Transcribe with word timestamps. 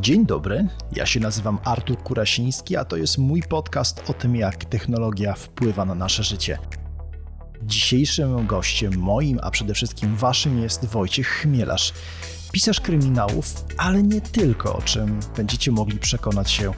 Dzień 0.00 0.26
dobry, 0.26 0.68
ja 0.92 1.06
się 1.06 1.20
nazywam 1.20 1.58
Artur 1.64 1.98
Kurasiński, 2.02 2.76
a 2.76 2.84
to 2.84 2.96
jest 2.96 3.18
mój 3.18 3.42
podcast 3.42 4.10
o 4.10 4.12
tym, 4.12 4.36
jak 4.36 4.64
technologia 4.64 5.34
wpływa 5.34 5.84
na 5.84 5.94
nasze 5.94 6.22
życie. 6.22 6.58
Dzisiejszym 7.62 8.46
gościem 8.46 8.98
moim, 8.98 9.38
a 9.42 9.50
przede 9.50 9.74
wszystkim 9.74 10.16
waszym 10.16 10.62
jest 10.62 10.84
Wojciech 10.84 11.28
Chmielarz, 11.28 11.92
pisarz 12.52 12.80
kryminałów, 12.80 13.64
ale 13.76 14.02
nie 14.02 14.20
tylko, 14.20 14.76
o 14.76 14.82
czym 14.82 15.20
będziecie 15.36 15.72
mogli 15.72 15.98
przekonać 15.98 16.50
się 16.50 16.72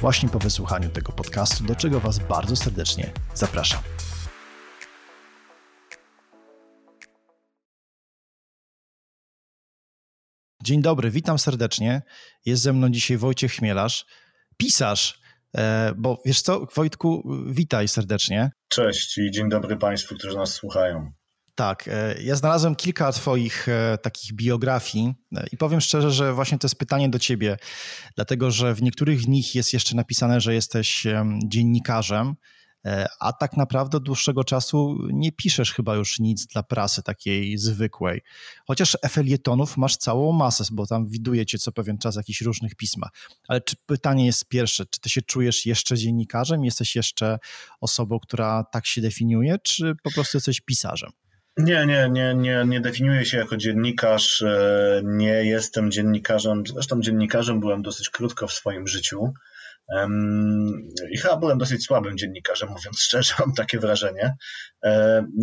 właśnie 0.00 0.28
po 0.28 0.38
wysłuchaniu 0.38 0.88
tego 0.88 1.12
podcastu, 1.12 1.64
do 1.64 1.74
czego 1.74 2.00
was 2.00 2.18
bardzo 2.18 2.56
serdecznie 2.56 3.10
zapraszam. 3.34 3.80
Dzień 10.70 10.82
dobry, 10.82 11.10
witam 11.10 11.38
serdecznie. 11.38 12.02
Jest 12.46 12.62
ze 12.62 12.72
mną 12.72 12.90
dzisiaj 12.90 13.16
Wojciech 13.16 13.52
Chmielarz, 13.52 14.06
pisarz. 14.56 15.20
E, 15.56 15.92
bo 15.96 16.22
wiesz 16.24 16.42
co, 16.42 16.66
Wojtku, 16.76 17.22
witaj 17.46 17.88
serdecznie. 17.88 18.50
Cześć 18.68 19.18
i 19.18 19.30
dzień 19.30 19.48
dobry 19.48 19.76
Państwu, 19.76 20.14
którzy 20.14 20.36
nas 20.36 20.52
słuchają. 20.52 21.12
Tak, 21.54 21.88
e, 21.88 22.22
ja 22.22 22.36
znalazłem 22.36 22.76
kilka 22.76 23.12
Twoich 23.12 23.68
e, 23.68 23.98
takich 24.02 24.32
biografii 24.32 25.14
i 25.52 25.56
powiem 25.56 25.80
szczerze, 25.80 26.10
że 26.10 26.32
właśnie 26.32 26.58
to 26.58 26.66
jest 26.66 26.78
pytanie 26.78 27.08
do 27.08 27.18
Ciebie, 27.18 27.56
dlatego 28.16 28.50
że 28.50 28.74
w 28.74 28.82
niektórych 28.82 29.20
z 29.20 29.26
nich 29.26 29.54
jest 29.54 29.72
jeszcze 29.72 29.96
napisane, 29.96 30.40
że 30.40 30.54
jesteś 30.54 31.06
dziennikarzem. 31.44 32.34
E, 32.86 33.06
a 33.20 33.32
tak 33.32 33.56
naprawdę 33.56 33.96
od 33.96 34.04
dłuższego 34.04 34.44
czasu 34.44 34.98
nie 35.12 35.32
piszesz 35.32 35.72
chyba 35.72 35.94
już 35.94 36.18
nic 36.18 36.46
dla 36.46 36.62
prasy 36.62 37.02
takiej 37.02 37.58
zwykłej. 37.58 38.20
Chociaż 38.66 38.98
felietonów 39.10 39.76
masz 39.76 39.96
całą 39.96 40.32
masę, 40.32 40.64
bo 40.72 40.86
tam 40.86 41.08
widuje 41.08 41.46
cię 41.46 41.58
co 41.58 41.72
pewien 41.72 41.98
czas 41.98 42.16
jakichś 42.16 42.40
różnych 42.40 42.74
pismach. 42.74 43.10
Ale 43.48 43.60
czy 43.60 43.76
pytanie 43.86 44.26
jest 44.26 44.48
pierwsze, 44.48 44.86
czy 44.86 45.00
ty 45.00 45.08
się 45.08 45.22
czujesz 45.22 45.66
jeszcze 45.66 45.96
dziennikarzem? 45.96 46.64
Jesteś 46.64 46.96
jeszcze 46.96 47.38
osobą, 47.80 48.18
która 48.18 48.64
tak 48.72 48.86
się 48.86 49.00
definiuje, 49.00 49.56
czy 49.62 49.94
po 50.02 50.10
prostu 50.12 50.36
jesteś 50.36 50.60
pisarzem? 50.60 51.10
Nie, 51.56 51.86
nie, 51.86 52.10
nie, 52.12 52.34
nie, 52.34 52.64
nie 52.66 52.80
definiuję 52.80 53.24
się 53.24 53.36
jako 53.36 53.56
dziennikarz. 53.56 54.42
E, 54.42 55.02
nie 55.04 55.44
jestem 55.44 55.90
dziennikarzem. 55.90 56.62
Zresztą 56.66 57.00
dziennikarzem 57.00 57.60
byłem 57.60 57.82
dosyć 57.82 58.10
krótko 58.10 58.46
w 58.46 58.52
swoim 58.52 58.88
życiu. 58.88 59.32
I 61.12 61.18
chyba 61.18 61.36
byłem 61.36 61.58
dosyć 61.58 61.84
słabym 61.84 62.18
dziennikarzem, 62.18 62.68
mówiąc 62.68 63.00
szczerze, 63.00 63.34
mam 63.38 63.54
takie 63.54 63.78
wrażenie. 63.78 64.36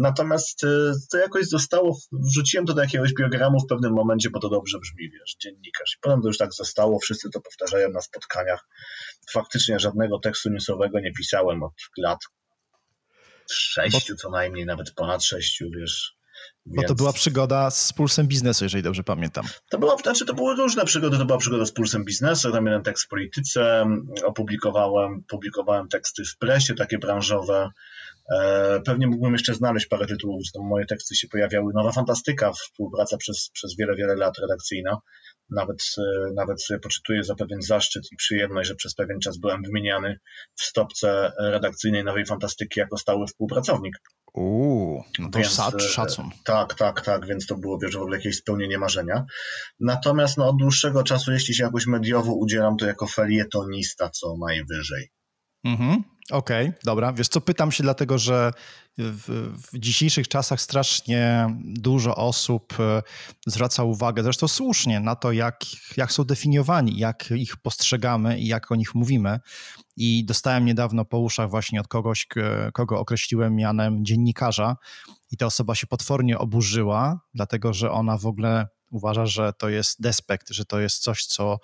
Natomiast 0.01 0.63
e, 0.63 0.67
to 1.11 1.17
jakoś 1.17 1.47
zostało, 1.47 1.97
wrzuciłem 2.11 2.65
to 2.65 2.73
do 2.73 2.81
jakiegoś 2.81 3.13
biogramu 3.13 3.59
w 3.59 3.69
pewnym 3.69 3.93
momencie, 3.93 4.29
bo 4.29 4.39
to 4.39 4.49
dobrze 4.49 4.79
brzmi, 4.79 5.11
wiesz, 5.11 5.35
dziennikarz. 5.39 5.93
I 5.97 5.99
potem 6.01 6.21
to 6.21 6.27
już 6.27 6.37
tak 6.37 6.53
zostało, 6.53 6.99
wszyscy 6.99 7.29
to 7.29 7.41
powtarzają 7.41 7.89
na 7.89 8.01
spotkaniach. 8.01 8.67
Faktycznie 9.31 9.79
żadnego 9.79 10.19
tekstu 10.19 10.49
newsowego 10.49 10.99
nie 10.99 11.11
pisałem 11.11 11.63
od 11.63 11.73
lat 11.97 12.19
sześciu 13.51 14.15
co 14.15 14.29
najmniej, 14.29 14.65
nawet 14.65 14.93
ponad 14.93 15.23
sześciu, 15.23 15.65
wiesz. 15.77 16.16
Bo 16.65 16.83
to 16.83 16.95
była 16.95 17.13
przygoda 17.13 17.71
z 17.71 17.93
Pulsem 17.93 18.27
Biznesu, 18.27 18.65
jeżeli 18.65 18.83
dobrze 18.83 19.03
pamiętam. 19.03 19.45
To, 19.69 19.77
była, 19.77 19.97
znaczy 19.97 20.25
to 20.25 20.33
były 20.33 20.55
różne 20.55 20.85
przygody. 20.85 21.17
To 21.17 21.25
była 21.25 21.37
przygoda 21.37 21.65
z 21.65 21.71
Pulsem 21.71 22.05
Biznesu. 22.05 22.51
Tam 22.51 22.65
jeden 22.65 22.83
tekst 22.83 23.05
w 23.05 23.07
polityce 23.07 23.85
opublikowałem, 24.25 25.23
publikowałem 25.27 25.87
teksty 25.87 26.23
w 26.25 26.37
presie, 26.37 26.75
takie 26.75 26.97
branżowe. 26.97 27.69
E, 28.35 28.79
pewnie 28.85 29.07
mógłbym 29.07 29.33
jeszcze 29.33 29.53
znaleźć 29.53 29.87
parę 29.87 30.05
tytułów, 30.07 30.41
gdzie 30.41 30.63
moje 30.63 30.85
teksty 30.85 31.15
się 31.15 31.27
pojawiały. 31.27 31.73
Nowa 31.75 31.91
Fantastyka, 31.91 32.51
współpraca 32.51 33.17
przez, 33.17 33.49
przez 33.53 33.75
wiele, 33.75 33.95
wiele 33.95 34.15
lat 34.15 34.37
redakcyjna. 34.39 34.97
Nawet, 35.49 35.77
e, 35.97 36.01
nawet 36.35 36.63
sobie 36.63 36.79
poczytuję 36.79 37.23
za 37.23 37.35
pewien 37.35 37.61
zaszczyt 37.61 38.03
i 38.11 38.15
przyjemność, 38.15 38.69
że 38.69 38.75
przez 38.75 38.95
pewien 38.95 39.19
czas 39.19 39.37
byłem 39.37 39.63
wymieniany 39.63 40.19
w 40.55 40.63
stopce 40.63 41.31
redakcyjnej 41.39 42.03
Nowej 42.03 42.25
Fantastyki 42.25 42.79
jako 42.79 42.97
stały 42.97 43.27
współpracownik. 43.27 43.97
Uuu, 44.37 45.03
no 45.20 45.30
to 45.30 45.39
więc, 45.39 45.59
e, 45.59 45.80
szacun. 45.80 46.30
Tak, 46.43 46.73
tak, 46.73 47.02
tak, 47.02 47.25
więc 47.25 47.48
to 47.48 47.55
było 47.55 47.80
wiesz, 47.80 47.95
w 47.95 48.02
ogóle 48.02 48.17
jakieś 48.17 48.37
spełnienie 48.37 48.77
marzenia. 48.77 49.25
Natomiast 49.80 50.37
no, 50.37 50.49
od 50.49 50.58
dłuższego 50.58 51.03
czasu, 51.03 51.31
jeśli 51.31 51.55
się 51.55 51.64
jakoś 51.64 51.86
mediowo 51.86 52.33
udzielam, 52.33 52.77
to 52.77 52.86
jako 52.86 53.08
felietonista 53.08 54.09
co 54.09 54.37
najwyżej. 54.37 55.11
Mhm. 55.64 56.03
Okej, 56.32 56.67
okay, 56.67 56.80
dobra. 56.83 57.14
Wiesz 57.14 57.27
co, 57.27 57.42
pytam 57.42 57.71
się 57.71 57.83
dlatego, 57.83 58.17
że 58.17 58.52
w, 58.98 59.54
w, 59.73 59.80
dzisiejszych 59.80 60.27
czasach 60.27 60.61
strasznie 60.61 61.55
dużo 61.64 62.15
osób 62.15 62.73
e, 62.80 63.02
zwraca 63.48 63.83
uwagę, 63.83 64.23
zresztą 64.23 64.48
słusznie, 64.48 64.99
na 64.99 65.16
to, 65.16 65.32
jak, 65.32 65.60
jak 65.98 66.11
są 66.11 66.23
definiowani, 66.23 66.98
jak 66.98 67.32
ich 67.32 67.58
postrzegamy 67.58 68.39
i 68.39 68.48
jak 68.48 68.71
o 68.71 68.76
nich 68.76 68.95
mówimy. 68.95 69.39
I 69.98 70.26
dostałem 70.26 70.66
niedawno 70.66 71.05
po 71.05 71.20
uszach 71.20 71.49
właśnie 71.49 71.82
od 71.82 71.87
kogoś, 71.87 72.27
kogo 72.73 72.99
określiłem 72.99 73.55
mianem 73.55 74.05
dziennikarza, 74.05 74.76
i 75.32 75.37
ta 75.37 75.45
osoba 75.45 75.76
się 75.76 75.87
potwornie 75.87 76.37
oburzyła, 76.37 77.20
dlatego 77.33 77.73
że 77.73 77.92
ona 77.92 78.17
w 78.17 78.26
ogóle 78.26 78.67
uważa, 78.92 79.26
że 79.26 79.54
to 79.54 79.70
jest 79.70 80.02
despekt, 80.02 80.49
że 80.49 80.66
to 80.66 80.80
jest 80.80 81.04
coś, 81.04 81.26
co 81.26 81.60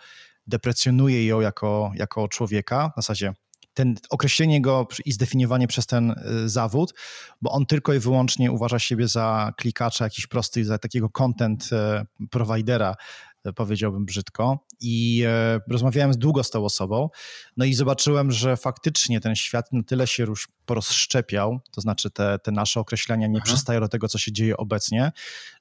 deprecjonuje 0.47 1.25
ją 1.25 1.41
jako, 1.41 1.91
jako 1.95 2.27
człowieka. 2.27 2.91
W 2.93 2.95
zasadzie 2.95 3.33
ten 3.73 3.95
określenie 4.09 4.61
go 4.61 4.87
i 5.05 5.11
zdefiniowanie 5.11 5.67
przez 5.67 5.85
ten 5.85 6.11
y, 6.11 6.49
zawód, 6.49 6.93
bo 7.41 7.51
on 7.51 7.65
tylko 7.65 7.93
i 7.93 7.99
wyłącznie 7.99 8.51
uważa 8.51 8.79
siebie 8.79 9.07
za 9.07 9.53
klikacza 9.57 10.03
jakiś 10.03 10.27
prosty, 10.27 10.65
za 10.65 10.77
takiego 10.77 11.09
content 11.09 11.69
y, 12.21 12.27
providera, 12.27 12.95
y, 13.47 13.53
powiedziałbym 13.53 14.05
brzydko. 14.05 14.65
I 14.85 15.23
rozmawiałem 15.69 16.11
długo 16.11 16.43
z 16.43 16.49
tą 16.49 16.65
osobą, 16.65 17.09
no 17.57 17.65
i 17.65 17.73
zobaczyłem, 17.73 18.31
że 18.31 18.57
faktycznie 18.57 19.21
ten 19.21 19.35
świat 19.35 19.73
na 19.73 19.83
tyle 19.83 20.07
się 20.07 20.23
już 20.23 20.47
porozszczepiał, 20.65 21.59
to 21.71 21.81
znaczy 21.81 22.11
te, 22.11 22.39
te 22.39 22.51
nasze 22.51 22.79
określenia 22.79 23.27
nie 23.27 23.37
Aha. 23.37 23.45
przystają 23.45 23.79
do 23.79 23.87
tego, 23.87 24.07
co 24.07 24.17
się 24.17 24.31
dzieje 24.31 24.57
obecnie, 24.57 25.11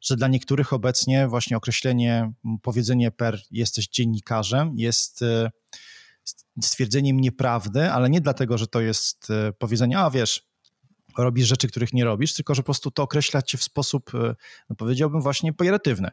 że 0.00 0.16
dla 0.16 0.28
niektórych 0.28 0.72
obecnie 0.72 1.28
właśnie 1.28 1.56
określenie, 1.56 2.32
powiedzenie 2.62 3.10
per 3.10 3.40
jesteś 3.50 3.88
dziennikarzem 3.88 4.72
jest 4.76 5.24
stwierdzeniem 6.62 7.20
nieprawdy, 7.20 7.90
ale 7.90 8.10
nie 8.10 8.20
dlatego, 8.20 8.58
że 8.58 8.66
to 8.66 8.80
jest 8.80 9.30
e, 9.30 9.52
powiedzenie, 9.52 9.98
a 9.98 10.10
wiesz, 10.10 10.46
robisz 11.18 11.46
rzeczy, 11.46 11.68
których 11.68 11.92
nie 11.92 12.04
robisz, 12.04 12.34
tylko 12.34 12.54
że 12.54 12.62
po 12.62 12.66
prostu 12.66 12.90
to 12.90 13.02
określa 13.02 13.42
cię 13.42 13.58
w 13.58 13.62
sposób, 13.62 14.14
e, 14.14 14.34
no 14.70 14.76
powiedziałbym, 14.76 15.20
właśnie 15.20 15.52
pejoratywny. 15.52 16.10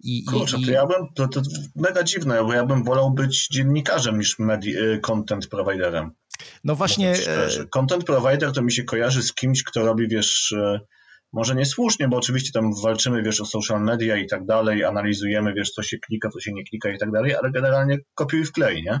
I, 0.00 0.24
Kurczę, 0.24 0.58
i, 0.58 0.64
to 0.64 0.70
ja 0.70 0.86
bym, 0.86 1.06
to, 1.14 1.28
to 1.28 1.42
mega 1.76 2.02
dziwne, 2.02 2.44
bo 2.44 2.52
ja 2.52 2.66
bym 2.66 2.84
wolał 2.84 3.10
być 3.10 3.48
dziennikarzem 3.48 4.18
niż 4.18 4.38
medi, 4.38 4.76
e, 4.76 4.98
content 4.98 5.46
providerem. 5.46 6.10
No 6.64 6.74
właśnie. 6.74 7.14
Content 7.70 8.04
provider 8.04 8.52
to 8.52 8.62
mi 8.62 8.72
się 8.72 8.84
kojarzy 8.84 9.22
z 9.22 9.34
kimś, 9.34 9.62
kto 9.62 9.84
robi, 9.84 10.08
wiesz, 10.08 10.54
może 11.32 11.54
niesłusznie, 11.54 12.08
bo 12.08 12.16
oczywiście 12.16 12.52
tam 12.52 12.70
walczymy, 12.82 13.22
wiesz, 13.22 13.40
o 13.40 13.46
social 13.46 13.82
media 13.82 14.16
i 14.16 14.26
tak 14.26 14.46
dalej, 14.46 14.84
analizujemy, 14.84 15.54
wiesz, 15.54 15.70
co 15.70 15.82
się 15.82 15.98
klika, 15.98 16.28
co 16.28 16.40
się 16.40 16.52
nie 16.52 16.64
klika 16.64 16.90
i 16.90 16.98
tak 16.98 17.10
dalej, 17.10 17.34
ale 17.34 17.50
generalnie 17.50 17.98
kopiuj 18.14 18.44
w 18.44 18.52
klej, 18.52 18.82
nie? 18.82 19.00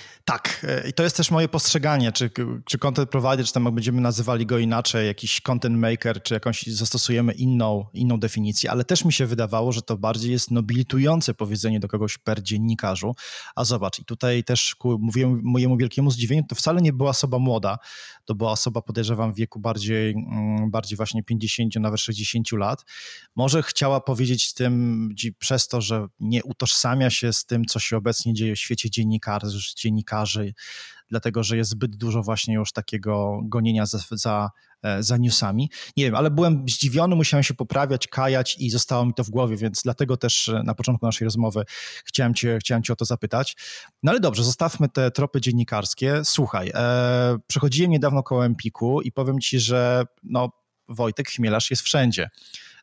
Tak, 0.31 0.65
e, 0.67 0.89
i 0.89 0.93
to 0.93 1.03
jest 1.03 1.17
też 1.17 1.31
moje 1.31 1.47
postrzeganie, 1.47 2.11
czy, 2.11 2.31
czy 2.65 2.77
content 2.77 3.09
provider, 3.09 3.45
czy 3.45 3.53
tam 3.53 3.75
będziemy 3.75 4.01
nazywali 4.01 4.45
go 4.45 4.57
inaczej, 4.57 5.07
jakiś 5.07 5.41
content 5.41 5.77
maker, 5.77 6.23
czy 6.23 6.33
jakąś 6.33 6.63
zastosujemy 6.63 7.33
inną, 7.33 7.85
inną 7.93 8.19
definicję, 8.19 8.71
ale 8.71 8.83
też 8.83 9.05
mi 9.05 9.13
się 9.13 9.25
wydawało, 9.25 9.71
że 9.71 9.81
to 9.81 9.97
bardziej 9.97 10.31
jest 10.31 10.51
nobilitujące 10.51 11.33
powiedzenie 11.33 11.79
do 11.79 11.87
kogoś 11.87 12.17
per 12.17 12.43
dziennikarzu. 12.43 13.15
A 13.55 13.63
zobacz, 13.63 13.99
i 13.99 14.05
tutaj 14.05 14.43
też 14.43 14.75
ku 14.75 14.97
mówię, 14.99 15.39
mojemu 15.43 15.77
wielkiemu 15.77 16.11
zdziwieniu, 16.11 16.43
to 16.49 16.55
wcale 16.55 16.81
nie 16.81 16.93
była 16.93 17.09
osoba 17.09 17.39
młoda, 17.39 17.77
to 18.25 18.35
była 18.35 18.51
osoba, 18.51 18.81
podejrzewam, 18.81 19.33
w 19.33 19.35
wieku 19.35 19.59
bardziej, 19.59 20.11
mm, 20.11 20.71
bardziej 20.71 20.97
właśnie 20.97 21.23
50, 21.23 21.75
nawet 21.75 21.99
60 21.99 22.51
lat. 22.51 22.85
Może 23.35 23.63
chciała 23.63 24.01
powiedzieć 24.01 24.53
tym 24.53 25.09
przez 25.39 25.67
to, 25.67 25.81
że 25.81 26.07
nie 26.19 26.43
utożsamia 26.43 27.09
się 27.09 27.33
z 27.33 27.45
tym, 27.45 27.65
co 27.65 27.79
się 27.79 27.97
obecnie 27.97 28.33
dzieje 28.33 28.55
w 28.55 28.59
świecie 28.59 28.89
dziennikarzy, 28.89 29.59
dziennikarzy 29.75 30.20
dlatego 31.11 31.43
że 31.43 31.57
jest 31.57 31.69
zbyt 31.69 31.95
dużo 31.95 32.23
właśnie 32.23 32.55
już 32.55 32.71
takiego 32.71 33.41
gonienia 33.43 33.85
za, 33.85 33.99
za, 34.11 34.49
e, 34.83 35.03
za 35.03 35.17
newsami. 35.17 35.69
Nie 35.97 36.03
wiem, 36.03 36.15
ale 36.15 36.31
byłem 36.31 36.65
zdziwiony, 36.69 37.15
musiałem 37.15 37.43
się 37.43 37.53
poprawiać, 37.53 38.07
kajać 38.07 38.55
i 38.59 38.69
zostało 38.69 39.05
mi 39.05 39.13
to 39.13 39.23
w 39.23 39.29
głowie, 39.29 39.57
więc 39.57 39.81
dlatego 39.83 40.17
też 40.17 40.49
e, 40.49 40.63
na 40.63 40.75
początku 40.75 41.05
naszej 41.05 41.25
rozmowy 41.25 41.63
chciałem 42.05 42.33
cię, 42.33 42.57
chciałem 42.61 42.83
cię 42.83 42.93
o 42.93 42.95
to 42.95 43.05
zapytać. 43.05 43.57
No 44.03 44.11
ale 44.11 44.19
dobrze, 44.19 44.43
zostawmy 44.43 44.89
te 44.89 45.11
tropy 45.11 45.41
dziennikarskie. 45.41 46.21
Słuchaj, 46.23 46.71
e, 46.73 47.37
przechodziłem 47.47 47.91
niedawno 47.91 48.23
koło 48.23 48.45
Empiku 48.45 49.01
i 49.01 49.11
powiem 49.11 49.39
ci, 49.39 49.59
że 49.59 50.05
no, 50.23 50.49
Wojtek 50.87 51.29
Chmielarz 51.29 51.69
jest 51.69 51.83
wszędzie. 51.83 52.29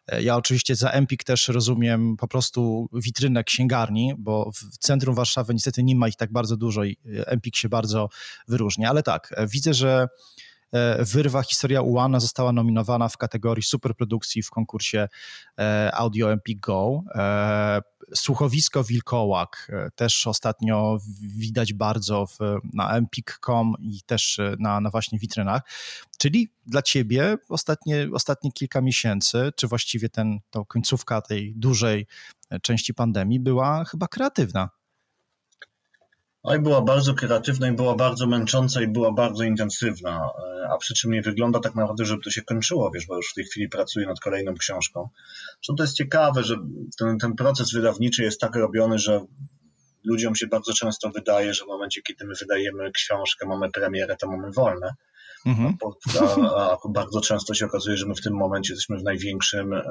E, 0.09 0.23
ja 0.23 0.37
oczywiście 0.37 0.77
za 0.77 0.91
Empik 0.91 1.25
też 1.25 1.49
rozumiem 1.49 2.17
po 2.17 2.29
prostu 2.29 2.89
witrynę 2.93 3.45
księgarni, 3.45 4.15
bo 4.19 4.51
w 4.55 4.79
centrum 4.79 5.15
Warszawy 5.15 5.55
niestety 5.55 5.83
nie 5.83 5.97
ma 5.97 6.09
ich 6.09 6.17
tak 6.17 6.33
bardzo 6.33 6.57
dużo 6.57 6.85
i 6.85 6.97
Empik 7.27 7.57
się 7.57 7.69
bardzo 7.69 8.09
wyróżnia, 8.49 8.91
ale 8.91 9.03
tak, 9.03 9.35
e, 9.37 9.47
widzę, 9.47 9.75
że 9.75 10.03
e, 10.03 10.09
Wyrwa 10.99 11.43
Historia 11.43 11.83
Ułana 11.83 12.21
została 12.21 12.53
nominowana 12.53 13.09
w 13.09 13.17
kategorii 13.17 13.63
superprodukcji 13.63 14.43
w 14.43 14.51
konkursie 14.51 15.09
e, 15.59 15.91
Audio 15.95 16.33
Empik 16.33 16.61
Go. 16.61 17.03
Słuchowisko 18.15 18.85
Wilkołak 18.85 19.73
też 19.95 20.27
ostatnio 20.27 20.99
widać 21.21 21.73
bardzo 21.73 22.27
w, 22.27 22.39
na 22.73 22.97
empik.com 22.97 23.75
i 23.81 24.03
też 24.07 24.41
na, 24.59 24.81
na 24.81 24.91
właśnie 24.91 25.19
witrynach. 25.19 25.63
Czyli 26.19 26.49
dla 26.67 26.83
ciebie 26.83 27.37
ostatnie, 27.49 28.09
ostatnie 28.13 28.53
kilka 28.53 28.81
miesięcy, 28.81 29.51
czy 29.57 29.69
właściwie 29.69 30.09
ten, 30.09 30.39
to 30.51 30.65
końcówka 30.65 31.21
tej 31.21 31.55
dużej 31.57 32.07
części 32.63 32.95
pandemii 32.95 33.41
była 33.41 33.85
chyba 33.85 34.09
kreatywna. 34.09 34.78
Oj, 36.43 36.61
była 36.61 36.83
bardzo 36.83 37.15
kreatywna 37.15 37.69
i 37.69 37.73
była 37.73 37.95
bardzo 37.95 38.27
męcząca 38.27 38.83
i 38.83 38.89
była 38.89 39.13
bardzo 39.13 39.45
intensywna, 39.45 40.31
e, 40.63 40.69
a 40.71 40.79
przy 40.79 40.95
czym 40.95 41.13
nie 41.13 41.23
wygląda 41.23 41.61
tak 41.61 41.75
naprawdę, 41.75 42.05
żeby 42.05 42.23
to 42.23 42.31
się 42.31 42.43
kończyło, 42.43 42.91
wiesz, 42.95 43.07
bo 43.07 43.17
już 43.17 43.31
w 43.31 43.35
tej 43.35 43.45
chwili 43.45 43.69
pracuję 43.69 44.07
nad 44.07 44.21
kolejną 44.21 44.55
książką. 44.55 45.09
Zresztą 45.55 45.77
to 45.77 45.83
jest 45.83 45.97
ciekawe, 45.97 46.45
że 46.45 46.57
ten, 46.99 47.19
ten 47.19 47.35
proces 47.35 47.73
wydawniczy 47.73 48.23
jest 48.23 48.41
tak 48.41 48.57
robiony, 48.57 48.99
że 48.99 49.21
ludziom 50.05 50.35
się 50.35 50.47
bardzo 50.47 50.73
często 50.73 51.11
wydaje, 51.11 51.55
że 51.55 51.65
w 51.65 51.69
momencie, 51.69 52.03
kiedy 52.03 52.27
my 52.27 52.35
wydajemy 52.41 52.93
książkę, 52.93 53.47
mamy 53.47 53.71
premierę, 53.71 54.17
to 54.17 54.31
mamy 54.31 54.53
wolne. 54.53 54.95
Mhm. 55.47 55.77
A, 56.51 56.71
a, 56.73 56.79
bardzo 56.89 57.21
często 57.21 57.55
się 57.55 57.67
okazuje, 57.67 57.97
że 57.97 58.07
my 58.07 58.15
w 58.15 58.21
tym 58.21 58.35
momencie 58.35 58.73
jesteśmy 58.73 58.99
w 58.99 59.03
największym, 59.03 59.73
e, 59.73 59.83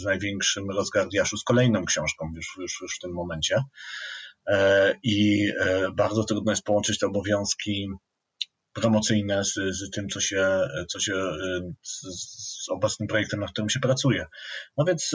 w 0.00 0.04
największym 0.04 0.70
rozgardiaszu 0.70 1.36
z 1.36 1.44
kolejną 1.44 1.84
książką 1.84 2.32
już, 2.36 2.56
już, 2.58 2.80
już 2.82 2.96
w 2.96 3.00
tym 3.00 3.12
momencie. 3.12 3.64
E, 4.46 4.94
i 5.02 5.48
e, 5.60 5.88
bardzo 5.96 6.24
trudno 6.24 6.52
jest 6.52 6.64
połączyć 6.64 6.98
te 6.98 7.06
obowiązki 7.06 7.88
promocyjne 8.72 9.44
z, 9.44 9.54
z 9.54 9.90
tym, 9.90 10.08
co 10.08 10.20
się, 10.20 10.60
co 10.88 11.00
się 11.00 11.14
z, 11.82 12.00
z 12.64 12.68
obecnym 12.68 13.08
projektem, 13.08 13.40
nad 13.40 13.50
którym 13.50 13.70
się 13.70 13.80
pracuje. 13.80 14.26
No 14.76 14.84
więc 14.84 15.10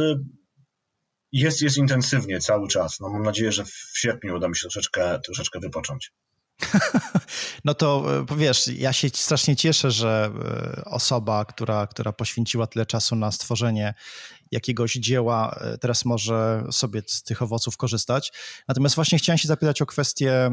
jest, 1.32 1.62
jest 1.62 1.78
intensywnie 1.78 2.40
cały 2.40 2.68
czas. 2.68 3.00
No 3.00 3.10
mam 3.10 3.24
nadzieję, 3.24 3.52
że 3.52 3.66
w 3.66 3.92
sierpniu 3.96 4.36
uda 4.36 4.48
mi 4.48 4.56
się 4.56 4.62
troszeczkę, 4.62 5.20
troszeczkę 5.26 5.60
wypocząć. 5.60 6.12
No 7.66 7.74
to 7.74 8.06
e, 8.32 8.38
wiesz, 8.38 8.68
ja 8.68 8.94
się 8.94 9.10
strasznie 9.10 9.56
cieszę, 9.56 9.92
że 9.92 10.32
e, 10.80 10.86
osoba, 10.86 11.46
która, 11.46 11.88
która 11.88 12.14
poświęciła 12.14 12.68
tyle 12.68 12.86
czasu 12.86 13.16
na 13.16 13.32
stworzenie 13.32 13.94
jakiegoś 14.52 14.94
dzieła, 14.94 15.60
e, 15.62 15.78
teraz 15.78 16.06
może 16.06 16.64
sobie 16.72 17.02
z 17.08 17.24
tych 17.24 17.42
owoców 17.42 17.78
korzystać. 17.78 18.34
Natomiast 18.68 18.96
właśnie 18.96 19.18
chciałem 19.18 19.38
się 19.38 19.48
zapytać 19.48 19.82
o 19.82 19.86
kwestię 19.86 20.50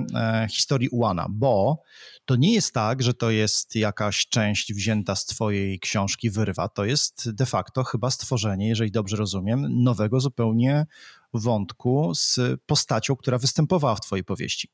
historii 0.50 0.88
Ułana, 0.88 1.26
bo 1.30 1.82
to 2.24 2.36
nie 2.36 2.54
jest 2.54 2.74
tak, 2.74 3.02
że 3.02 3.14
to 3.14 3.30
jest 3.30 3.76
jakaś 3.76 4.26
część 4.26 4.74
wzięta 4.74 5.16
z 5.16 5.26
twojej 5.26 5.80
książki 5.80 6.30
Wyrwa. 6.30 6.68
To 6.68 6.84
jest 6.84 7.30
de 7.30 7.46
facto 7.46 7.84
chyba 7.84 8.10
stworzenie, 8.10 8.68
jeżeli 8.68 8.90
dobrze 8.90 9.16
rozumiem, 9.16 9.82
nowego 9.82 10.20
zupełnie 10.20 10.86
wątku 11.34 12.12
z 12.14 12.40
postacią, 12.66 13.16
która 13.16 13.38
występowała 13.38 13.94
w 13.94 14.00
twojej 14.00 14.24
powieści. 14.24 14.68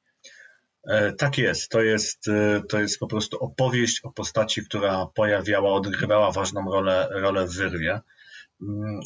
E, 0.89 1.13
tak 1.13 1.39
jest. 1.39 1.71
To 1.71 1.83
jest, 1.83 2.29
e, 2.29 2.63
to 2.69 2.81
jest 2.81 2.99
po 2.99 3.07
prostu 3.07 3.39
opowieść 3.39 4.01
o 4.03 4.13
postaci, 4.13 4.65
która 4.65 5.07
pojawiała, 5.15 5.73
odgrywała 5.73 6.33
ważną 6.33 6.73
rolę, 6.73 7.09
rolę 7.11 7.47
w 7.47 7.55
wyrwie. 7.55 8.01
Mm, 8.63 9.01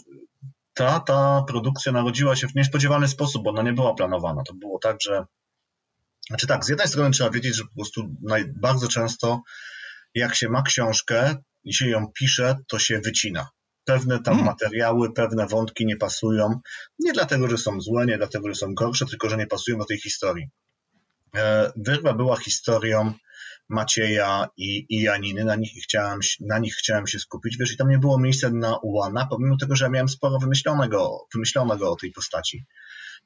ta, 0.74 1.00
ta 1.00 1.44
produkcja 1.48 1.92
narodziła 1.92 2.36
się 2.36 2.48
w 2.48 2.54
niespodziewany 2.54 3.08
sposób, 3.08 3.44
bo 3.44 3.50
ona 3.50 3.62
nie 3.62 3.72
była 3.72 3.94
planowana. 3.94 4.42
To 4.42 4.54
było 4.54 4.78
tak, 4.78 4.96
że. 5.02 5.24
Znaczy 6.28 6.46
tak, 6.46 6.64
z 6.64 6.68
jednej 6.68 6.88
strony 6.88 7.10
trzeba 7.10 7.30
wiedzieć, 7.30 7.56
że 7.56 7.64
po 7.64 7.74
prostu 7.74 8.08
bardzo 8.56 8.88
często, 8.88 9.42
jak 10.14 10.34
się 10.34 10.48
ma 10.48 10.62
książkę 10.62 11.36
i 11.64 11.74
się 11.74 11.88
ją 11.88 12.06
pisze, 12.14 12.58
to 12.68 12.78
się 12.78 13.00
wycina. 13.04 13.48
Pewne 13.84 14.22
tam 14.22 14.34
hmm. 14.34 14.46
materiały, 14.46 15.12
pewne 15.12 15.46
wątki 15.46 15.86
nie 15.86 15.96
pasują. 15.96 16.60
Nie 16.98 17.12
dlatego, 17.12 17.48
że 17.48 17.58
są 17.58 17.80
złe, 17.80 18.06
nie 18.06 18.16
dlatego, 18.16 18.48
że 18.48 18.54
są 18.54 18.74
gorsze, 18.74 19.06
tylko 19.06 19.28
że 19.28 19.36
nie 19.36 19.46
pasują 19.46 19.78
do 19.78 19.84
tej 19.84 20.00
historii. 20.00 20.48
E, 21.36 21.72
wyrwa 21.76 22.14
była 22.14 22.36
historią 22.36 23.14
Macieja 23.68 24.48
i, 24.56 24.86
i 24.88 25.02
Janiny, 25.02 25.44
na 25.44 25.56
nich, 25.56 25.72
chciałem, 25.82 26.20
na 26.40 26.58
nich 26.58 26.74
chciałem 26.74 27.06
się 27.06 27.18
skupić, 27.18 27.56
wiesz, 27.58 27.72
i 27.72 27.76
tam 27.76 27.88
nie 27.88 27.98
było 27.98 28.20
miejsca 28.20 28.50
na 28.50 28.78
Ułana, 28.78 29.26
pomimo 29.30 29.56
tego, 29.56 29.76
że 29.76 29.84
ja 29.84 29.90
miałem 29.90 30.08
sporo 30.08 30.38
wymyślonego, 30.38 31.26
wymyślonego 31.34 31.92
o 31.92 31.96
tej 31.96 32.12
postaci. 32.12 32.64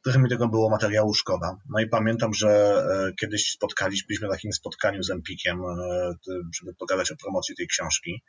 Trochę 0.04 0.18
mi 0.18 0.28
tego 0.28 0.48
było 0.48 0.70
materiału 0.70 1.14
szkoda. 1.14 1.56
No 1.68 1.80
i 1.80 1.88
pamiętam, 1.88 2.34
że 2.34 2.48
e, 2.48 3.12
kiedyś 3.20 3.50
spotkaliśmy 3.50 4.16
w 4.16 4.30
takim 4.30 4.52
spotkaniu 4.52 5.02
z 5.02 5.10
Empikiem, 5.10 5.60
e, 5.60 6.14
żeby 6.60 6.74
pogadać 6.74 7.10
o 7.10 7.16
promocji 7.16 7.56
tej 7.56 7.66
książki. 7.66 8.22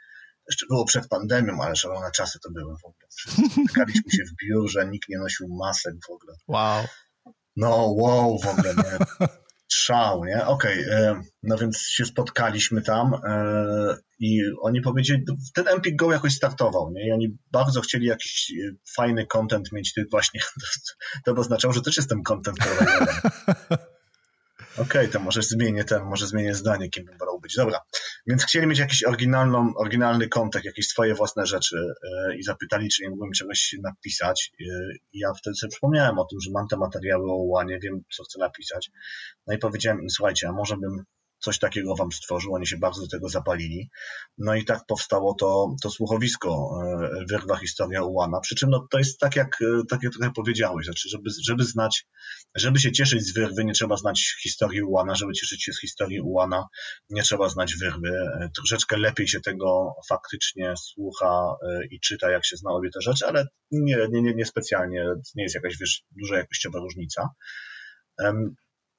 Jeszcze 0.50 0.66
było 0.70 0.86
przed 0.86 1.08
pandemią, 1.08 1.62
ale 1.62 1.76
szalone 1.76 2.12
czasy 2.12 2.40
to 2.40 2.52
były 2.52 2.76
w 2.78 2.86
ogóle. 2.86 3.08
Spotykaliśmy 3.10 4.12
się 4.12 4.24
w 4.24 4.46
biurze, 4.46 4.88
nikt 4.88 5.10
nie 5.10 5.18
nosił 5.18 5.48
masek 5.48 5.94
w 6.08 6.12
ogóle. 6.12 6.34
Wow. 6.48 6.86
No, 7.56 7.94
wow, 7.98 8.40
w 8.40 8.48
ogóle, 8.48 8.76
nie? 8.76 9.28
Szał, 9.72 10.26
nie? 10.26 10.46
Okej, 10.46 10.86
okay. 10.86 10.96
E, 10.96 11.22
no 11.44 11.58
więc 11.58 11.82
się 11.82 12.06
spotkaliśmy 12.06 12.82
tam 12.82 13.14
e, 13.14 13.96
i 14.20 14.42
oni 14.62 14.82
powiedzieli, 14.82 15.24
ten 15.54 15.68
Empik 15.68 15.96
Go 15.96 16.12
jakoś 16.12 16.34
startował, 16.34 16.92
nie? 16.92 17.08
I 17.08 17.12
oni 17.12 17.38
bardzo 17.52 17.82
chcieli 17.82 18.06
jakiś 18.06 18.52
e, 18.52 18.72
fajny 18.96 19.26
content 19.26 19.72
mieć, 19.72 19.94
ty 19.94 20.06
właśnie, 20.12 20.42
to 21.26 21.34
by 21.34 21.42
oznaczało, 21.42 21.74
że 21.74 21.82
też 21.82 21.98
jestem 21.98 22.24
content. 22.24 22.58
Okej, 24.74 24.86
okay, 24.86 25.08
to 25.08 25.20
może 25.20 25.42
zmienię 25.42 25.84
ten, 25.84 26.04
może 26.04 26.28
zmienię 26.28 26.56
zdanie, 26.56 26.90
kim 26.90 27.06
bym 27.06 27.18
wolał 27.18 27.40
być. 27.40 27.56
Dobra, 27.56 27.80
więc 28.28 28.44
chcieli 28.44 28.68
mieć 28.68 28.80
jakiś 28.80 29.04
oryginalną, 29.04 29.74
oryginalny 29.76 30.28
kontekst, 30.28 30.66
jakieś 30.66 30.88
swoje 30.88 31.16
własne 31.16 31.46
rzeczy 31.46 31.76
yy, 31.78 32.38
i 32.38 32.44
zapytali, 32.44 32.90
czy 32.90 33.04
nie 33.04 33.10
mógłbym 33.10 33.32
czegoś 33.32 33.76
napisać. 33.84 34.52
Yy, 34.60 34.98
ja 35.14 35.34
wtedy 35.34 35.56
sobie 35.56 35.72
przypomniałem 35.72 36.20
o 36.20 36.26
tym, 36.26 36.40
że 36.40 36.52
mam 36.52 36.68
te 36.68 36.78
materiały 36.78 37.32
o 37.32 37.36
łanie, 37.36 37.80
wiem, 37.84 38.02
co 38.16 38.24
chcę 38.24 38.40
napisać. 38.40 38.92
No 39.48 39.56
i 39.56 39.58
powiedziałem 39.58 40.02
im, 40.02 40.10
słuchajcie, 40.10 40.48
a 40.48 40.52
może 40.52 40.78
bym 40.78 41.04
coś 41.40 41.60
takiego 41.60 41.96
wam 41.96 42.12
stworzył, 42.12 42.54
oni 42.56 42.68
się 42.68 42.78
bardzo 42.78 43.02
do 43.02 43.08
tego 43.08 43.30
zapalili. 43.30 43.90
No 44.38 44.56
i 44.56 44.66
tak 44.66 44.86
powstało 44.88 45.34
to, 45.34 45.76
to 45.84 45.90
słuchowisko 45.90 46.70
e, 46.84 47.26
Wyrwa 47.30 47.58
Historia 47.58 48.04
Ułana. 48.04 48.40
Przy 48.40 48.56
czym 48.56 48.70
no, 48.70 48.88
to 48.92 48.98
jest 48.98 49.20
tak 49.20 49.36
jak, 49.36 49.62
e, 49.62 49.82
tak 49.90 50.04
jak 50.04 50.14
trochę 50.14 50.32
powiedziałeś, 50.32 50.86
znaczy, 50.86 51.10
żeby, 51.10 51.30
żeby 51.48 51.64
znać, 51.64 52.08
żeby 52.56 52.80
się 52.80 52.92
cieszyć 52.92 53.24
z 53.24 53.34
Wyrwy, 53.34 53.66
nie 53.66 53.74
trzeba 53.74 53.98
znać 53.98 54.36
historii 54.44 54.82
Ułana, 54.82 55.16
żeby 55.16 55.34
cieszyć 55.34 55.64
się 55.64 55.74
z 55.74 55.82
historii 55.82 56.22
Ułana, 56.22 56.68
nie 57.10 57.24
trzeba 57.24 57.50
znać 57.50 57.76
Wyrwy. 57.76 58.10
E, 58.10 58.50
troszeczkę 58.56 58.98
lepiej 58.98 59.28
się 59.28 59.42
tego 59.42 59.94
faktycznie 60.10 60.74
słucha 60.78 61.56
i 61.92 62.00
czyta, 62.00 62.32
jak 62.32 62.46
się 62.46 62.58
zna 62.58 62.72
obie 62.72 62.90
te 62.90 63.02
rzeczy, 63.02 63.26
ale 63.28 63.48
nie, 63.72 63.98
nie, 64.12 64.22
nie, 64.22 64.34
nie 64.34 64.46
specjalnie, 64.46 65.06
nie 65.36 65.44
jest 65.44 65.56
jakaś 65.56 65.78
wiesz, 65.78 66.04
duża 66.12 66.38
jakościowa 66.38 66.80
różnica. 66.80 67.30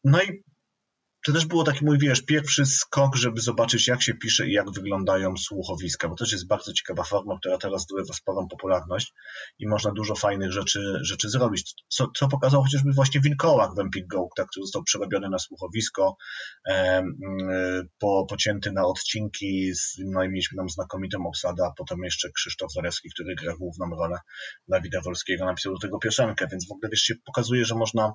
No 0.04 0.22
i 0.22 0.42
to 1.26 1.32
też 1.32 1.46
było 1.46 1.64
taki 1.64 1.84
mój, 1.84 1.98
wiesz, 1.98 2.22
pierwszy 2.22 2.66
skok, 2.66 3.16
żeby 3.16 3.40
zobaczyć, 3.40 3.88
jak 3.88 4.02
się 4.02 4.14
pisze 4.14 4.48
i 4.48 4.52
jak 4.52 4.70
wyglądają 4.70 5.36
słuchowiska, 5.36 6.08
bo 6.08 6.14
to 6.14 6.24
też 6.24 6.32
jest 6.32 6.46
bardzo 6.46 6.72
ciekawa 6.72 7.04
forma, 7.04 7.38
która 7.38 7.58
teraz 7.58 7.82
zdobywa 7.82 8.14
sporą 8.14 8.48
popularność 8.48 9.12
i 9.58 9.68
można 9.68 9.92
dużo 9.92 10.14
fajnych 10.14 10.52
rzeczy, 10.52 10.98
rzeczy 11.02 11.28
zrobić. 11.28 11.74
Co, 11.88 12.10
co 12.16 12.28
pokazał 12.28 12.62
chociażby 12.62 12.92
właśnie 12.92 13.20
Wilkołak 13.20 13.74
w 13.74 13.78
Empik 13.78 14.06
Go, 14.06 14.28
tak, 14.36 14.46
który 14.46 14.64
został 14.64 14.82
przerobiony 14.82 15.28
na 15.28 15.38
słuchowisko, 15.38 16.16
e, 16.68 17.02
po, 17.98 18.26
pocięty 18.28 18.72
na 18.72 18.86
odcinki, 18.86 19.72
no 19.98 20.24
i 20.24 20.28
mieliśmy 20.28 20.56
tam 20.56 20.68
znakomitą 20.68 21.26
obsadę, 21.26 21.64
a 21.66 21.72
potem 21.76 21.98
jeszcze 22.04 22.30
Krzysztof 22.30 22.72
Zarewski, 22.72 23.10
który 23.10 23.34
gra 23.34 23.56
główną 23.56 23.90
rolę 23.90 24.18
Dawida 24.68 25.00
Wolskiego, 25.00 25.44
napisał 25.44 25.72
do 25.72 25.78
tego 25.78 25.98
piosenkę, 25.98 26.46
więc 26.52 26.68
w 26.68 26.72
ogóle, 26.72 26.88
wiesz, 26.90 27.00
się 27.00 27.14
pokazuje, 27.26 27.64
że 27.64 27.74
można 27.74 28.12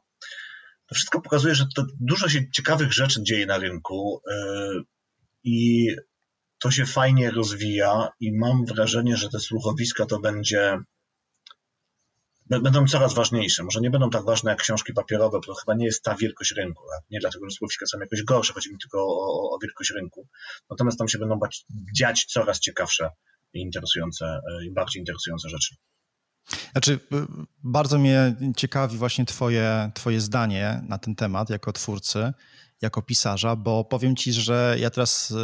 to 0.88 0.96
wszystko 0.96 1.22
pokazuje, 1.22 1.56
że 1.56 1.66
dużo 2.00 2.30
się 2.30 2.52
ciekawych 2.52 2.94
rzeczy 2.94 3.24
dzieje 3.24 3.46
na 3.46 3.58
rynku 3.58 4.22
yy, 4.28 4.84
i 5.44 5.90
to 6.60 6.72
się 6.72 6.86
fajnie 6.86 7.32
rozwija 7.32 8.10
i 8.20 8.38
mam 8.38 8.66
wrażenie, 8.66 9.18
że 9.18 9.30
te 9.30 9.40
słuchowiska 9.40 10.06
to 10.06 10.20
będzie 10.20 10.78
będą 12.50 12.86
coraz 12.88 13.14
ważniejsze. 13.14 13.64
Może 13.64 13.82
nie 13.82 13.90
będą 13.90 14.10
tak 14.10 14.26
ważne 14.26 14.52
jak 14.52 14.60
książki 14.60 14.94
papierowe, 14.94 15.38
bo 15.38 15.46
to 15.46 15.54
chyba 15.54 15.76
nie 15.76 15.86
jest 15.86 16.04
ta 16.04 16.16
wielkość 16.16 16.52
rynku. 16.52 16.84
Nie 17.12 17.20
dlatego, 17.20 17.46
że 17.46 17.56
słuchowiska 17.56 17.86
są 17.86 18.00
jakoś 18.00 18.24
gorsze, 18.24 18.54
chodzi 18.54 18.72
mi 18.72 18.80
tylko 18.80 19.00
o, 19.08 19.56
o 19.56 19.60
wielkość 19.62 19.92
rynku. 19.96 20.28
Natomiast 20.70 20.98
tam 20.98 21.08
się 21.08 21.18
będą 21.18 21.40
dziać 21.96 22.26
coraz 22.26 22.60
ciekawsze 22.60 23.10
i 23.54 23.60
interesujące, 23.60 24.40
i 24.68 24.72
bardziej 24.72 25.00
interesujące 25.00 25.50
rzeczy. 25.50 25.76
Znaczy, 26.72 26.94
y, 26.94 27.26
bardzo 27.64 28.00
mnie 28.00 28.36
ciekawi 28.58 28.98
właśnie 28.98 29.26
twoje, 29.26 29.92
twoje 29.94 30.22
zdanie 30.22 30.82
na 30.88 30.98
ten 30.98 31.16
temat 31.16 31.50
jako 31.50 31.74
twórcy, 31.74 32.34
jako 32.82 33.02
pisarza, 33.02 33.56
bo 33.56 33.86
powiem 33.86 34.16
ci, 34.16 34.34
że 34.34 34.76
ja 34.80 34.90
teraz 34.90 35.32
y, 35.32 35.36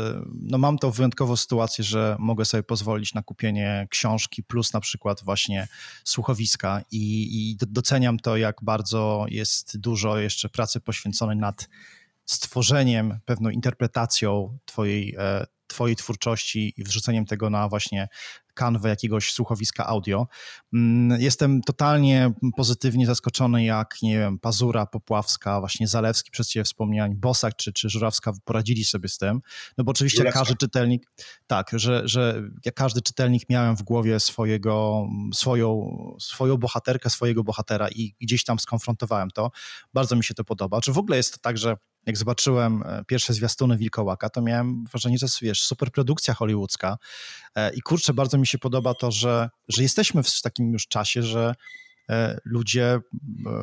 no 0.41 0.57
mam 0.57 0.77
tą 0.77 0.91
wyjątkową 0.91 1.37
sytuację, 1.37 1.83
że 1.83 2.15
mogę 2.19 2.45
sobie 2.45 2.63
pozwolić 2.63 3.13
na 3.13 3.23
kupienie 3.23 3.87
książki 3.89 4.43
plus 4.43 4.73
na 4.73 4.79
przykład 4.79 5.23
właśnie 5.23 5.67
słuchowiska 6.03 6.81
i, 6.91 7.51
i 7.51 7.57
doceniam 7.67 8.19
to, 8.19 8.37
jak 8.37 8.55
bardzo 8.63 9.25
jest 9.29 9.77
dużo 9.77 10.17
jeszcze 10.17 10.49
pracy 10.49 10.79
poświęconej 10.79 11.37
nad 11.37 11.69
stworzeniem, 12.25 13.19
pewną 13.25 13.49
interpretacją 13.49 14.57
twojej, 14.65 15.15
e, 15.17 15.45
twojej 15.67 15.95
twórczości 15.95 16.73
i 16.77 16.83
wrzuceniem 16.83 17.25
tego 17.25 17.49
na 17.49 17.69
właśnie 17.69 18.07
kanwę 18.53 18.89
jakiegoś 18.89 19.33
słuchowiska 19.33 19.85
audio. 19.85 20.27
Mm, 20.73 21.21
jestem 21.21 21.61
totalnie 21.61 22.31
pozytywnie 22.55 23.05
zaskoczony, 23.05 23.63
jak, 23.63 23.95
nie 24.01 24.17
wiem, 24.19 24.39
Pazura, 24.39 24.85
Popławska, 24.85 25.59
właśnie 25.59 25.87
Zalewski, 25.87 26.31
przez 26.31 26.49
ciebie 26.49 26.63
wspomniałem, 26.63 27.19
Bosak 27.19 27.55
czy, 27.55 27.73
czy 27.73 27.89
Żurawska 27.89 28.33
poradzili 28.45 28.83
sobie 28.83 29.09
z 29.09 29.17
tym, 29.17 29.41
no 29.77 29.83
bo 29.83 29.91
oczywiście 29.91 30.17
Żurawska. 30.17 30.39
każdy 30.39 30.55
czytelnik, 30.55 31.11
tak, 31.47 31.71
że, 31.73 32.01
że 32.05 32.43
ja 32.65 32.71
każdy 32.71 33.01
czytelnik 33.01 33.49
miałem 33.49 33.75
w 33.75 33.83
głowie 33.83 34.19
swojego, 34.19 35.07
swoją, 35.33 35.91
swoją 36.19 36.57
bohaterkę, 36.57 37.09
swojego 37.09 37.43
bohatera 37.43 37.89
i 37.89 38.15
gdzieś 38.21 38.43
tam 38.43 38.59
skonfrontowałem 38.59 39.31
to. 39.31 39.51
Bardzo 39.93 40.15
mi 40.15 40.23
się 40.23 40.33
to 40.33 40.43
podoba. 40.43 40.81
Czy 40.81 40.93
w 40.93 40.97
ogóle 40.97 41.17
jest 41.17 41.33
to 41.33 41.39
tak, 41.41 41.57
że 41.57 41.77
jak 42.05 42.17
zobaczyłem 42.17 42.83
e, 42.85 43.03
pierwsze 43.07 43.33
zwiastuny 43.33 43.77
Wilkołaka, 43.77 44.29
to 44.29 44.41
miałem 44.41 44.85
wrażenie, 44.91 45.17
że 45.17 45.27
wiesz, 45.41 45.63
super 45.63 45.91
produkcja 45.91 46.33
hollywoodzka. 46.33 46.97
E, 47.55 47.73
i 47.73 47.81
kurczę, 47.81 48.13
bardzo 48.13 48.37
mi 48.37 48.47
się 48.47 48.57
podoba 48.57 48.93
to, 48.93 49.11
że, 49.11 49.49
że 49.67 49.83
jesteśmy 49.83 50.23
w 50.23 50.41
takim 50.41 50.73
już 50.73 50.87
czasie, 50.87 51.23
że 51.23 51.55
ludzie 52.45 52.85
e, 52.85 52.99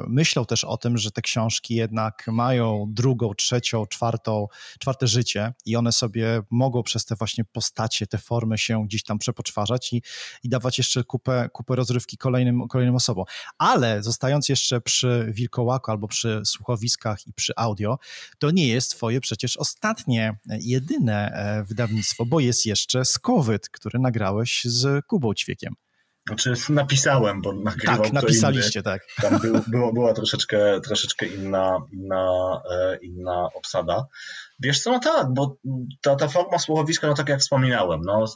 myślą 0.09 0.45
też 0.45 0.64
o 0.64 0.76
tym, 0.76 0.99
że 0.99 1.11
te 1.11 1.23
książki 1.23 1.75
jednak 1.75 2.25
mają 2.26 2.87
drugą, 2.88 3.35
trzecią, 3.35 3.87
czwartą, 3.87 4.47
czwarte 4.78 5.07
życie 5.07 5.52
i 5.66 5.76
one 5.76 5.92
sobie 5.92 6.42
mogą 6.50 6.83
przez 6.83 7.04
te 7.04 7.14
właśnie 7.16 7.45
postacie, 7.45 8.07
te 8.07 8.18
formy 8.18 8.59
się 8.59 8.85
gdzieś 8.87 9.02
tam 9.02 9.18
przepoczwarzać 9.18 9.92
i, 9.92 10.02
i 10.42 10.49
dawać 10.49 10.78
jeszcze 10.78 11.04
kupę, 11.04 11.49
kupę 11.52 11.76
rozrywki 11.76 12.16
kolejnym, 12.16 12.68
kolejnym 12.68 12.95
osobom. 12.95 13.25
Ale 13.59 14.02
zostając 14.02 14.49
jeszcze 14.49 14.80
przy 14.80 15.28
Wilkołaku 15.33 15.90
albo 15.90 16.09
przy 16.09 16.42
słuchowiskach 16.45 17.26
i 17.26 17.33
przy 17.33 17.52
audio, 17.57 17.99
to 18.38 18.50
nie 18.50 18.68
jest 18.68 18.90
twoje 18.90 19.21
przecież 19.21 19.57
ostatnie, 19.57 20.37
jedyne 20.61 21.30
e, 21.33 21.64
wydawnictwo, 21.64 22.26
bo 22.26 22.40
jest 22.40 22.66
jeszcze 22.66 23.04
Skowyt, 23.04 23.68
który 23.68 23.99
nagrałeś 23.99 24.64
z 24.64 25.07
Kubą 25.07 25.35
Ćwiekiem. 25.35 25.88
Znaczy 26.29 26.55
napisałem, 26.69 27.43
bo 27.43 27.53
nagrywał 27.53 28.03
Tak, 28.03 28.13
napisaliście, 28.13 28.83
tak. 28.83 29.03
Tam 29.23 29.39
był, 29.39 29.55
było, 29.67 29.93
była 29.93 30.15
troszeczkę, 30.15 30.81
troszeczkę 30.81 31.27
inna, 31.27 31.79
inna, 31.93 32.61
e, 32.71 32.99
inna 33.03 33.49
obsada. 33.55 34.07
Wiesz 34.61 34.81
co, 34.81 34.93
no 34.93 34.99
tak, 34.99 35.27
bo 35.35 35.57
ta, 36.03 36.17
ta 36.17 36.29
forma 36.29 36.59
słuchowiska, 36.59 37.07
no 37.07 37.15
tak 37.15 37.29
jak 37.29 37.41
wspominałem, 37.41 38.01
no 38.01 38.27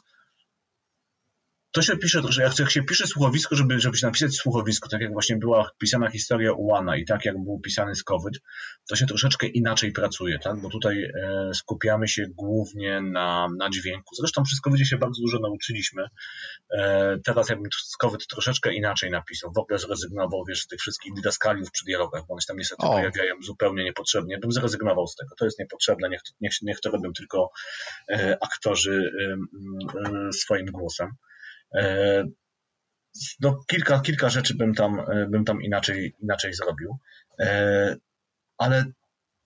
to 1.72 1.82
się 1.82 1.96
pisze, 1.96 2.22
że 2.28 2.42
jak 2.42 2.70
się 2.70 2.82
pisze 2.82 3.06
słuchowisko, 3.06 3.56
żeby, 3.56 3.80
żeby 3.80 3.96
się 3.96 4.06
napisać 4.06 4.34
słuchowisko, 4.34 4.88
tak 4.88 5.00
jak 5.00 5.12
właśnie 5.12 5.36
była 5.36 5.70
pisana 5.78 6.10
historia 6.10 6.52
Ułana 6.52 6.96
i 6.96 7.04
tak 7.04 7.24
jak 7.24 7.44
był 7.44 7.60
pisany 7.60 7.94
Skowyt, 7.94 8.34
to 8.88 8.96
się 8.96 9.06
troszeczkę 9.06 9.46
inaczej 9.46 9.92
pracuje, 9.92 10.38
tak? 10.38 10.60
bo 10.60 10.68
tutaj 10.68 11.02
e, 11.04 11.50
skupiamy 11.54 12.08
się 12.08 12.26
głównie 12.34 13.00
na, 13.00 13.48
na 13.58 13.70
dźwięku. 13.70 14.14
Zresztą 14.14 14.42
przy 14.42 14.56
Skowydzie 14.56 14.86
się 14.86 14.98
bardzo 14.98 15.22
dużo 15.22 15.38
nauczyliśmy. 15.38 16.06
E, 16.78 17.18
teraz 17.24 17.48
jakbym 17.48 17.70
Skowyt 17.72 18.26
troszeczkę 18.26 18.74
inaczej 18.74 19.10
napisał, 19.10 19.52
w 19.52 19.58
ogóle 19.58 19.78
zrezygnował 19.78 20.44
wiesz, 20.48 20.62
z 20.62 20.66
tych 20.66 20.80
wszystkich 20.80 21.14
didaskaliów 21.14 21.70
przy 21.70 21.84
dialogach, 21.84 22.22
bo 22.28 22.34
one 22.34 22.40
się 22.40 22.46
tam 22.46 22.56
niestety 22.56 22.86
o. 22.86 22.90
pojawiają 22.90 23.34
zupełnie 23.42 23.84
niepotrzebnie, 23.84 24.38
bym 24.38 24.52
zrezygnował 24.52 25.06
z 25.06 25.16
tego. 25.16 25.34
To 25.38 25.44
jest 25.44 25.58
niepotrzebne, 25.58 26.08
niech, 26.08 26.20
niech, 26.40 26.52
niech 26.62 26.80
to 26.80 26.90
robią 26.90 27.12
tylko 27.12 27.50
e, 28.10 28.38
aktorzy 28.40 29.12
swoim 30.32 30.66
głosem. 30.66 31.08
E, 31.74 32.24
no, 33.40 33.64
kilka, 33.66 34.00
kilka 34.00 34.30
rzeczy 34.30 34.54
bym 34.54 34.74
tam, 34.74 35.00
e, 35.00 35.26
bym 35.30 35.44
tam 35.44 35.62
inaczej, 35.62 36.14
inaczej 36.22 36.54
zrobił. 36.54 36.98
E, 37.40 37.96
ale 38.58 38.84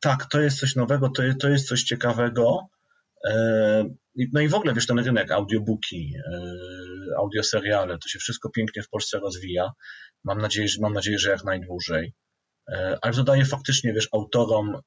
tak, 0.00 0.26
to 0.30 0.40
jest 0.40 0.58
coś 0.58 0.76
nowego, 0.76 1.08
to 1.08 1.22
to 1.40 1.48
jest 1.48 1.68
coś 1.68 1.82
ciekawego. 1.82 2.68
No 4.32 4.40
i 4.40 4.48
w 4.48 4.54
ogóle, 4.54 4.74
wiesz, 4.74 4.86
ten 4.86 4.98
rynek, 4.98 5.30
audiobooki, 5.30 6.14
audioseriale, 7.18 7.98
to 7.98 8.08
się 8.08 8.18
wszystko 8.18 8.50
pięknie 8.50 8.82
w 8.82 8.88
Polsce 8.88 9.18
rozwija. 9.18 9.72
Mam 10.24 10.38
nadzieję, 10.38 10.68
że, 10.68 10.80
mam 10.80 10.92
nadzieję, 10.92 11.18
że 11.18 11.30
jak 11.30 11.44
najdłużej. 11.44 12.12
Ale 13.02 13.14
to 13.14 13.24
daje 13.24 13.44
faktycznie, 13.44 13.92
wiesz, 13.92 14.08
autorom 14.12 14.80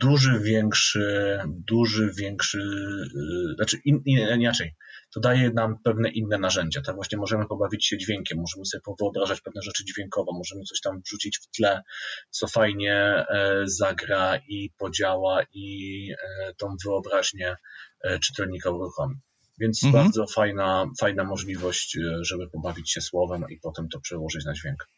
duży, 0.00 0.40
większy, 0.40 1.38
duży, 1.46 2.12
większy, 2.16 2.58
y, 2.58 3.54
znaczy 3.56 3.76
in, 3.84 4.02
inaczej, 4.06 4.74
to 5.14 5.20
daje 5.20 5.50
nam 5.50 5.76
pewne 5.84 6.08
inne 6.08 6.38
narzędzia. 6.38 6.80
Tak 6.86 6.94
właśnie 6.94 7.18
możemy 7.18 7.46
pobawić 7.46 7.86
się 7.86 7.98
dźwiękiem, 7.98 8.38
możemy 8.38 8.66
sobie 8.66 8.82
wyobrażać 9.00 9.40
pewne 9.40 9.62
rzeczy 9.62 9.84
dźwiękowo, 9.84 10.32
możemy 10.32 10.62
coś 10.62 10.80
tam 10.80 11.00
wrzucić 11.06 11.38
w 11.38 11.56
tle, 11.56 11.82
co 12.30 12.46
fajnie 12.46 12.94
e, 12.94 13.62
zagra 13.64 14.36
i 14.48 14.70
podziała 14.78 15.42
i 15.52 16.08
e, 16.12 16.54
tą 16.54 16.66
wyobraźnię 16.84 17.56
e, 18.04 18.18
czytelnika 18.18 18.70
uruchomi. 18.70 19.14
Więc 19.60 19.84
mhm. 19.84 20.04
bardzo 20.04 20.26
fajna, 20.26 20.86
fajna 21.00 21.24
możliwość, 21.24 21.98
żeby 22.20 22.50
pobawić 22.50 22.92
się 22.92 23.00
słowem 23.00 23.44
i 23.50 23.58
potem 23.62 23.88
to 23.88 24.00
przełożyć 24.00 24.44
na 24.44 24.54
dźwięk. 24.54 24.88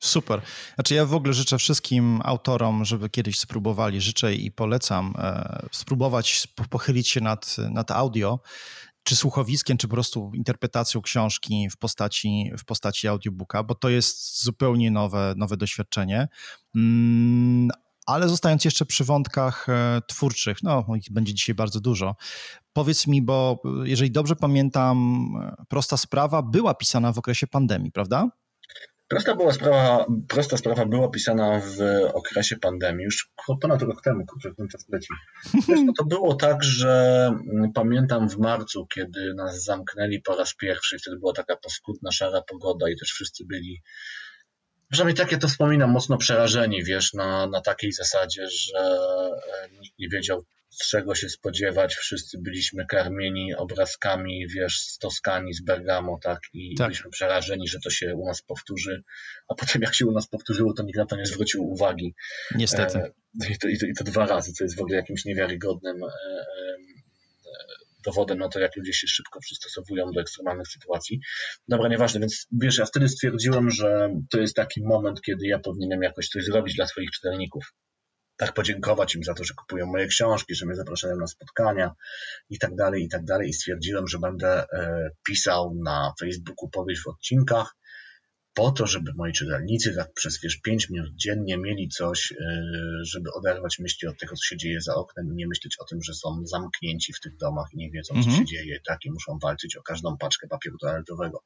Super. 0.00 0.40
Znaczy 0.74 0.94
ja 0.94 1.06
w 1.06 1.14
ogóle 1.14 1.34
życzę 1.34 1.58
wszystkim 1.58 2.20
autorom, 2.24 2.84
żeby 2.84 3.10
kiedyś 3.10 3.38
spróbowali, 3.38 4.00
życzę 4.00 4.34
i 4.34 4.50
polecam 4.50 5.14
e, 5.18 5.66
spróbować 5.72 6.48
pochylić 6.70 7.08
się 7.08 7.20
nad, 7.20 7.56
nad 7.70 7.90
audio, 7.90 8.40
czy 9.06 9.16
słuchowiskiem, 9.16 9.76
czy 9.76 9.88
po 9.88 9.94
prostu 9.94 10.30
interpretacją 10.34 11.02
książki 11.02 11.68
w 11.70 11.76
postaci, 11.76 12.50
w 12.58 12.64
postaci 12.64 13.08
audiobooka, 13.08 13.62
bo 13.62 13.74
to 13.74 13.88
jest 13.88 14.42
zupełnie 14.42 14.90
nowe, 14.90 15.34
nowe 15.36 15.56
doświadczenie. 15.56 16.28
Mm, 16.76 17.68
ale 18.06 18.28
zostając 18.28 18.64
jeszcze 18.64 18.86
przy 18.86 19.04
wątkach 19.04 19.68
e, 19.68 20.00
twórczych, 20.08 20.62
no 20.62 20.86
ich 20.96 21.12
będzie 21.12 21.34
dzisiaj 21.34 21.54
bardzo 21.54 21.80
dużo. 21.80 22.16
Powiedz 22.72 23.06
mi, 23.06 23.22
bo 23.22 23.62
jeżeli 23.84 24.10
dobrze 24.10 24.36
pamiętam, 24.36 25.26
e, 25.42 25.64
prosta 25.68 25.96
sprawa 25.96 26.42
była 26.42 26.74
pisana 26.74 27.12
w 27.12 27.18
okresie 27.18 27.46
pandemii, 27.46 27.92
prawda? 27.92 28.28
Prosta, 29.08 29.36
była 29.36 29.52
sprawa, 29.52 30.06
prosta 30.28 30.56
sprawa 30.56 30.86
była 30.86 31.10
pisana 31.10 31.60
w 31.60 31.80
okresie 32.14 32.56
pandemii, 32.56 33.04
już 33.04 33.30
ponad 33.60 33.82
rok 33.82 34.02
temu, 34.02 34.26
kurczę, 34.26 34.54
ten 34.56 34.68
czas 34.68 34.88
leci. 34.88 35.14
No 35.84 35.92
to 35.98 36.04
było 36.04 36.34
tak, 36.34 36.64
że 36.64 37.26
mm, 37.26 37.72
pamiętam 37.72 38.28
w 38.28 38.38
marcu, 38.38 38.86
kiedy 38.86 39.34
nas 39.34 39.64
zamknęli 39.64 40.22
po 40.22 40.36
raz 40.36 40.54
pierwszy, 40.54 40.98
wtedy 40.98 41.18
była 41.18 41.32
taka 41.32 41.56
paskudna, 41.56 42.12
szara 42.12 42.42
pogoda 42.42 42.90
i 42.90 42.96
też 42.96 43.10
wszyscy 43.10 43.44
byli, 43.44 43.82
przynajmniej 44.90 45.16
takie 45.16 45.38
to 45.38 45.48
wspominam, 45.48 45.90
mocno 45.90 46.18
przerażeni, 46.18 46.84
wiesz, 46.84 47.12
na, 47.12 47.46
na 47.46 47.60
takiej 47.60 47.92
zasadzie, 47.92 48.48
że 48.48 48.78
e, 48.78 49.70
nikt 49.80 49.98
nie 49.98 50.08
wiedział, 50.08 50.44
czego 50.78 51.14
się 51.14 51.28
spodziewać. 51.28 51.94
Wszyscy 51.94 52.38
byliśmy 52.38 52.86
karmieni 52.86 53.54
obrazkami, 53.54 54.46
wiesz, 54.48 54.80
z 54.80 54.98
Toskanii, 54.98 55.54
z 55.54 55.64
Bergamo, 55.64 56.18
tak, 56.22 56.40
i 56.52 56.74
tak. 56.74 56.86
byliśmy 56.86 57.10
przerażeni, 57.10 57.68
że 57.68 57.78
to 57.80 57.90
się 57.90 58.14
u 58.14 58.26
nas 58.26 58.42
powtórzy, 58.42 59.02
a 59.48 59.54
potem 59.54 59.82
jak 59.82 59.94
się 59.94 60.06
u 60.06 60.12
nas 60.12 60.28
powtórzyło, 60.28 60.72
to 60.72 60.82
nikt 60.82 60.98
na 60.98 61.06
to 61.06 61.16
nie 61.16 61.26
zwrócił 61.26 61.64
uwagi. 61.64 62.14
Niestety. 62.54 62.98
E, 62.98 63.12
I 63.50 63.58
to, 63.58 63.68
i 63.68 63.78
to, 63.78 63.86
i 63.86 63.94
to 63.94 64.04
dwa 64.04 64.26
razy, 64.26 64.52
co 64.52 64.64
jest 64.64 64.76
w 64.76 64.80
ogóle 64.80 64.96
jakimś 64.96 65.24
niewiarygodnym 65.24 66.02
e, 66.02 66.06
e, 66.06 66.46
dowodem 68.06 68.38
na 68.38 68.48
to, 68.48 68.60
jak 68.60 68.76
ludzie 68.76 68.92
się 68.92 69.06
szybko 69.06 69.40
przystosowują 69.40 70.10
do 70.12 70.20
ekstremalnych 70.20 70.68
sytuacji. 70.68 71.20
Dobra, 71.68 71.88
nieważne, 71.88 72.20
więc 72.20 72.46
wiesz, 72.62 72.78
ja 72.78 72.86
wtedy 72.86 73.08
stwierdziłem, 73.08 73.70
że 73.70 74.14
to 74.30 74.40
jest 74.40 74.54
taki 74.54 74.82
moment, 74.82 75.20
kiedy 75.20 75.46
ja 75.46 75.58
powinienem 75.58 76.02
jakoś 76.02 76.28
coś 76.28 76.44
zrobić 76.44 76.76
dla 76.76 76.86
swoich 76.86 77.10
czytelników 77.10 77.64
tak 78.36 78.54
podziękować 78.54 79.14
im 79.14 79.24
za 79.24 79.34
to, 79.34 79.44
że 79.44 79.54
kupują 79.54 79.86
moje 79.86 80.06
książki, 80.06 80.54
że 80.54 80.66
mnie 80.66 80.76
zapraszają 80.76 81.16
na 81.16 81.26
spotkania 81.26 81.94
i 82.50 82.58
tak 82.58 82.74
dalej, 82.74 83.04
i 83.04 83.08
tak 83.08 83.24
dalej. 83.24 83.48
I 83.48 83.52
stwierdziłem, 83.52 84.08
że 84.08 84.18
będę 84.18 84.66
e, 84.72 85.10
pisał 85.26 85.74
na 85.84 86.12
Facebooku 86.20 86.70
powieść 86.70 87.02
w 87.02 87.08
odcinkach 87.08 87.76
po 88.56 88.70
to, 88.70 88.86
żeby 88.86 89.12
moi 89.16 89.32
czytelnicy 89.32 89.94
tak 89.94 90.12
przez 90.14 90.40
wiesz, 90.40 90.56
5 90.56 90.90
minut 90.90 91.10
dziennie 91.16 91.58
mieli 91.58 91.88
coś, 91.88 92.32
e, 92.32 92.36
żeby 93.02 93.32
oderwać 93.32 93.78
myśli 93.78 94.08
od 94.08 94.18
tego, 94.18 94.36
co 94.36 94.44
się 94.44 94.56
dzieje 94.56 94.80
za 94.80 94.94
oknem 94.94 95.32
i 95.32 95.34
nie 95.34 95.48
myśleć 95.48 95.76
o 95.78 95.84
tym, 95.84 96.02
że 96.02 96.14
są 96.14 96.42
zamknięci 96.44 97.12
w 97.12 97.20
tych 97.20 97.36
domach 97.36 97.66
i 97.72 97.76
nie 97.76 97.90
wiedzą, 97.90 98.14
co 98.14 98.20
mhm. 98.20 98.36
się 98.36 98.44
dzieje, 98.44 98.80
tak, 98.86 98.98
i 99.04 99.10
muszą 99.10 99.38
walczyć 99.42 99.76
o 99.76 99.82
każdą 99.82 100.16
paczkę 100.18 100.48
papieru 100.48 100.78
toaletowego. 100.78 101.42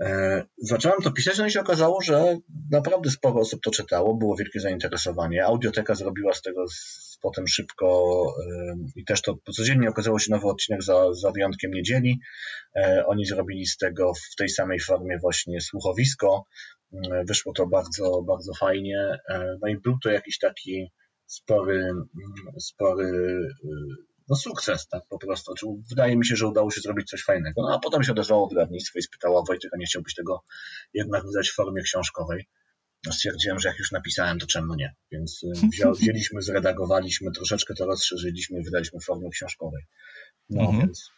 E, 0.00 0.44
zacząłem 0.58 1.02
to 1.02 1.12
pisać, 1.12 1.38
no 1.38 1.46
i 1.46 1.50
się 1.50 1.60
okazało, 1.60 2.02
że 2.02 2.36
naprawdę 2.70 3.10
sporo 3.10 3.40
osób 3.40 3.60
to 3.62 3.70
czytało, 3.70 4.14
było 4.14 4.36
wielkie 4.36 4.60
zainteresowanie. 4.60 5.44
Audioteka 5.44 5.94
zrobiła 5.94 6.34
z 6.34 6.42
tego 6.42 6.64
potem 7.22 7.48
szybko 7.48 8.26
i 8.96 9.04
też 9.04 9.22
to 9.22 9.38
codziennie 9.52 9.88
okazało 9.88 10.18
się 10.18 10.30
nowy 10.30 10.46
odcinek 10.46 10.82
za, 10.82 11.14
za 11.14 11.30
wyjątkiem 11.30 11.70
niedzieli. 11.70 12.20
E, 12.76 13.04
oni 13.06 13.26
zrobili 13.26 13.66
z 13.66 13.76
tego 13.76 14.12
w 14.14 14.36
tej 14.36 14.48
samej 14.48 14.80
formie 14.80 15.18
właśnie 15.18 15.60
słuchowisko. 15.60 16.44
E, 16.92 17.24
wyszło 17.24 17.52
to 17.52 17.66
bardzo, 17.66 18.22
bardzo 18.26 18.52
fajnie. 18.54 19.18
No 19.62 19.68
i 19.68 19.76
był 19.76 19.98
to 20.02 20.10
jakiś 20.10 20.38
taki 20.38 20.90
spory, 21.26 21.90
spory 22.58 23.12
no 24.28 24.36
sukces, 24.36 24.88
tak 24.88 25.02
po 25.08 25.18
prostu. 25.18 25.52
Znaczy, 25.52 25.66
wydaje 25.88 26.16
mi 26.16 26.26
się, 26.26 26.36
że 26.36 26.46
udało 26.46 26.70
się 26.70 26.80
zrobić 26.80 27.08
coś 27.08 27.24
fajnego. 27.24 27.62
No 27.62 27.74
a 27.74 27.78
potem 27.78 28.02
się 28.02 28.12
odezwało 28.12 28.48
wydawnictwo 28.48 28.98
i 28.98 29.02
spytała 29.02 29.42
Wojtek, 29.48 29.70
a 29.74 29.76
nie 29.76 29.86
chciałbyś 29.86 30.14
tego 30.14 30.44
jednak 30.94 31.26
wydać 31.26 31.48
w 31.48 31.54
formie 31.54 31.82
książkowej. 31.82 32.48
stwierdziłem, 33.12 33.60
że 33.60 33.68
jak 33.68 33.78
już 33.78 33.92
napisałem, 33.92 34.38
to 34.38 34.46
czemu 34.46 34.74
nie? 34.74 34.94
Więc 35.12 35.40
wziął, 35.72 35.94
wzięliśmy, 35.94 36.42
zredagowaliśmy, 36.42 37.32
troszeczkę 37.32 37.74
to 37.74 37.86
rozszerzyliśmy 37.86 38.60
i 38.60 38.64
wydaliśmy 38.64 39.00
w 39.00 39.04
formie 39.04 39.30
książkowej. 39.30 39.82
No 40.50 40.62
mhm. 40.62 40.80
więc 40.80 41.10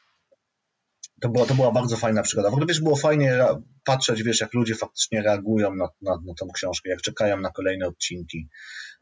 to 1.21 1.29
była, 1.29 1.47
to 1.47 1.55
była 1.55 1.73
bardzo 1.73 1.97
fajna 1.97 2.23
przygoda. 2.23 2.51
W 2.51 2.53
ogóle 2.53 2.67
wiesz, 2.67 2.81
było 2.81 2.97
fajnie 2.97 3.39
patrzeć, 3.85 4.23
wiesz, 4.23 4.41
jak 4.41 4.55
ludzie 4.55 4.75
faktycznie 4.75 5.23
reagują 5.23 5.75
na, 5.75 5.89
na, 6.03 6.13
na 6.27 6.35
tą 6.41 6.49
książkę, 6.55 6.91
jak 6.91 7.01
czekają 7.03 7.41
na 7.41 7.51
kolejne 7.51 7.87
odcinki. 7.87 8.49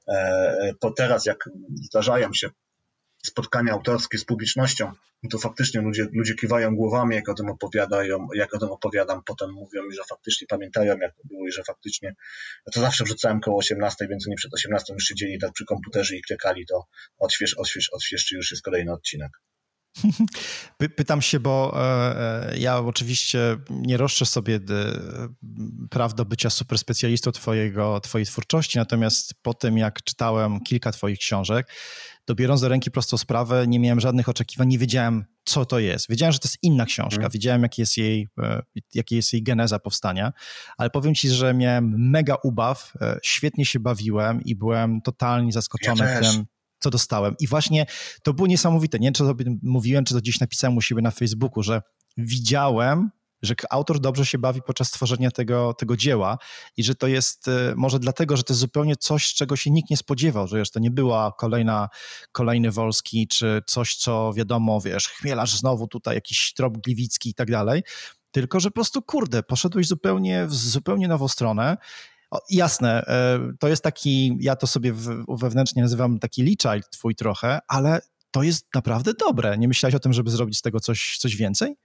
E, 0.09 0.73
po 0.81 0.91
teraz, 0.91 1.27
jak 1.27 1.49
zdarzają 1.71 2.33
się 2.35 2.49
spotkania 3.23 3.73
autorskie 3.73 4.19
z 4.19 4.25
publicznością, 4.25 4.93
to 5.31 5.39
faktycznie 5.39 5.81
ludzie, 5.81 6.09
ludzie 6.13 6.35
kiwają 6.35 6.77
głowami, 6.77 7.17
jak 7.17 7.29
o 7.29 7.35
tym 7.35 7.51
opowiadają, 7.51 8.27
jak 8.35 8.55
o 8.55 8.59
tym 8.59 8.71
opowiadam, 8.71 9.23
potem 9.27 9.53
mówią 9.53 9.83
mi, 9.83 9.95
że 9.95 10.03
faktycznie 10.09 10.47
pamiętają, 10.47 10.99
jak 10.99 11.15
to 11.15 11.23
było 11.25 11.49
i 11.49 11.53
że 11.53 11.63
faktycznie, 11.65 12.15
to 12.75 12.81
zawsze 12.81 13.05
wrzucałem 13.05 13.41
koło 13.41 13.59
18, 13.59 14.09
więc 14.09 14.27
oni 14.27 14.37
przed 14.37 14.55
18 14.55 14.93
już 14.93 15.05
siedzieli 15.05 15.39
tak 15.39 15.53
przy 15.53 15.65
komputerze 15.65 16.17
i 16.17 16.23
klikali 16.23 16.67
to 16.67 16.85
odśwież, 17.19 17.55
odśwież, 17.55 17.91
odśwież, 17.93 18.25
czy 18.25 18.37
już 18.37 18.51
jest 18.51 18.63
kolejny 18.63 18.93
odcinek. 18.93 19.31
Pytam 20.97 21.23
się, 21.23 21.41
bo 21.41 21.75
e, 21.77 22.53
e, 22.53 22.59
ja 22.59 22.79
oczywiście 22.79 23.57
nie 23.71 23.97
roszczę 23.97 24.27
sobie 24.27 24.57
e, 24.57 24.61
praw 25.91 26.15
do 26.15 26.25
bycia 26.25 26.51
super 26.51 26.79
specjalistą 26.79 27.33
twojego, 27.33 28.01
twojej 28.01 28.27
twórczości, 28.27 28.79
natomiast 28.79 29.35
po 29.43 29.55
tym, 29.55 29.79
jak 29.79 30.03
czytałem 30.03 30.61
kilka 30.61 30.93
twoich 30.93 31.19
książek, 31.19 31.73
to 32.25 32.35
biorąc 32.35 32.61
do 32.61 32.69
ręki 32.69 32.91
prostą 32.91 33.19
sprawę, 33.19 33.67
nie 33.67 33.81
miałem 33.81 34.01
żadnych 34.01 34.29
oczekiwań, 34.29 34.69
nie 34.69 34.79
wiedziałem, 34.79 35.25
co 35.45 35.65
to 35.65 35.79
jest. 35.79 36.09
Wiedziałem, 36.09 36.33
że 36.33 36.39
to 36.39 36.49
jest 36.49 36.59
inna 36.63 36.87
książka, 36.87 37.17
hmm. 37.17 37.31
wiedziałem, 37.31 37.63
jaki 37.63 37.83
jest, 37.83 37.97
jej, 37.97 38.29
jaki 38.95 39.17
jest 39.17 39.33
jej 39.33 39.43
geneza 39.43 39.79
powstania, 39.79 40.33
ale 40.77 40.91
powiem 40.91 41.15
ci, 41.15 41.29
że 41.29 41.55
miałem 41.55 42.11
mega 42.11 42.37
ubaw, 42.43 42.93
świetnie 43.23 43.67
się 43.67 43.81
bawiłem 43.81 44.43
i 44.43 44.55
byłem 44.55 45.01
totalnie 45.03 45.53
zaskoczony 45.53 46.05
ja 46.05 46.21
tym, 46.21 46.47
co 46.79 46.91
dostałem. 46.91 47.35
I 47.41 47.47
właśnie 47.47 47.87
to 48.23 48.35
było 48.35 48.49
niesamowite. 48.49 48.99
Nie 48.99 49.07
wiem, 49.07 49.15
czy 49.15 49.23
to 49.23 49.35
mówiłem, 49.63 50.05
czy 50.05 50.15
to 50.15 50.21
gdzieś 50.21 50.41
napisałem 50.41 50.77
u 50.77 50.81
siebie 50.81 51.03
na 51.03 51.11
Facebooku, 51.11 51.63
że 51.63 51.83
widziałem, 52.17 53.11
że 53.43 53.55
autor 53.71 54.01
dobrze 54.01 54.27
się 54.27 54.39
bawi 54.39 54.63
podczas 54.63 54.91
tworzenia 54.91 55.31
tego, 55.31 55.75
tego 55.75 55.97
dzieła 55.97 56.39
i 56.77 56.85
że 56.85 56.95
to 56.95 57.07
jest 57.07 57.49
e, 57.49 57.75
może 57.77 57.99
dlatego, 57.99 58.37
że 58.37 58.43
to 58.43 58.53
jest 58.53 58.61
zupełnie 58.61 58.97
coś, 58.97 59.35
czego 59.35 59.57
się 59.57 59.71
nikt 59.71 59.91
nie 59.91 59.97
spodziewał, 59.97 60.49
że 60.49 60.63
to 60.73 60.81
nie 60.81 60.91
była 60.91 61.33
kolejna, 61.39 61.89
kolejny 62.33 62.71
Wolski, 62.71 63.29
czy 63.29 63.63
coś, 63.67 63.97
co 63.97 64.33
wiadomo, 64.33 64.81
wiesz, 64.81 65.09
chmielarz 65.09 65.59
znowu 65.59 65.89
tutaj, 65.89 66.15
jakiś 66.15 66.53
trop 66.57 66.79
gliwicki 66.79 67.31
i 67.31 67.35
tak 67.35 67.51
dalej, 67.51 67.83
tylko, 68.31 68.61
że 68.61 68.71
po 68.71 68.75
prostu, 68.75 69.03
kurde, 69.03 69.43
poszedłeś 69.43 69.87
zupełnie 69.87 70.47
w 70.47 70.55
zupełnie 70.55 71.09
nową 71.09 71.29
stronę 71.29 71.77
o, 72.31 72.41
jasne, 72.51 73.07
e, 73.07 73.39
to 73.59 73.69
jest 73.69 73.83
taki, 73.83 74.37
ja 74.41 74.57
to 74.57 74.67
sobie 74.67 74.93
wewnętrznie 75.29 75.83
nazywam 75.83 76.19
taki 76.19 76.43
Lee 76.43 76.57
twój 76.91 77.15
trochę, 77.15 77.59
ale 77.69 78.01
to 78.31 78.43
jest 78.43 78.67
naprawdę 78.75 79.13
dobre. 79.15 79.59
Nie 79.59 79.69
myślałeś 79.69 79.95
o 79.95 80.01
tym, 80.01 80.13
żeby 80.13 80.31
zrobić 80.31 80.59
z 80.59 80.63
tego 80.63 80.81
coś, 80.81 81.17
coś 81.19 81.37
więcej? 81.37 81.77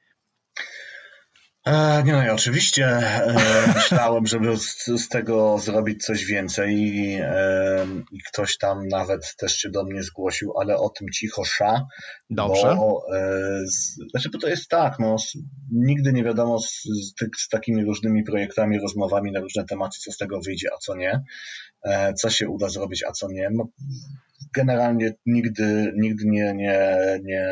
E, 1.66 2.04
nie 2.04 2.14
no, 2.14 2.34
oczywiście 2.34 2.86
e, 2.88 3.74
myślałem, 3.76 4.28
żeby 4.28 4.58
z, 4.58 4.86
z, 4.86 5.10
tego 5.10 5.60
zrobić 5.60 6.06
coś 6.06 6.26
więcej 6.26 6.76
i, 6.76 7.18
e, 7.22 7.88
i, 8.12 8.20
ktoś 8.24 8.58
tam 8.58 8.88
nawet 8.88 9.36
też 9.36 9.56
się 9.56 9.70
do 9.70 9.84
mnie 9.84 10.04
zgłosił, 10.04 10.54
ale 10.60 10.78
o 10.78 10.90
tym 10.90 11.08
cicho 11.14 11.46
sza. 11.46 11.86
Dobrze. 12.30 12.76
Bo, 12.76 13.06
z, 13.66 13.96
znaczy, 14.12 14.30
bo 14.30 14.40
to 14.40 14.48
jest 14.48 14.70
tak, 14.70 15.00
no, 15.00 15.20
z, 15.20 15.38
nigdy 15.72 16.14
nie 16.14 16.24
wiadomo 16.24 16.60
z, 16.60 16.84
z, 17.38 17.50
takimi 17.50 17.86
różnymi 17.86 18.24
projektami, 18.24 18.80
rozmowami 18.80 19.32
na 19.32 19.40
różne 19.40 19.66
tematy, 19.66 19.98
co 20.00 20.12
z 20.12 20.18
tego 20.18 20.40
wyjdzie, 20.42 20.68
a 20.76 20.78
co 20.78 20.96
nie, 20.96 21.24
co 22.18 22.30
się 22.30 22.50
uda 22.50 22.70
zrobić, 22.70 23.04
a 23.04 23.12
co 23.12 23.28
nie. 23.32 23.50
No, 23.52 23.68
generalnie 24.54 25.14
nigdy, 25.26 25.94
nigdy 25.96 26.26
nie, 26.26 26.54
nie, 26.54 27.20
nie, 27.24 27.48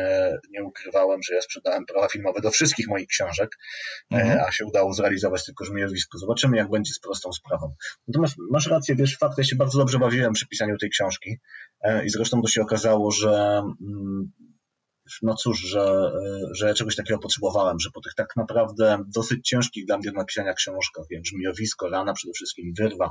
nie 0.50 0.64
ukrywałem, 0.64 1.20
że 1.22 1.34
ja 1.34 1.42
sprzedałem 1.42 1.86
prawa 1.86 2.08
filmowe 2.08 2.40
do 2.40 2.50
wszystkich 2.50 2.88
moich 2.88 3.06
książek, 3.06 3.58
e, 4.12 4.16
mhm. 4.16 4.40
a 4.40 4.52
się 4.52 4.66
udało 4.66 4.92
zrealizować 4.92 5.44
tylko 5.44 5.64
żmijowicko. 5.64 6.18
Zobaczymy, 6.18 6.56
jak 6.56 6.70
będzie 6.70 6.92
z 6.94 7.00
prostą 7.00 7.32
sprawą. 7.32 7.74
Natomiast 8.08 8.34
masz 8.50 8.66
rację, 8.66 8.94
wiesz, 8.94 9.18
fakt, 9.18 9.38
ja 9.38 9.44
się 9.44 9.56
bardzo 9.56 9.78
dobrze 9.78 9.98
bawiłem 9.98 10.32
przy 10.32 10.48
pisaniu 10.48 10.78
tej 10.78 10.90
książki 10.90 11.38
e, 11.80 12.04
i 12.04 12.10
zresztą 12.10 12.42
to 12.42 12.48
się 12.48 12.62
okazało, 12.62 13.10
że 13.10 13.62
mm, 13.80 14.32
no 15.22 15.34
cóż, 15.34 15.60
że, 15.60 15.80
e, 15.80 16.54
że 16.54 16.66
ja 16.66 16.74
czegoś 16.74 16.96
takiego 16.96 17.18
potrzebowałem, 17.18 17.80
że 17.80 17.90
po 17.94 18.00
tych 18.00 18.14
tak 18.14 18.36
naprawdę 18.36 19.04
dosyć 19.14 19.48
ciężkich 19.48 19.86
dla 19.86 19.98
mnie 19.98 20.12
napisania 20.12 20.54
książkach, 20.54 21.04
wiem, 21.10 21.24
żmijowisko, 21.24 21.88
rana 21.88 22.12
przede 22.12 22.32
wszystkim, 22.32 22.72
wyrwa, 22.78 23.10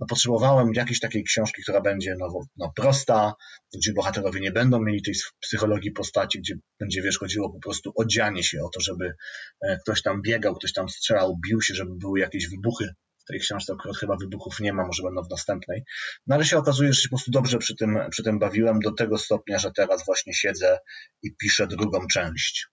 no, 0.00 0.06
potrzebowałem 0.06 0.74
jakiejś 0.74 1.00
takiej 1.00 1.24
książki, 1.24 1.62
która 1.62 1.80
będzie 1.80 2.14
no, 2.18 2.26
no, 2.56 2.72
prosta, 2.76 3.34
gdzie 3.74 3.92
bohaterowie 3.92 4.40
nie 4.40 4.52
będą 4.52 4.82
mieli 4.82 5.02
tej 5.02 5.14
psychologii 5.40 5.92
postaci, 5.92 6.38
gdzie 6.38 6.54
będzie, 6.80 7.02
wiesz, 7.02 7.18
chodziło 7.18 7.52
po 7.52 7.60
prostu 7.60 7.92
o 7.96 8.04
dzianie 8.04 8.42
się, 8.42 8.58
o 8.62 8.68
to, 8.68 8.80
żeby 8.80 9.12
e, 9.60 9.78
ktoś 9.78 10.02
tam 10.02 10.22
biegał, 10.22 10.54
ktoś 10.54 10.72
tam 10.72 10.88
strzelał, 10.88 11.38
bił 11.48 11.62
się, 11.62 11.74
żeby 11.74 11.90
były 11.96 12.20
jakieś 12.20 12.48
wybuchy. 12.48 12.88
Tej 13.28 13.40
książce 13.40 13.72
akurat 13.72 13.96
chyba 13.96 14.16
wybuchów 14.16 14.60
nie 14.60 14.72
ma, 14.72 14.86
może 14.86 15.02
będą 15.02 15.22
w 15.22 15.30
następnej. 15.30 15.82
No 16.26 16.34
ale 16.34 16.44
się 16.44 16.58
okazuje, 16.58 16.92
że 16.92 17.00
się 17.00 17.08
po 17.08 17.16
prostu 17.16 17.30
dobrze 17.30 17.58
przy 17.58 17.76
tym, 17.76 17.98
przy 18.10 18.22
tym 18.22 18.38
bawiłem 18.38 18.80
do 18.80 18.92
tego 18.92 19.18
stopnia, 19.18 19.58
że 19.58 19.70
teraz 19.76 20.06
właśnie 20.06 20.34
siedzę 20.34 20.78
i 21.22 21.36
piszę 21.36 21.66
drugą 21.66 22.06
część. 22.12 22.66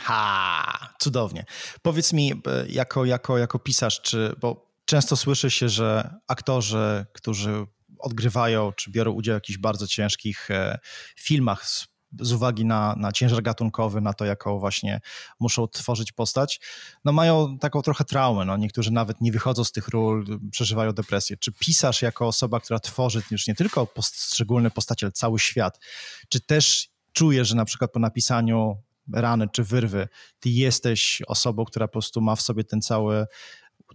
Ha, 0.00 0.94
cudownie. 1.00 1.44
Powiedz 1.82 2.12
mi, 2.12 2.32
e, 2.46 2.64
jako, 2.68 3.04
jako, 3.04 3.38
jako 3.38 3.58
pisarz, 3.58 4.00
czy, 4.00 4.34
bo 4.40 4.69
Często 4.90 5.16
słyszy 5.16 5.50
się, 5.50 5.68
że 5.68 6.14
aktorzy, 6.28 7.06
którzy 7.12 7.66
odgrywają 7.98 8.72
czy 8.72 8.90
biorą 8.90 9.12
udział 9.12 9.34
w 9.34 9.36
jakichś 9.36 9.58
bardzo 9.58 9.86
ciężkich 9.86 10.50
e, 10.50 10.78
filmach 11.16 11.66
z, 11.66 11.88
z 12.20 12.32
uwagi 12.32 12.64
na, 12.64 12.94
na 12.98 13.12
ciężar 13.12 13.42
gatunkowy, 13.42 14.00
na 14.00 14.12
to, 14.14 14.24
jaką 14.24 14.58
właśnie 14.58 15.00
muszą 15.40 15.68
tworzyć 15.68 16.12
postać, 16.12 16.60
no 17.04 17.12
mają 17.12 17.58
taką 17.58 17.82
trochę 17.82 18.04
traumę. 18.04 18.44
No, 18.44 18.56
niektórzy 18.56 18.90
nawet 18.90 19.20
nie 19.20 19.32
wychodzą 19.32 19.64
z 19.64 19.72
tych 19.72 19.88
ról, 19.88 20.40
przeżywają 20.50 20.92
depresję. 20.92 21.36
Czy 21.36 21.52
pisarz 21.52 22.02
jako 22.02 22.26
osoba, 22.26 22.60
która 22.60 22.80
tworzy 22.80 23.22
już 23.30 23.46
nie 23.46 23.54
tylko 23.54 23.86
poszczególne 23.86 24.70
postacie, 24.70 25.06
ale 25.06 25.12
cały 25.12 25.38
świat, 25.38 25.80
czy 26.28 26.40
też 26.40 26.88
czujesz, 27.12 27.48
że 27.48 27.54
na 27.54 27.64
przykład 27.64 27.92
po 27.92 27.98
napisaniu 27.98 28.76
rany 29.12 29.48
czy 29.52 29.64
wyrwy, 29.64 30.08
ty 30.40 30.50
jesteś 30.50 31.22
osobą, 31.26 31.64
która 31.64 31.88
po 31.88 31.92
prostu 31.92 32.20
ma 32.20 32.36
w 32.36 32.42
sobie 32.42 32.64
ten 32.64 32.82
cały 32.82 33.26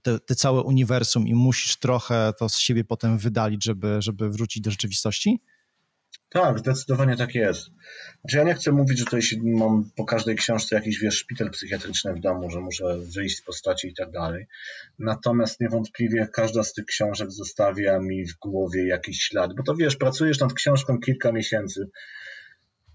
te, 0.06 0.20
te, 0.20 0.36
całe 0.36 0.62
uniwersum 0.62 1.28
i 1.28 1.34
musisz 1.34 1.78
trochę 1.78 2.34
to 2.40 2.50
z 2.50 2.58
siebie 2.60 2.84
potem 2.84 3.18
wydalić, 3.18 3.64
żeby, 3.64 4.02
żeby 4.02 4.30
wrócić 4.30 4.64
do 4.64 4.72
rzeczywistości? 4.72 5.42
Tak, 6.30 6.60
zdecydowanie 6.60 7.18
tak 7.18 7.36
jest. 7.36 7.70
Znaczy 8.22 8.38
ja 8.38 8.44
nie 8.44 8.54
chcę 8.54 8.72
mówić, 8.72 9.00
że 9.00 9.06
tutaj 9.06 9.22
mam 9.44 9.90
po 9.96 10.06
każdej 10.06 10.36
książce 10.36 10.76
jakiś 10.76 11.00
wiesz, 11.00 11.18
szpital 11.18 11.50
psychiatryczny 11.52 12.14
w 12.14 12.20
domu, 12.20 12.50
że 12.50 12.60
muszę 12.60 12.98
wyjść 13.16 13.38
z 13.38 13.42
postaci 13.42 13.88
i 13.88 13.94
tak 13.94 14.12
dalej. 14.12 14.48
Natomiast 15.00 15.60
niewątpliwie 15.60 16.28
każda 16.34 16.64
z 16.64 16.74
tych 16.74 16.86
książek 16.86 17.32
zostawia 17.32 18.00
mi 18.00 18.26
w 18.26 18.38
głowie 18.38 18.88
jakiś 18.88 19.22
ślad, 19.22 19.56
bo 19.56 19.64
to 19.64 19.76
wiesz, 19.76 19.96
pracujesz 19.96 20.40
nad 20.40 20.54
książką 20.54 21.00
kilka 21.00 21.32
miesięcy, 21.32 21.90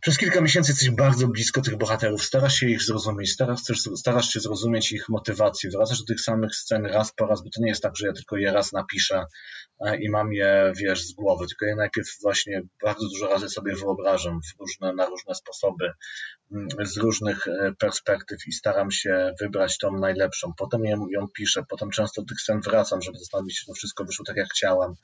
przez 0.01 0.19
kilka 0.19 0.41
miesięcy 0.41 0.73
jesteś 0.73 0.91
bardzo 0.91 1.29
blisko 1.29 1.61
tych 1.61 1.77
bohaterów, 1.77 2.25
starasz 2.25 2.55
się 2.55 2.69
ich 2.69 2.83
zrozumieć, 2.83 3.33
starasz, 3.33 3.61
starasz 3.97 4.29
się 4.29 4.41
zrozumieć 4.41 4.93
ich 4.93 5.09
motywację, 5.09 5.71
wracasz 5.71 5.99
do 5.99 6.05
tych 6.05 6.21
samych 6.21 6.55
scen 6.55 6.87
raz 6.87 7.13
po 7.13 7.27
raz, 7.27 7.43
bo 7.43 7.51
to 7.55 7.61
nie 7.61 7.69
jest 7.69 7.83
tak, 7.83 7.97
że 7.97 8.07
ja 8.07 8.13
tylko 8.13 8.37
je 8.37 8.53
raz 8.53 8.73
napiszę 8.73 9.25
e, 9.87 9.97
i 10.03 10.11
mam 10.11 10.33
je, 10.33 10.73
wiesz, 10.77 11.05
z 11.05 11.13
głowy, 11.13 11.47
tylko 11.47 11.67
je 11.67 11.77
najpierw 11.77 12.09
właśnie 12.23 12.63
bardzo 12.83 13.09
dużo 13.09 13.29
razy 13.29 13.49
sobie 13.49 13.77
wyobrażam 13.77 14.41
różne, 14.61 14.93
na 14.93 15.07
różne 15.07 15.35
sposoby, 15.35 15.91
z 16.85 16.97
różnych 16.97 17.49
e, 17.49 17.73
perspektyw 17.79 18.39
i 18.47 18.53
staram 18.53 18.91
się 18.91 19.33
wybrać 19.41 19.79
tą 19.79 19.99
najlepszą. 19.99 20.53
Potem 20.59 20.85
ją, 20.85 21.07
ją 21.09 21.29
piszę, 21.29 21.63
potem 21.69 21.91
często 21.91 22.23
do 22.23 22.29
tych 22.29 22.41
scen 22.41 22.61
wracam, 22.61 23.03
żeby 23.03 23.19
zastanowić 23.19 23.57
się, 23.57 23.61
czy 23.61 23.67
to 23.67 23.75
wszystko 23.75 24.05
wyszło 24.05 24.25
tak, 24.25 24.37
jak 24.37 24.49
chciałam, 24.49 24.95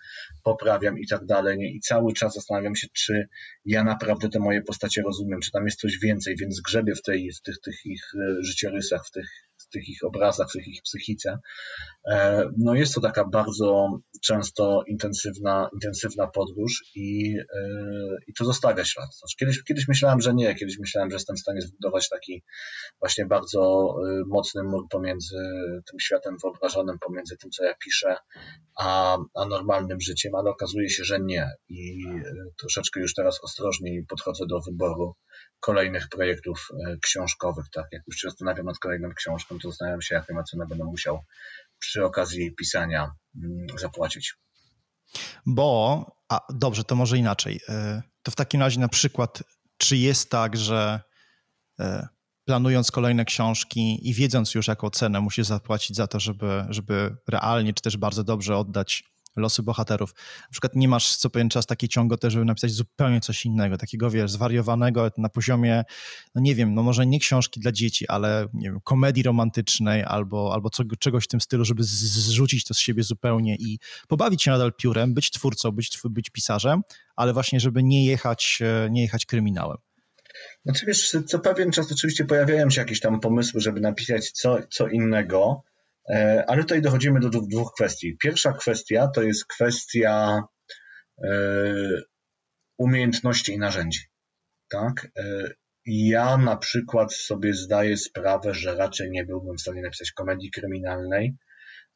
poprawiam 0.42 0.98
i 0.98 1.06
tak 1.06 1.24
dalej. 1.24 1.76
I 1.76 1.80
cały 1.80 2.12
czas 2.12 2.34
zastanawiam 2.34 2.76
się, 2.76 2.86
czy 2.92 3.28
ja 3.64 3.84
naprawdę 3.84 4.28
te 4.28 4.38
moje 4.38 4.62
postacie 4.62 4.86
postacie 4.86 5.02
rozumiem, 5.02 5.40
czy 5.40 5.50
tam 5.50 5.64
jest 5.64 5.80
coś 5.80 5.98
więcej, 5.98 6.36
więc 6.36 6.60
grzebię 6.60 6.94
w, 6.94 7.02
tej, 7.02 7.32
w 7.32 7.42
tych, 7.42 7.60
tych 7.60 7.86
ich 7.86 8.02
e, 8.14 8.42
życiorysach, 8.42 9.06
w 9.06 9.10
tych, 9.10 9.28
w 9.68 9.72
tych 9.72 9.88
ich 9.88 10.04
obrazach, 10.04 10.48
w 10.48 10.52
tych 10.52 10.68
ich 10.68 10.82
psychice. 10.82 11.38
E, 12.10 12.48
no 12.58 12.74
jest 12.74 12.94
to 12.94 13.00
taka 13.00 13.24
bardzo 13.24 13.88
często 14.24 14.82
intensywna, 14.86 15.68
intensywna 15.74 16.26
podróż 16.26 16.84
i, 16.94 17.36
e, 17.54 18.16
i 18.26 18.32
to 18.38 18.44
zostawia 18.44 18.84
ślad. 18.84 19.06
Znaczy, 19.18 19.36
kiedyś, 19.38 19.62
kiedyś 19.62 19.88
myślałem, 19.88 20.20
że 20.20 20.34
nie, 20.34 20.54
kiedyś 20.54 20.78
myślałem, 20.78 21.10
że 21.10 21.16
jestem 21.16 21.36
w 21.36 21.40
stanie 21.40 21.60
zbudować 21.60 22.08
taki 22.08 22.42
właśnie 23.00 23.26
bardzo 23.26 23.94
mocny 24.26 24.62
mur 24.62 24.88
pomiędzy 24.90 25.36
tym 25.90 26.00
światem 26.00 26.36
wyobrażonym, 26.42 26.98
pomiędzy 26.98 27.36
tym, 27.36 27.50
co 27.50 27.64
ja 27.64 27.74
piszę, 27.84 28.16
a, 28.78 29.18
a 29.34 29.44
normalnym 29.44 30.00
życiem, 30.00 30.34
ale 30.34 30.50
okazuje 30.50 30.90
się, 30.90 31.04
że 31.04 31.20
nie. 31.20 31.50
I 31.68 32.04
troszeczkę 32.58 33.00
już 33.00 33.14
teraz 33.14 33.44
ostrożniej 33.44 34.04
podchodzę 34.08 34.44
do 34.46 34.60
wyboru 34.60 35.14
kolejnych 35.66 36.08
projektów 36.08 36.68
książkowych. 37.02 37.64
Tak, 37.72 37.86
jak 37.92 38.02
już 38.06 38.16
się 38.16 38.28
zastanawiam 38.28 38.66
nad 38.66 38.78
kolejną 38.78 39.08
książką, 39.14 39.58
to 39.58 39.70
zastanawiam 39.70 40.02
się, 40.02 40.14
jaką 40.14 40.38
ocenę 40.38 40.66
będę 40.68 40.84
musiał 40.84 41.24
przy 41.78 42.04
okazji 42.04 42.54
pisania 42.54 43.10
mm, 43.44 43.66
zapłacić. 43.78 44.34
Bo, 45.46 46.04
a 46.28 46.40
dobrze, 46.50 46.84
to 46.84 46.94
może 46.94 47.18
inaczej. 47.18 47.60
E, 47.68 48.02
to 48.22 48.30
w 48.30 48.36
takim 48.36 48.60
razie 48.60 48.80
na 48.80 48.88
przykład, 48.88 49.42
czy 49.78 49.96
jest 49.96 50.30
tak, 50.30 50.56
że 50.56 51.00
e, 51.80 52.08
planując 52.44 52.90
kolejne 52.90 53.24
książki 53.24 54.08
i 54.08 54.14
wiedząc 54.14 54.54
już 54.54 54.68
jaką 54.68 54.90
cenę 54.90 55.20
musisz 55.20 55.46
zapłacić 55.46 55.96
za 55.96 56.06
to, 56.06 56.20
żeby, 56.20 56.64
żeby 56.68 57.16
realnie 57.28 57.74
czy 57.74 57.82
też 57.82 57.96
bardzo 57.96 58.24
dobrze 58.24 58.56
oddać 58.56 59.04
losy 59.36 59.62
bohaterów. 59.62 60.14
Na 60.42 60.50
przykład 60.50 60.76
nie 60.76 60.88
masz 60.88 61.16
co 61.16 61.30
pewien 61.30 61.48
czas 61.48 61.66
takiej 61.66 61.88
ciągoty, 61.88 62.30
żeby 62.30 62.44
napisać 62.44 62.70
zupełnie 62.70 63.20
coś 63.20 63.46
innego, 63.46 63.76
takiego, 63.76 64.10
wiesz, 64.10 64.30
zwariowanego 64.30 65.10
na 65.18 65.28
poziomie, 65.28 65.84
no 66.34 66.40
nie 66.40 66.54
wiem, 66.54 66.74
no 66.74 66.82
może 66.82 67.06
nie 67.06 67.20
książki 67.20 67.60
dla 67.60 67.72
dzieci, 67.72 68.08
ale 68.08 68.48
nie 68.54 68.70
wiem, 68.70 68.80
komedii 68.84 69.22
romantycznej 69.22 70.04
albo, 70.04 70.54
albo 70.54 70.70
co, 70.70 70.84
czegoś 70.98 71.24
w 71.24 71.28
tym 71.28 71.40
stylu, 71.40 71.64
żeby 71.64 71.82
zrzucić 71.84 72.64
to 72.64 72.74
z 72.74 72.78
siebie 72.78 73.02
zupełnie 73.02 73.56
i 73.56 73.78
pobawić 74.08 74.42
się 74.42 74.50
nadal 74.50 74.72
piórem, 74.72 75.14
być 75.14 75.30
twórcą, 75.30 75.72
być, 75.72 75.98
być 76.04 76.30
pisarzem, 76.30 76.82
ale 77.16 77.32
właśnie, 77.32 77.60
żeby 77.60 77.82
nie 77.82 78.06
jechać, 78.06 78.58
e, 78.62 78.90
nie 78.90 79.02
jechać 79.02 79.26
kryminałem. 79.26 79.76
Znaczy 80.64 80.86
wiesz, 80.86 81.16
co 81.26 81.38
pewien 81.38 81.70
czas 81.70 81.92
oczywiście 81.92 82.24
pojawiają 82.24 82.70
się 82.70 82.80
jakieś 82.80 83.00
tam 83.00 83.20
pomysły, 83.20 83.60
żeby 83.60 83.80
napisać 83.80 84.30
co, 84.30 84.58
co 84.70 84.88
innego, 84.88 85.62
ale 86.46 86.62
tutaj 86.62 86.82
dochodzimy 86.82 87.20
do 87.20 87.28
dwóch 87.30 87.72
kwestii. 87.74 88.16
Pierwsza 88.22 88.52
kwestia 88.52 89.08
to 89.08 89.22
jest 89.22 89.46
kwestia 89.46 90.42
e, 91.24 91.30
umiejętności 92.78 93.52
i 93.52 93.58
narzędzi. 93.58 94.00
Tak? 94.70 95.08
E, 95.18 95.50
ja 95.86 96.36
na 96.36 96.56
przykład 96.56 97.14
sobie 97.14 97.54
zdaję 97.54 97.96
sprawę, 97.96 98.54
że 98.54 98.74
raczej 98.74 99.10
nie 99.10 99.24
byłbym 99.24 99.56
w 99.56 99.60
stanie 99.60 99.82
napisać 99.82 100.12
komedii 100.12 100.50
kryminalnej, 100.50 101.34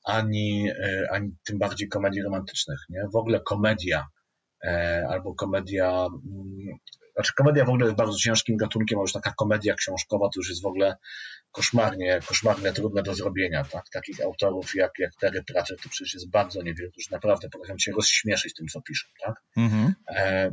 ani, 0.04 0.70
ani 1.10 1.36
tym 1.44 1.58
bardziej 1.58 1.88
komedii 1.88 2.22
romantycznych. 2.22 2.78
Nie? 2.88 3.02
W 3.12 3.16
ogóle 3.16 3.40
komedia 3.40 4.06
albo 5.08 5.34
komedia 5.34 5.90
mm, 5.90 6.78
znaczy 7.20 7.34
komedia 7.34 7.64
w 7.64 7.68
ogóle 7.68 7.84
jest 7.84 7.96
bardzo 7.96 8.18
ciężkim 8.18 8.56
gatunkiem, 8.56 8.98
a 8.98 9.02
już 9.02 9.12
taka 9.12 9.32
komedia 9.32 9.74
książkowa 9.74 10.26
to 10.26 10.40
już 10.40 10.48
jest 10.48 10.62
w 10.62 10.66
ogóle 10.66 10.96
koszmarnie, 11.52 12.20
koszmarnie 12.26 12.72
trudne 12.72 13.02
do 13.02 13.14
zrobienia. 13.14 13.64
Tak? 13.64 13.84
Takich 13.92 14.20
autorów 14.20 14.74
jak, 14.74 14.92
jak 14.98 15.14
Terry 15.20 15.42
Pratchett 15.42 15.82
to 15.82 15.88
przecież 15.88 16.14
jest 16.14 16.30
bardzo 16.30 16.62
niewiele, 16.62 16.90
którzy 16.90 17.08
naprawdę 17.10 17.48
potrafią 17.48 17.76
cię 17.76 17.92
rozśmieszyć 17.92 18.54
tym, 18.54 18.66
co 18.66 18.82
piszą. 18.82 19.08
Tak? 19.24 19.34
Mhm. 19.56 19.94
E, 20.08 20.50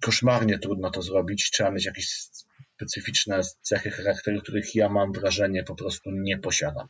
koszmarnie 0.00 0.58
trudno 0.58 0.90
to 0.90 1.02
zrobić, 1.02 1.50
trzeba 1.50 1.70
mieć 1.70 1.84
jakieś 1.84 2.08
specyficzne 2.76 3.40
cechy 3.60 3.90
charakteru, 3.90 4.40
których 4.40 4.74
ja 4.74 4.88
mam 4.88 5.12
wrażenie 5.12 5.64
po 5.64 5.74
prostu 5.74 6.10
nie 6.10 6.38
posiadam. 6.38 6.88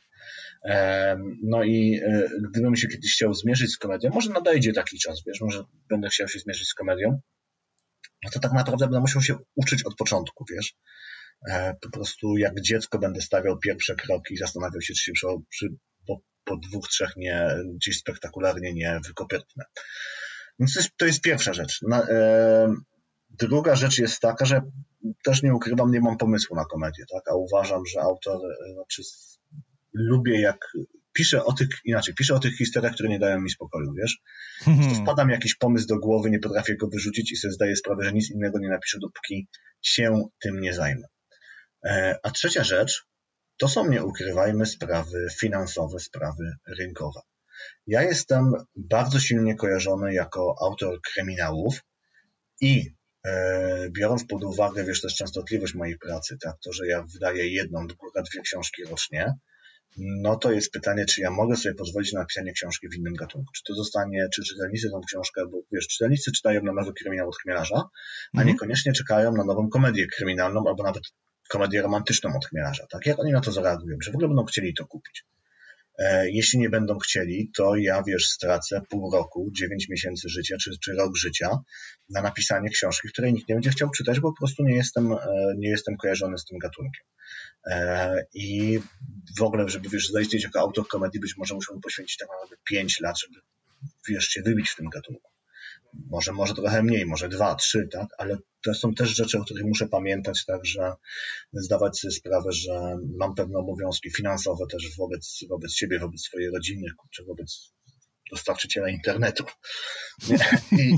E, 0.64 1.16
no 1.42 1.64
i 1.64 2.00
e, 2.06 2.28
gdybym 2.50 2.76
się 2.76 2.88
kiedyś 2.88 3.12
chciał 3.12 3.34
zmierzyć 3.34 3.72
z 3.72 3.78
komedią, 3.78 4.10
może 4.14 4.30
nadejdzie 4.30 4.72
taki 4.72 4.98
czas, 4.98 5.22
wiesz, 5.26 5.40
może 5.40 5.64
będę 5.90 6.08
chciał 6.08 6.28
się 6.28 6.38
zmierzyć 6.38 6.68
z 6.68 6.74
komedią, 6.74 7.20
no 8.24 8.30
to 8.30 8.40
tak 8.40 8.52
naprawdę 8.52 8.86
będę 8.86 9.00
musiał 9.00 9.22
się 9.22 9.36
uczyć 9.54 9.84
od 9.84 9.96
początku, 9.96 10.44
wiesz. 10.50 10.74
E, 11.50 11.74
po 11.80 11.90
prostu 11.90 12.36
jak 12.36 12.60
dziecko 12.60 12.98
będę 12.98 13.20
stawiał 13.20 13.58
pierwsze 13.58 13.94
kroki 13.94 14.34
i 14.34 14.36
zastanawiał 14.36 14.80
się, 14.80 14.94
czy 14.94 15.12
się 15.16 15.42
przy, 15.48 15.68
po, 16.06 16.20
po, 16.44 16.56
dwóch, 16.56 16.88
trzech 16.88 17.16
nie, 17.16 17.48
gdzieś 17.74 17.98
spektakularnie 17.98 18.74
nie 18.74 19.00
wykopytnę. 19.06 19.64
Więc 20.58 20.74
to 20.74 20.80
jest, 20.80 20.90
to 20.96 21.06
jest 21.06 21.20
pierwsza 21.20 21.52
rzecz. 21.52 21.78
Na, 21.82 22.02
e, 22.08 22.74
druga 23.30 23.76
rzecz 23.76 23.98
jest 23.98 24.20
taka, 24.20 24.44
że 24.44 24.62
też 25.24 25.42
nie 25.42 25.54
ukrywam, 25.54 25.90
nie 25.90 26.00
mam 26.00 26.16
pomysłu 26.16 26.56
na 26.56 26.64
komedię, 26.64 27.04
tak? 27.12 27.22
a 27.28 27.34
uważam, 27.34 27.86
że 27.86 28.00
autor, 28.00 28.36
e, 28.36 28.72
znaczy 28.74 29.02
lubię 29.94 30.40
jak 30.40 30.58
piszę 31.14 31.44
o 31.44 31.52
tych, 31.52 31.68
inaczej, 31.84 32.14
piszę 32.14 32.34
o 32.34 32.38
tych 32.38 32.56
historiach, 32.56 32.94
które 32.94 33.08
nie 33.08 33.18
dają 33.18 33.40
mi 33.40 33.50
spokoju, 33.50 33.92
wiesz? 33.92 34.18
Hmm. 34.60 34.88
To 34.88 35.02
wpada 35.02 35.24
mi 35.24 35.32
jakiś 35.32 35.54
pomysł 35.54 35.86
do 35.86 35.98
głowy, 35.98 36.30
nie 36.30 36.38
potrafię 36.38 36.76
go 36.76 36.88
wyrzucić 36.88 37.32
i 37.32 37.36
sobie 37.36 37.52
zdaję 37.52 37.76
sprawę, 37.76 38.04
że 38.04 38.12
nic 38.12 38.30
innego 38.30 38.58
nie 38.58 38.68
napiszę, 38.68 38.98
dopóki 39.00 39.48
się 39.82 40.28
tym 40.42 40.60
nie 40.60 40.74
zajmę. 40.74 41.06
E, 41.84 42.18
a 42.22 42.30
trzecia 42.30 42.64
rzecz, 42.64 43.02
to 43.56 43.68
są, 43.68 43.88
nie 43.88 44.04
ukrywajmy, 44.04 44.66
sprawy 44.66 45.26
finansowe, 45.40 45.98
sprawy 45.98 46.52
rynkowe. 46.78 47.20
Ja 47.86 48.02
jestem 48.02 48.52
bardzo 48.76 49.20
silnie 49.20 49.56
kojarzony 49.56 50.14
jako 50.14 50.54
autor 50.60 51.00
kryminałów 51.12 51.80
i 52.60 52.94
e, 53.26 53.90
biorąc 53.90 54.26
pod 54.26 54.44
uwagę, 54.44 54.84
wiesz, 54.84 55.00
też 55.00 55.14
częstotliwość 55.14 55.74
mojej 55.74 55.98
pracy, 55.98 56.36
tak, 56.42 56.56
to, 56.64 56.72
że 56.72 56.86
ja 56.86 57.04
wydaję 57.12 57.48
jedną, 57.52 57.86
dwie 57.86 58.40
książki 58.42 58.84
rocznie, 58.84 59.34
no 59.96 60.36
to 60.36 60.52
jest 60.52 60.72
pytanie, 60.72 61.04
czy 61.06 61.20
ja 61.20 61.30
mogę 61.30 61.56
sobie 61.56 61.74
pozwolić 61.74 62.12
na 62.12 62.20
napisanie 62.20 62.52
książki 62.52 62.88
w 62.88 62.94
innym 62.94 63.14
gatunku. 63.14 63.52
Czy 63.56 63.62
to 63.64 63.74
zostanie, 63.74 64.28
czy 64.34 64.42
czytelnicy 64.42 64.90
tą 64.90 65.00
książkę, 65.00 65.42
bo 65.52 65.58
wiesz, 65.72 65.88
czytelnicy 65.88 66.32
czytają 66.32 66.62
na 66.62 66.72
nowy 66.72 66.92
kryminał 66.92 67.28
od 67.28 67.36
chmielarza, 67.36 67.88
a 68.34 68.40
mm. 68.40 68.46
niekoniecznie 68.46 68.92
czekają 68.92 69.32
na 69.32 69.44
nową 69.44 69.68
komedię 69.68 70.06
kryminalną 70.06 70.64
albo 70.68 70.82
nawet 70.82 71.02
komedię 71.48 71.82
romantyczną 71.82 72.36
od 72.36 72.46
chmielarza. 72.46 72.86
Tak? 72.90 73.06
Jak 73.06 73.20
oni 73.20 73.32
na 73.32 73.40
to 73.40 73.52
zareagują? 73.52 73.98
Czy 74.04 74.12
w 74.12 74.14
ogóle 74.14 74.28
będą 74.28 74.44
chcieli 74.44 74.74
to 74.74 74.86
kupić? 74.86 75.24
E, 75.98 76.30
jeśli 76.30 76.58
nie 76.58 76.70
będą 76.70 76.98
chcieli, 76.98 77.50
to 77.56 77.76
ja, 77.76 78.02
wiesz, 78.06 78.26
stracę 78.26 78.80
pół 78.90 79.12
roku, 79.12 79.50
dziewięć 79.52 79.88
miesięcy 79.88 80.28
życia, 80.28 80.56
czy, 80.60 80.70
czy 80.84 80.92
rok 80.92 81.16
życia 81.16 81.58
na 82.10 82.22
napisanie 82.22 82.70
książki, 82.70 83.08
której 83.08 83.32
nikt 83.32 83.48
nie 83.48 83.54
będzie 83.54 83.70
chciał 83.70 83.90
czytać, 83.90 84.20
bo 84.20 84.32
po 84.32 84.38
prostu 84.38 84.64
nie 84.64 84.74
jestem, 84.74 85.12
e, 85.12 85.18
nie 85.58 85.68
jestem 85.68 85.96
kojarzony 85.96 86.38
z 86.38 86.44
tym 86.44 86.58
gatunkiem. 86.58 87.06
E, 87.66 88.24
I 88.34 88.78
w 89.38 89.42
ogóle, 89.42 89.68
żeby, 89.68 89.88
wiesz, 89.88 90.10
zaistnieć 90.10 90.44
jako 90.44 90.60
autor 90.60 90.88
komedii, 90.88 91.20
być 91.20 91.36
może 91.36 91.54
musiałbym 91.54 91.82
poświęcić 91.82 92.16
tak 92.16 92.28
naprawdę 92.28 92.56
pięć 92.64 93.00
lat, 93.00 93.18
żeby, 93.20 93.40
wiesz, 94.08 94.24
się 94.24 94.42
wybić 94.42 94.70
w 94.70 94.76
tym 94.76 94.88
gatunku. 94.88 95.33
Może, 96.10 96.32
może 96.32 96.54
trochę 96.54 96.82
mniej, 96.82 97.06
może 97.06 97.28
dwa, 97.28 97.54
trzy, 97.54 97.88
tak, 97.92 98.08
ale 98.18 98.36
to 98.64 98.74
są 98.74 98.94
też 98.94 99.16
rzeczy, 99.16 99.38
o 99.38 99.44
których 99.44 99.64
muszę 99.64 99.88
pamiętać, 99.88 100.44
tak, 100.44 100.66
że 100.66 100.92
zdawać 101.52 101.98
sobie 101.98 102.12
sprawę, 102.12 102.52
że 102.52 102.96
mam 103.18 103.34
pewne 103.34 103.58
obowiązki 103.58 104.10
finansowe 104.10 104.64
też 104.70 104.96
wobec, 104.98 105.40
wobec 105.48 105.74
siebie, 105.74 105.98
wobec 105.98 106.20
swojej 106.20 106.50
rodziny, 106.50 106.86
czy 107.10 107.24
wobec 107.24 107.72
dostarczyciela 108.30 108.88
internetu. 108.88 109.44
I, 110.72 110.96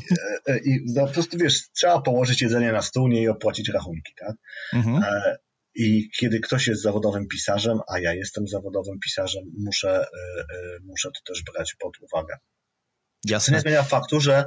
I, 0.64 0.94
po 0.94 1.06
prostu 1.06 1.38
wiesz, 1.38 1.70
trzeba 1.70 2.00
położyć 2.02 2.42
jedzenie 2.42 2.72
na 2.72 2.82
stół 2.82 3.08
nie 3.08 3.22
i 3.22 3.28
opłacić 3.28 3.68
rachunki, 3.68 4.12
tak? 4.18 4.36
Mhm. 4.72 5.02
E, 5.02 5.36
I 5.74 6.10
kiedy 6.18 6.40
ktoś 6.40 6.66
jest 6.66 6.82
zawodowym 6.82 7.26
pisarzem, 7.28 7.78
a 7.88 8.00
ja 8.00 8.14
jestem 8.14 8.48
zawodowym 8.48 8.98
pisarzem, 9.04 9.44
muszę, 9.58 9.90
e, 9.90 10.40
e, 10.40 10.78
muszę 10.84 11.08
to 11.08 11.32
też 11.32 11.42
brać 11.52 11.76
pod 11.78 11.92
uwagę. 12.00 12.36
Jasne. 13.30 13.52
To 13.52 13.56
nie 13.56 13.60
zmienia 13.60 13.82
faktu, 13.82 14.20
że 14.20 14.44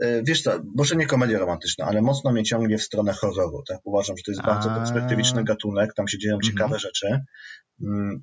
e, 0.00 0.22
wiesz 0.22 0.42
co, 0.42 0.60
może 0.76 0.96
nie 0.96 1.06
komedia 1.06 1.38
romantyczna, 1.38 1.86
ale 1.86 2.02
mocno 2.02 2.32
mnie 2.32 2.44
ciągnie 2.44 2.78
w 2.78 2.82
stronę 2.82 3.12
horroru. 3.12 3.62
Tak? 3.68 3.78
Uważam, 3.84 4.16
że 4.16 4.22
to 4.22 4.30
jest 4.30 4.42
bardzo 4.42 4.70
perspektywiczny 4.70 5.44
gatunek, 5.44 5.94
tam 5.94 6.08
się 6.08 6.18
dzieją 6.18 6.34
mhm. 6.34 6.52
ciekawe 6.52 6.78
rzeczy. 6.78 7.20
Mm. 7.82 8.22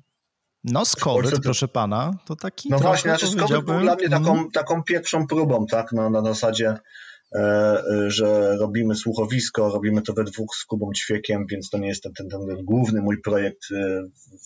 No, 0.64 0.84
Skowyt, 0.84 1.30
to... 1.30 1.40
proszę 1.40 1.68
pana, 1.68 2.18
to 2.26 2.36
taki. 2.36 2.68
No 2.68 2.78
właśnie, 2.78 3.10
znaczy 3.10 3.26
Skowyt 3.26 3.64
był 3.64 3.80
dla 3.80 3.94
mnie 3.94 4.08
taką, 4.08 4.32
mm. 4.32 4.50
taką 4.50 4.82
pierwszą 4.82 5.26
próbą, 5.26 5.66
tak? 5.66 5.92
No, 5.92 6.10
na 6.10 6.22
zasadzie 6.22 6.74
że 8.06 8.56
robimy 8.56 8.94
słuchowisko, 8.94 9.70
robimy 9.72 10.02
to 10.02 10.12
we 10.12 10.24
dwóch 10.24 10.56
z 10.56 10.64
Kubą 10.64 10.92
Ćwiekiem, 10.92 11.46
więc 11.50 11.70
to 11.70 11.78
nie 11.78 11.88
jest 11.88 12.02
ten, 12.02 12.12
ten, 12.12 12.28
ten 12.28 12.64
główny 12.64 13.02
mój 13.02 13.20
projekt 13.20 13.62
e, 13.72 14.02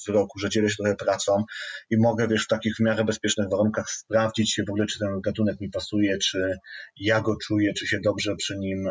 w 0.06 0.08
roku, 0.08 0.38
że 0.38 0.50
dzielę 0.50 0.70
się 0.70 0.76
trochę 0.76 0.96
pracą 0.96 1.44
i 1.90 1.96
mogę, 1.98 2.28
wiesz, 2.28 2.44
w 2.44 2.48
takich 2.48 2.76
w 2.76 2.80
miarę 2.80 3.04
bezpiecznych 3.04 3.48
warunkach 3.50 3.90
sprawdzić 3.90 4.52
się 4.52 4.64
w 4.64 4.70
ogóle, 4.70 4.86
czy 4.86 4.98
ten 4.98 5.20
gatunek 5.20 5.60
mi 5.60 5.70
pasuje, 5.70 6.18
czy 6.18 6.58
ja 6.96 7.20
go 7.20 7.36
czuję, 7.36 7.72
czy 7.74 7.86
się 7.86 8.00
dobrze 8.04 8.36
przy 8.36 8.58
nim, 8.58 8.88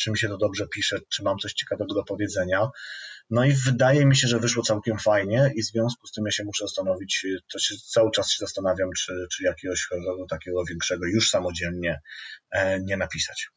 czy 0.00 0.10
mi 0.10 0.18
się 0.18 0.28
to 0.28 0.36
dobrze 0.36 0.66
pisze, 0.68 0.98
czy 1.08 1.22
mam 1.22 1.38
coś 1.38 1.52
ciekawego 1.52 1.94
do 1.94 2.04
powiedzenia. 2.04 2.70
No 3.30 3.44
i 3.44 3.52
wydaje 3.52 4.06
mi 4.06 4.16
się, 4.16 4.28
że 4.28 4.38
wyszło 4.38 4.62
całkiem 4.62 4.98
fajnie 4.98 5.52
i 5.56 5.62
w 5.62 5.66
związku 5.66 6.06
z 6.06 6.12
tym 6.12 6.24
ja 6.24 6.32
się 6.32 6.44
muszę 6.44 6.64
zastanowić, 6.64 7.26
to 7.52 7.58
się, 7.58 7.74
cały 7.90 8.10
czas 8.10 8.30
się 8.30 8.36
zastanawiam, 8.40 8.88
czy, 8.98 9.26
czy 9.32 9.44
jakiegoś 9.44 9.86
horroru 9.86 10.26
takiego 10.26 10.64
większego 10.64 11.06
już 11.06 11.30
samodzielnie 11.30 12.00
e, 12.50 12.80
nie 12.80 12.96
napisać. 12.96 13.48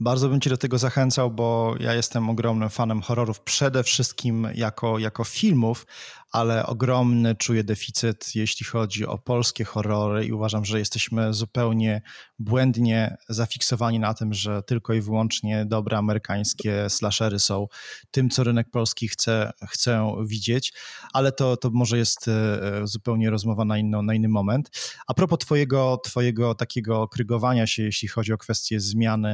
Bardzo 0.00 0.28
bym 0.28 0.40
Cię 0.40 0.50
do 0.50 0.56
tego 0.56 0.78
zachęcał, 0.78 1.30
bo 1.30 1.74
ja 1.80 1.94
jestem 1.94 2.30
ogromnym 2.30 2.70
fanem 2.70 3.02
horrorów, 3.02 3.40
przede 3.40 3.82
wszystkim 3.82 4.48
jako, 4.54 4.98
jako 4.98 5.24
filmów, 5.24 5.86
ale 6.32 6.66
ogromny 6.66 7.34
czuję 7.34 7.64
deficyt, 7.64 8.34
jeśli 8.34 8.66
chodzi 8.66 9.06
o 9.06 9.18
polskie 9.18 9.64
horrory 9.64 10.26
i 10.26 10.32
uważam, 10.32 10.64
że 10.64 10.78
jesteśmy 10.78 11.34
zupełnie 11.34 12.02
błędnie 12.38 13.16
zafiksowani 13.28 13.98
na 13.98 14.14
tym, 14.14 14.34
że 14.34 14.62
tylko 14.62 14.94
i 14.94 15.00
wyłącznie 15.00 15.66
dobre 15.66 15.98
amerykańskie 15.98 16.90
slashery 16.90 17.38
są 17.38 17.66
tym, 18.10 18.30
co 18.30 18.44
rynek 18.44 18.70
polski 18.70 19.08
chce, 19.08 19.52
chce 19.68 20.16
widzieć, 20.26 20.72
ale 21.12 21.32
to, 21.32 21.56
to 21.56 21.70
może 21.70 21.98
jest 21.98 22.28
e, 22.28 22.60
zupełnie 22.84 23.30
rozmowa 23.30 23.64
na, 23.64 24.02
na 24.02 24.14
inny 24.14 24.28
moment. 24.28 24.70
A 25.06 25.14
propos 25.14 25.38
twojego, 25.38 26.00
twojego 26.04 26.54
takiego 26.54 27.08
krygowania 27.08 27.66
się, 27.66 27.82
jeśli 27.82 28.08
chodzi 28.08 28.32
o 28.32 28.38
kwestie 28.38 28.80
zmiany 28.80 29.28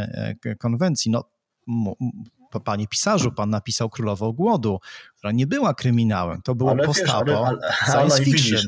e, 0.45 0.57
konwencji, 0.57 1.11
no 1.11 1.25
panie 2.61 2.89
pisarzu, 2.89 3.33
pan 3.33 3.51
napisał 3.51 3.91
Królową 3.91 4.33
Głodu, 4.33 4.79
która 5.19 5.33
nie 5.33 5.47
była 5.47 5.75
kryminałem, 5.75 6.43
to 6.43 6.55
było 6.55 6.77
postapo, 6.77 7.51
science 7.87 8.25
fiction. 8.25 8.63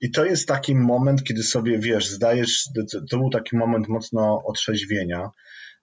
I 0.00 0.10
to 0.10 0.24
jest 0.24 0.48
taki 0.48 0.74
moment, 0.74 1.24
kiedy 1.24 1.42
sobie, 1.42 1.78
wiesz, 1.78 2.08
zdajesz, 2.08 2.68
to 3.10 3.18
był 3.18 3.30
taki 3.30 3.56
moment 3.56 3.88
mocno 3.88 4.42
otrzeźwienia, 4.44 5.30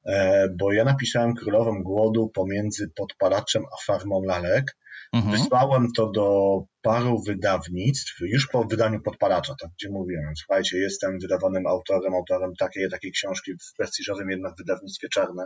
e, 0.05 0.47
bo 0.59 0.73
ja 0.73 0.83
napisałem 0.83 1.35
Królową 1.35 1.83
Głodu 1.83 2.31
pomiędzy 2.33 2.91
Podpalaczem 2.95 3.63
a 3.65 3.85
Farmą 3.85 4.21
Lalek. 4.23 4.77
Mhm. 5.13 5.31
Wysłałem 5.31 5.87
to 5.97 6.11
do 6.11 6.59
paru 6.81 7.23
wydawnictw, 7.27 8.19
już 8.21 8.47
po 8.47 8.63
wydaniu 8.63 9.01
Podpalacza, 9.01 9.55
tak, 9.61 9.69
gdzie 9.79 9.89
mówiłem, 9.89 10.35
słuchajcie, 10.35 10.77
jestem 10.77 11.19
wydawanym 11.19 11.67
autorem, 11.67 12.13
autorem 12.13 12.55
takiej 12.55 12.89
takiej 12.89 13.11
książki 13.11 13.51
w 13.53 13.77
prestiżowym 13.77 14.29
jednak 14.29 14.53
wydawnictwie 14.57 15.09
Czarne. 15.09 15.45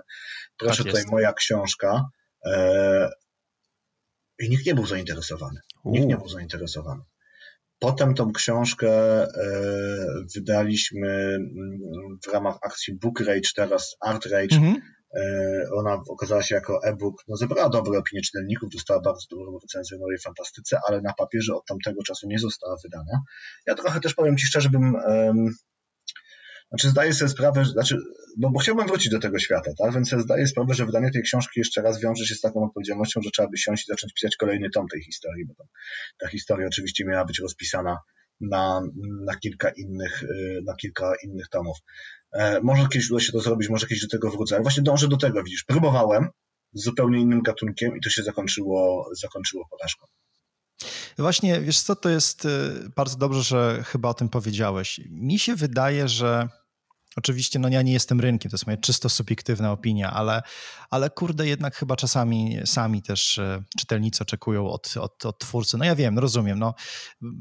Proszę 0.58 0.84
tak 0.84 0.91
tutaj 0.91 1.06
moja 1.12 1.34
książka. 1.34 2.06
E, 2.45 3.10
I 4.39 4.49
nikt 4.49 4.65
nie 4.65 4.75
był 4.75 4.86
zainteresowany. 4.86 5.60
Nikt 5.86 6.08
nie 6.08 6.17
był 6.17 6.30
zainteresowany. 6.30 7.01
Potem 7.80 8.13
tą 8.13 8.32
książkę 8.32 8.89
e, 9.23 9.28
wydaliśmy 10.36 11.10
mm, 11.10 11.80
w 12.23 12.34
ramach 12.34 12.58
akcji 12.62 12.93
Book 12.93 13.19
Rage, 13.19 13.49
teraz 13.56 13.95
Art 14.01 14.25
Rage. 14.25 14.56
Mhm. 14.56 14.82
E, 15.15 15.21
ona 15.73 16.01
okazała 16.10 16.43
się 16.43 16.56
jako 16.56 16.84
e-book, 16.84 17.23
no 17.28 17.36
zebrała 17.38 17.69
dobre 17.69 17.99
opinie 17.99 18.21
czytelników, 18.21 18.69
dostała 18.69 19.01
bardzo 19.01 19.25
dobrą 19.32 19.60
recenzję 19.62 19.97
w 19.97 20.01
nowej 20.01 20.17
fantastyce, 20.17 20.80
ale 20.88 21.01
na 21.01 21.13
papierze 21.13 21.56
od 21.56 21.65
tamtego 21.65 22.04
czasu 22.04 22.28
nie 22.28 22.39
została 22.39 22.75
wydana. 22.84 23.21
Ja 23.67 23.75
trochę 23.75 23.99
też 23.99 24.13
powiem 24.13 24.38
Ci 24.38 24.47
szczerze, 24.47 24.69
bym 24.69 24.93
znaczy 26.69 26.89
zdaję 26.89 27.13
sobie 27.13 27.30
sprawę, 27.30 27.65
że, 27.65 27.71
znaczy, 27.71 27.97
bo, 28.38 28.49
bo 28.49 28.60
chciałbym 28.60 28.88
wrócić 28.88 29.10
do 29.12 29.19
tego 29.19 29.39
świata, 29.39 29.71
tak? 29.78 29.93
więc 29.93 30.10
zdaję 30.10 30.47
sprawę, 30.47 30.73
że 30.73 30.86
wydanie 30.86 31.12
tej 31.12 31.21
książki 31.21 31.60
jeszcze 31.60 31.82
raz 31.82 32.01
wiąże 32.01 32.25
się 32.25 32.36
z 32.36 32.41
taką 32.41 32.65
odpowiedzialnością, 32.65 33.21
że 33.21 33.30
trzeba 33.32 33.49
by 33.49 33.58
siąść 33.58 33.84
i 33.84 33.91
zacząć 33.91 34.13
pisać 34.13 34.36
kolejny 34.36 34.69
tom 34.69 34.88
tej 34.88 35.04
historii, 35.04 35.45
bo 35.45 35.54
to, 35.54 35.63
ta 36.17 36.28
historia 36.28 36.67
oczywiście 36.67 37.06
miała 37.06 37.25
być 37.25 37.39
rozpisana 37.39 37.97
na, 38.41 38.82
na, 39.26 39.36
kilka, 39.36 39.69
innych, 39.69 40.24
y, 40.24 40.62
na 40.65 40.76
kilka 40.76 41.13
innych 41.24 41.50
tomów. 41.50 41.78
E, 42.32 42.62
może 42.62 42.88
kiedyś 42.88 43.12
uda 43.12 43.19
się 43.19 43.32
to 43.32 43.39
zrobić, 43.39 43.69
może 43.69 43.88
kiedyś 43.88 44.02
do 44.02 44.10
tego 44.10 44.32
wrócę, 44.32 44.56
ale 44.56 44.63
właśnie 44.63 44.84
dążę 44.84 45.08
do 45.08 45.17
tego, 45.17 45.43
widzisz, 45.43 45.63
próbowałem 45.63 46.30
z 46.74 46.84
zupełnie 46.84 47.19
innym 47.19 47.41
gatunkiem 47.41 47.98
i 47.98 48.02
to 48.02 48.10
się 48.10 48.24
zakończyło, 48.24 49.10
zakończyło 49.21 49.67
porażką. 49.69 50.06
Właśnie, 51.17 51.62
wiesz 51.62 51.80
co, 51.80 51.95
to 51.95 52.10
jest 52.10 52.45
y, 52.45 52.50
bardzo 52.95 53.17
dobrze, 53.17 53.43
że 53.43 53.84
chyba 53.84 54.10
o 54.10 54.13
tym 54.13 54.30
powiedziałeś. 54.30 55.02
Mi 55.10 55.39
się 55.39 55.56
wydaje, 55.56 56.08
że 56.08 56.50
Oczywiście, 57.15 57.60
no 57.60 57.69
ja 57.69 57.82
nie 57.82 57.93
jestem 57.93 58.19
rynkiem, 58.19 58.51
to 58.51 58.56
jest 58.56 58.67
moja 58.67 58.78
czysto 58.78 59.10
subiektywna 59.10 59.71
opinia, 59.71 60.12
ale, 60.13 60.41
ale 60.89 61.10
kurde, 61.10 61.47
jednak 61.47 61.75
chyba 61.75 61.95
czasami 61.95 62.58
sami 62.65 63.01
też 63.01 63.38
y, 63.38 63.63
czytelnicy 63.80 64.23
oczekują 64.23 64.69
od, 64.69 64.97
od, 64.97 65.25
od 65.25 65.39
twórcy. 65.39 65.78
No 65.78 65.86
ja 65.86 65.95
wiem, 65.95 66.19
rozumiem. 66.19 66.60
No, 66.60 66.73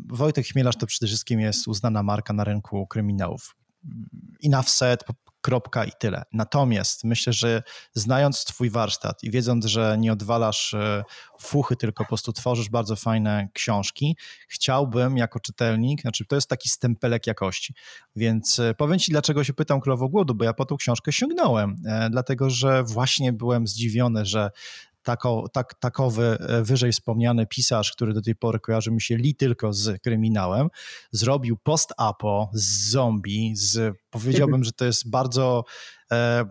Wojtek 0.08 0.46
Chmielarz 0.46 0.76
to 0.76 0.86
przede 0.86 1.06
wszystkim 1.06 1.40
jest 1.40 1.68
uznana 1.68 2.02
marka 2.02 2.32
na 2.32 2.44
rynku 2.44 2.86
kryminałów. 2.86 3.56
Enough 4.44 4.68
said, 4.68 5.04
kropka 5.44 5.84
i 5.84 5.90
tyle. 5.98 6.22
Natomiast 6.32 7.04
myślę, 7.04 7.32
że 7.32 7.62
znając 7.92 8.44
Twój 8.44 8.70
warsztat 8.70 9.24
i 9.24 9.30
wiedząc, 9.30 9.64
że 9.64 9.96
nie 9.98 10.12
odwalasz 10.12 10.74
e, 10.74 11.04
fuchy, 11.40 11.76
tylko 11.76 12.04
po 12.04 12.08
prostu 12.08 12.32
tworzysz 12.32 12.68
bardzo 12.68 12.96
fajne 12.96 13.48
książki, 13.52 14.16
chciałbym 14.48 15.16
jako 15.16 15.40
czytelnik, 15.40 16.00
znaczy 16.00 16.24
to 16.24 16.34
jest 16.34 16.48
taki 16.48 16.68
stempelek 16.68 17.26
jakości. 17.26 17.74
Więc 18.16 18.58
e, 18.58 18.74
powiem 18.74 18.98
Ci, 18.98 19.10
dlaczego 19.10 19.44
się 19.44 19.52
pytam 19.52 19.80
Królowo 19.80 20.08
Głodu, 20.08 20.34
bo 20.34 20.44
ja 20.44 20.52
po 20.52 20.64
tą 20.64 20.76
książkę 20.76 21.12
sięgnąłem, 21.12 21.76
e, 21.86 22.10
dlatego 22.10 22.50
że 22.50 22.82
właśnie 22.82 23.32
byłem 23.32 23.66
zdziwiony, 23.66 24.26
że 24.26 24.50
tako, 25.02 25.48
tak, 25.52 25.74
takowy 25.74 26.38
wyżej 26.62 26.92
wspomniany 26.92 27.46
pisarz, 27.46 27.92
który 27.92 28.14
do 28.14 28.22
tej 28.22 28.36
pory 28.36 28.60
kojarzy 28.60 28.90
mi 28.90 29.00
się 29.00 29.14
li 29.16 29.34
tylko 29.34 29.72
z 29.72 30.02
kryminałem, 30.02 30.68
zrobił 31.10 31.56
post-apo 31.56 32.50
z 32.52 32.90
zombie, 32.90 33.56
z, 33.56 33.96
powiedziałbym, 34.20 34.64
że 34.64 34.72
to 34.72 34.84
jest 34.84 35.10
bardzo 35.10 35.64
E, 36.12 36.44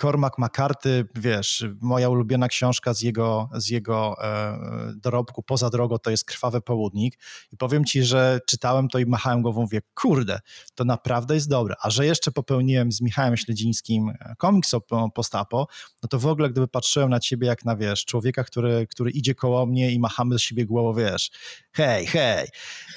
Cormac 0.00 0.32
McCarthy, 0.38 1.08
wiesz, 1.14 1.64
moja 1.80 2.08
ulubiona 2.08 2.48
książka 2.48 2.94
z 2.94 3.02
jego, 3.02 3.50
z 3.54 3.68
jego 3.68 4.14
e, 4.24 4.58
dorobku 4.96 5.42
poza 5.42 5.70
drogą 5.70 5.98
to 5.98 6.10
jest 6.10 6.24
Krwawy 6.24 6.60
Południk. 6.60 7.18
I 7.52 7.56
powiem 7.56 7.84
ci, 7.84 8.02
że 8.02 8.40
czytałem 8.46 8.88
to 8.88 8.98
i 8.98 9.06
machałem 9.06 9.42
głową, 9.42 9.60
mówię, 9.60 9.80
kurde, 9.94 10.38
to 10.74 10.84
naprawdę 10.84 11.34
jest 11.34 11.48
dobre, 11.48 11.74
a 11.82 11.90
że 11.90 12.06
jeszcze 12.06 12.30
popełniłem 12.30 12.92
z 12.92 13.00
Michałem 13.00 13.36
Śledzińskim 13.36 14.08
e, 14.08 14.34
komiks 14.38 14.74
o 14.74 15.10
postapo, 15.14 15.66
no 16.02 16.08
to 16.08 16.18
w 16.18 16.26
ogóle 16.26 16.50
gdyby 16.50 16.68
patrzyłem 16.68 17.10
na 17.10 17.20
ciebie 17.20 17.46
jak 17.46 17.64
na, 17.64 17.76
wiesz, 17.76 18.04
człowieka, 18.04 18.44
który, 18.44 18.86
który 18.86 19.10
idzie 19.10 19.34
koło 19.34 19.66
mnie 19.66 19.92
i 19.92 19.98
machamy 20.00 20.38
z 20.38 20.42
siebie 20.42 20.66
głową, 20.66 20.94
wiesz, 20.94 21.30
hej, 21.72 22.06
hej, 22.06 22.48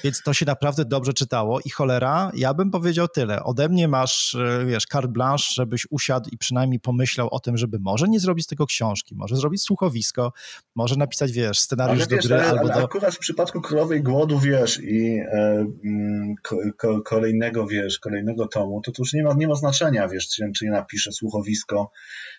więc 0.04 0.22
to 0.22 0.34
się 0.34 0.46
naprawdę 0.46 0.84
dobrze 0.84 1.12
czytało 1.12 1.60
i 1.60 1.70
cholera, 1.70 2.30
ja 2.34 2.54
bym 2.54 2.70
powiedział 2.70 3.08
tyle, 3.08 3.42
ode 3.42 3.68
mnie 3.68 3.88
masz, 4.06 4.36
wiesz, 4.66 4.86
carte 4.86 5.08
blanche, 5.08 5.44
żebyś 5.52 5.86
usiadł 5.90 6.30
i 6.32 6.38
przynajmniej 6.38 6.80
pomyślał 6.80 7.28
o 7.30 7.40
tym, 7.40 7.56
żeby 7.56 7.78
może 7.78 8.08
nie 8.08 8.20
zrobić 8.20 8.44
z 8.44 8.48
tego 8.48 8.66
książki, 8.66 9.14
może 9.14 9.36
zrobić 9.36 9.62
słuchowisko, 9.62 10.32
może 10.74 10.96
napisać, 10.96 11.32
wiesz, 11.32 11.60
scenariusz 11.60 11.98
ale 11.98 12.06
do 12.06 12.16
wiesz, 12.16 12.26
gry 12.26 12.36
ale, 12.36 12.48
albo 12.48 12.60
ale 12.62 12.74
do... 12.74 12.84
akurat 12.84 13.14
w 13.14 13.18
przypadku 13.18 13.60
Królowej 13.60 14.02
Głodu, 14.02 14.38
wiesz, 14.38 14.80
i 14.82 15.18
e, 15.18 15.66
mm, 15.84 16.34
ko, 16.76 17.02
kolejnego, 17.04 17.66
wiesz, 17.66 17.98
kolejnego 17.98 18.46
tomu, 18.48 18.80
to, 18.80 18.92
to 18.92 19.02
już 19.02 19.12
nie 19.12 19.22
ma, 19.22 19.34
nie 19.34 19.48
ma 19.48 19.54
znaczenia, 19.54 20.08
wiesz, 20.08 20.28
czy, 20.28 20.50
czy 20.56 20.64
ja 20.64 20.72
napiszę 20.72 21.12
słuchowisko, 21.12 21.90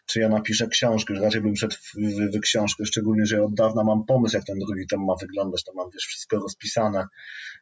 czy 0.06 0.20
ja 0.20 0.30
napiszę 0.30 0.68
książkę, 0.68 1.16
że 1.16 1.22
raczej 1.22 1.42
bym 1.42 1.56
szedł 1.56 1.76
w, 1.76 1.94
w, 1.96 2.38
w 2.38 2.40
książkę, 2.40 2.86
szczególnie, 2.86 3.26
że 3.26 3.44
od 3.44 3.54
dawna 3.54 3.84
mam 3.84 4.06
pomysł, 4.06 4.36
jak 4.36 4.46
ten 4.46 4.60
drugi 4.60 4.88
tom 4.88 5.06
ma 5.06 5.14
wyglądać, 5.22 5.64
to 5.64 5.74
mam, 5.74 5.90
wiesz, 5.94 6.04
wszystko 6.04 6.38
rozpisane, 6.38 7.06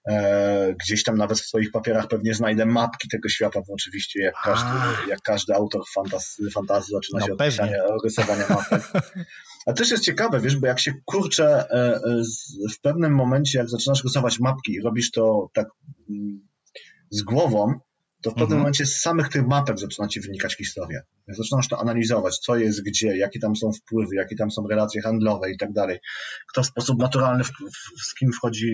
e, 0.08 0.76
gdzieś 0.84 1.04
tam 1.04 1.18
nawet 1.18 1.40
w 1.40 1.46
swoich 1.46 1.72
papierach 1.72 2.08
pewnie 2.08 2.34
znajdę 2.34 2.66
mapki 2.66 3.10
tego 3.10 3.30
świata, 3.30 3.62
bo 3.68 3.74
oczywiście 3.74 3.95
jak 4.16 4.36
każdy, 4.44 4.70
jak 5.10 5.22
każdy 5.22 5.54
autor 5.54 5.82
fantazji, 5.96 6.52
fantazji 6.52 6.94
zaczyna 6.94 7.20
no, 7.20 7.26
się 7.26 7.34
od 7.34 7.40
pisania, 7.40 7.78
rysowania 8.04 8.46
mapek. 8.50 8.92
A 9.66 9.74
też 9.74 9.92
jest 9.92 10.04
ciekawe, 10.04 10.40
wiesz, 10.40 10.58
bo 10.58 10.68
jak 10.68 10.80
się 10.80 10.94
kurczę 11.06 11.46
e, 11.46 11.96
e, 11.96 12.24
w 12.74 12.82
pewnym 12.82 13.16
momencie, 13.16 13.60
jak 13.60 13.70
zaczynasz 13.70 14.04
rysować 14.04 14.40
mapki 14.40 14.74
i 14.74 14.82
robisz 14.82 15.12
to 15.12 15.50
tak 15.54 15.68
mm, 16.10 16.48
z 17.10 17.22
głową, 17.22 17.80
to 18.22 18.32
w 18.32 18.34
pewnym 18.34 18.44
mhm. 18.44 18.60
momencie 18.60 18.86
z 18.86 19.02
samych 19.02 19.30
tych 19.30 19.48
mapek 19.48 19.80
zaczyna 19.80 20.08
ci 20.08 20.22
wynikać 20.22 20.56
historia. 20.56 21.02
Zaczynasz 21.28 21.68
to 21.68 21.80
analizować, 21.80 22.38
co 22.38 22.56
jest 22.56 22.84
gdzie, 22.84 23.18
jakie 23.18 23.40
tam 23.40 23.56
są 23.56 23.72
wpływy, 23.74 24.16
jakie 24.16 24.36
tam 24.36 24.52
są 24.52 24.68
relacje 24.68 25.02
handlowe 25.02 25.52
i 25.52 25.58
tak 25.58 25.74
dalej, 25.74 26.00
kto 26.52 26.64
w 26.64 26.66
sposób 26.66 27.00
naturalny 27.00 27.44
w, 27.44 27.48
w, 27.50 28.04
z 28.06 28.16
kim 28.16 28.32
wchodzi 28.34 28.68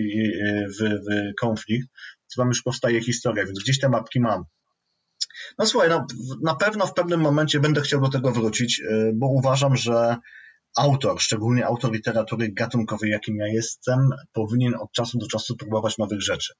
e, 0.44 0.66
w, 0.68 0.82
w 0.82 1.34
konflikt, 1.40 1.88
to 2.34 2.42
tam 2.42 2.48
już 2.48 2.62
powstaje 2.62 3.02
historia, 3.02 3.44
więc 3.46 3.58
gdzieś 3.58 3.78
te 3.78 3.88
mapki 3.88 4.20
mam. 4.20 4.44
No 5.58 5.66
słuchaj, 5.66 5.88
no, 5.88 6.06
na 6.42 6.54
pewno 6.54 6.86
w 6.86 6.94
pewnym 6.94 7.20
momencie 7.20 7.60
będę 7.60 7.80
chciał 7.80 8.00
do 8.00 8.08
tego 8.08 8.30
wrócić, 8.30 8.80
y, 8.80 9.12
bo 9.14 9.26
uważam, 9.26 9.76
że 9.76 10.16
autor, 10.76 11.20
szczególnie 11.20 11.66
autor 11.66 11.92
literatury 11.92 12.52
gatunkowej, 12.52 13.10
jakim 13.10 13.36
ja 13.36 13.46
jestem, 13.46 14.10
powinien 14.32 14.74
od 14.74 14.92
czasu 14.92 15.18
do 15.18 15.26
czasu 15.26 15.56
próbować 15.56 15.98
nowych 15.98 16.22
rzeczy. 16.22 16.54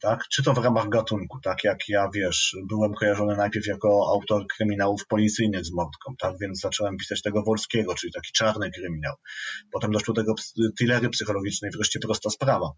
Tak? 0.00 0.24
Czy 0.28 0.42
to 0.42 0.54
w 0.54 0.58
ramach 0.58 0.88
gatunku, 0.88 1.40
tak 1.40 1.64
jak 1.64 1.88
ja, 1.88 2.08
wiesz, 2.14 2.56
byłem 2.68 2.94
kojarzony 2.94 3.36
najpierw 3.36 3.66
jako 3.66 3.88
autor 4.14 4.46
kryminałów 4.56 5.06
policyjnych 5.06 5.64
z 5.64 5.72
Mordką, 5.72 6.14
tak? 6.18 6.34
więc 6.40 6.60
zacząłem 6.60 6.96
pisać 6.96 7.22
tego 7.22 7.42
Wolskiego, 7.42 7.94
czyli 7.94 8.12
taki 8.12 8.32
czarny 8.32 8.70
kryminał. 8.70 9.14
Potem 9.72 9.92
doszło 9.92 10.14
do 10.14 10.22
tego 10.22 10.34
thrillery 10.78 11.10
psychologicznej, 11.10 11.70
wreszcie 11.70 11.98
prosta 12.00 12.30
sprawa. 12.30 12.72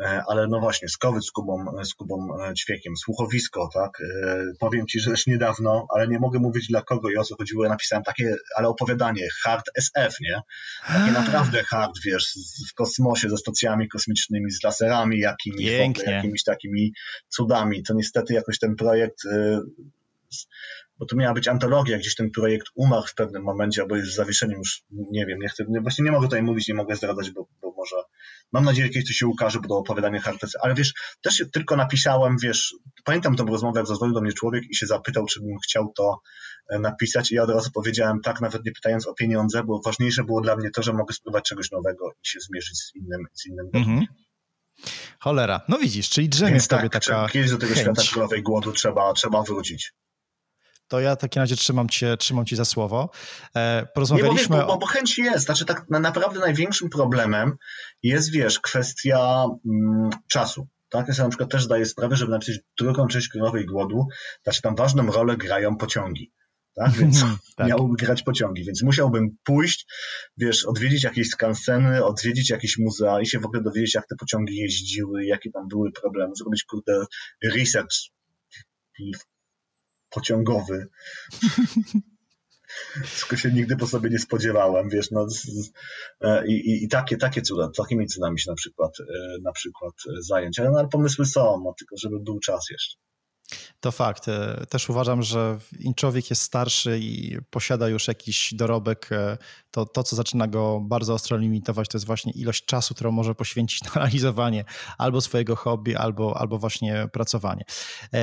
E, 0.00 0.22
ale 0.28 0.46
no 0.48 0.60
właśnie, 0.60 0.88
Skowyt 0.88 1.26
z 1.26 1.30
Kubą, 1.30 1.64
z 1.84 1.94
Kubą 1.94 2.28
e, 2.40 2.54
Ćwiekiem, 2.54 2.96
Słuchowisko, 2.96 3.68
tak? 3.74 3.90
E, 4.00 4.42
powiem 4.60 4.86
Ci, 4.86 5.00
że 5.00 5.10
też 5.10 5.26
niedawno, 5.26 5.86
ale 5.94 6.08
nie 6.08 6.18
mogę 6.18 6.38
mówić 6.38 6.68
dla 6.68 6.82
kogo 6.82 7.10
i 7.10 7.16
o 7.16 7.24
co 7.24 7.36
chodziło, 7.36 7.64
ja 7.64 7.70
napisałem 7.70 8.04
takie, 8.04 8.36
ale 8.56 8.68
opowiadanie, 8.68 9.28
Hard 9.44 9.64
SF, 9.74 10.16
nie? 10.24 10.40
Takie 10.86 11.12
naprawdę 11.12 11.62
hard, 11.62 11.92
wiesz, 12.04 12.38
w 12.70 12.74
kosmosie 12.74 13.30
ze 13.30 13.36
stacjami 13.36 13.88
kosmicznymi, 13.88 14.50
z 14.50 14.64
laserami 14.64 15.18
jakimiś, 15.18 15.66
jakimiś 16.06 16.44
takimi 16.44 16.92
cudami. 17.28 17.82
To 17.82 17.94
niestety 17.94 18.34
jakoś 18.34 18.58
ten 18.58 18.76
projekt 18.76 19.24
y, 19.24 19.60
bo 20.98 21.06
to 21.06 21.16
miała 21.16 21.34
być 21.34 21.48
antologia, 21.48 21.98
gdzieś 21.98 22.14
ten 22.14 22.30
projekt 22.30 22.66
umarł 22.74 23.06
w 23.06 23.14
pewnym 23.14 23.42
momencie, 23.42 23.82
albo 23.82 23.96
jest 23.96 24.08
w 24.08 24.14
zawieszeniu 24.14 24.58
już, 24.58 24.82
nie 24.90 25.26
wiem, 25.26 25.38
nie 25.38 25.48
chcę, 25.48 25.64
właśnie 25.82 26.04
nie 26.04 26.12
mogę 26.12 26.26
tutaj 26.26 26.42
mówić, 26.42 26.68
nie 26.68 26.74
mogę 26.74 26.96
zdradzać, 26.96 27.30
bo, 27.30 27.48
bo 27.62 27.74
może, 27.76 27.96
mam 28.52 28.64
nadzieję, 28.64 28.86
że 28.86 28.92
kiedyś 28.92 29.08
to 29.08 29.12
się 29.12 29.26
ukaże, 29.26 29.60
bo 29.60 29.68
to 29.68 29.76
opowiadanie 29.78 30.20
Hartesa, 30.20 30.58
ale 30.62 30.74
wiesz, 30.74 30.94
też 31.22 31.44
tylko 31.52 31.76
napisałem, 31.76 32.36
wiesz, 32.42 32.74
pamiętam 33.04 33.36
tą 33.36 33.46
rozmowę, 33.46 33.80
jak 33.80 33.86
zadzwonił 33.86 34.14
do 34.14 34.20
mnie 34.20 34.32
człowiek 34.32 34.64
i 34.70 34.76
się 34.76 34.86
zapytał, 34.86 35.26
czy 35.26 35.40
bym 35.40 35.58
chciał 35.64 35.92
to 35.96 36.20
e, 36.70 36.78
napisać 36.78 37.32
i 37.32 37.34
ja 37.34 37.42
od 37.42 37.50
razu 37.50 37.70
powiedziałem 37.74 38.20
tak, 38.20 38.40
nawet 38.40 38.64
nie 38.64 38.72
pytając 38.72 39.06
o 39.06 39.14
pieniądze, 39.14 39.64
bo 39.64 39.80
ważniejsze 39.84 40.24
było 40.24 40.40
dla 40.40 40.56
mnie 40.56 40.70
to, 40.70 40.82
że 40.82 40.92
mogę 40.92 41.14
spróbować 41.14 41.44
czegoś 41.44 41.70
nowego 41.70 42.12
i 42.24 42.28
się 42.28 42.40
zmierzyć 42.40 42.78
z 42.78 42.94
innym, 42.94 43.26
z 43.32 43.46
innym 43.46 43.66
mhm. 43.74 44.06
Cholera, 45.20 45.60
no 45.68 45.78
widzisz, 45.78 46.10
czyli 46.10 46.28
drzemie 46.28 46.60
w 46.60 46.68
tobie 46.68 46.90
tak, 46.90 47.04
taka 47.04 47.28
Kiedyś 47.28 47.50
do 47.50 47.58
tego 47.58 47.74
chęć. 47.74 47.82
świata 47.82 48.02
królowej 48.12 48.42
głodu 48.42 48.72
trzeba, 48.72 49.12
trzeba 49.12 49.42
wrócić. 49.42 49.92
To 50.88 51.00
ja 51.00 51.16
w 51.16 51.18
takim 51.18 51.40
razie 51.40 51.56
trzymam 51.56 51.88
cię, 51.88 52.16
trzymam 52.16 52.46
cię 52.46 52.56
za 52.56 52.64
słowo. 52.64 53.10
Porozmawialiśmy... 53.94 54.56
Nie, 54.56 54.62
bo, 54.62 54.68
bo, 54.68 54.78
bo 54.78 54.86
chęć 54.86 55.18
jest. 55.18 55.44
Znaczy 55.44 55.64
tak 55.64 55.84
naprawdę 55.88 56.40
największym 56.40 56.90
problemem 56.90 57.56
jest, 58.02 58.30
wiesz, 58.30 58.60
kwestia 58.60 59.44
mm, 59.66 60.10
czasu. 60.28 60.68
Tak, 60.88 61.08
ja 61.08 61.14
sobie 61.14 61.24
na 61.24 61.30
przykład 61.30 61.50
też 61.50 61.64
zdaję 61.64 61.86
sprawę, 61.86 62.16
żeby 62.16 62.32
napisać 62.32 62.58
drugą 62.78 63.08
część 63.08 63.28
Królowej 63.28 63.66
Głodu, 63.66 64.06
znaczy 64.42 64.62
tam 64.62 64.76
ważną 64.76 65.06
rolę 65.06 65.36
grają 65.36 65.76
pociągi. 65.76 66.32
Tak? 66.74 66.92
Więc 66.98 67.24
tak. 67.56 67.68
miałbym 67.68 67.92
grać 67.92 68.22
pociągi, 68.22 68.64
więc 68.64 68.82
musiałbym 68.82 69.36
pójść, 69.44 69.86
wiesz, 70.36 70.64
odwiedzić 70.64 71.04
jakieś 71.04 71.28
skanseny, 71.28 72.04
odwiedzić 72.04 72.50
jakieś 72.50 72.78
muzea 72.78 73.20
i 73.20 73.26
się 73.26 73.40
w 73.40 73.44
ogóle 73.44 73.62
dowiedzieć, 73.62 73.94
jak 73.94 74.06
te 74.06 74.16
pociągi 74.16 74.56
jeździły, 74.56 75.24
jakie 75.24 75.50
tam 75.50 75.68
były 75.68 75.92
problemy, 75.92 76.32
zrobić, 76.36 76.64
kurde, 76.64 77.04
research 77.44 77.96
pociągowy. 80.14 80.88
Tylko 83.20 83.36
się 83.36 83.52
nigdy 83.52 83.76
po 83.76 83.86
sobie 83.86 84.10
nie 84.10 84.18
spodziewałem, 84.18 84.88
wiesz, 84.88 85.10
no, 85.10 85.26
e, 86.20 86.46
i, 86.46 86.52
i, 86.52 86.84
i, 86.84 86.88
takie, 86.88 87.16
takie 87.16 87.42
cuda, 87.42 87.70
takimi 87.76 88.06
cudami 88.06 88.40
się 88.40 88.50
na 88.50 88.56
przykład, 88.56 89.00
e, 89.00 89.38
na 89.42 89.52
przykład 89.52 89.94
zająć, 90.20 90.58
ale, 90.58 90.70
no, 90.70 90.78
ale 90.78 90.88
pomysły 90.88 91.26
są, 91.26 91.60
no, 91.64 91.74
tylko 91.78 91.96
żeby 91.96 92.20
był 92.20 92.40
czas 92.40 92.70
jeszcze. 92.70 92.96
To 93.80 93.92
fakt. 93.92 94.28
E, 94.28 94.66
też 94.68 94.90
uważam, 94.90 95.22
że 95.22 95.58
im 95.80 95.94
człowiek 95.94 96.30
jest 96.30 96.42
starszy 96.42 96.98
i 96.98 97.38
posiada 97.50 97.88
już 97.88 98.08
jakiś 98.08 98.54
dorobek, 98.54 99.08
e, 99.12 99.38
to 99.70 99.86
to, 99.86 100.02
co 100.02 100.16
zaczyna 100.16 100.48
go 100.48 100.80
bardzo 100.80 101.14
ostro 101.14 101.36
limitować, 101.36 101.88
to 101.88 101.98
jest 101.98 102.06
właśnie 102.06 102.32
ilość 102.32 102.64
czasu, 102.64 102.94
którą 102.94 103.12
może 103.12 103.34
poświęcić 103.34 103.82
na 103.84 103.90
realizowanie 103.94 104.64
albo 104.98 105.20
swojego 105.20 105.56
hobby, 105.56 105.96
albo, 105.96 106.40
albo 106.40 106.58
właśnie 106.58 107.08
pracowanie. 107.12 107.64
E, 108.14 108.18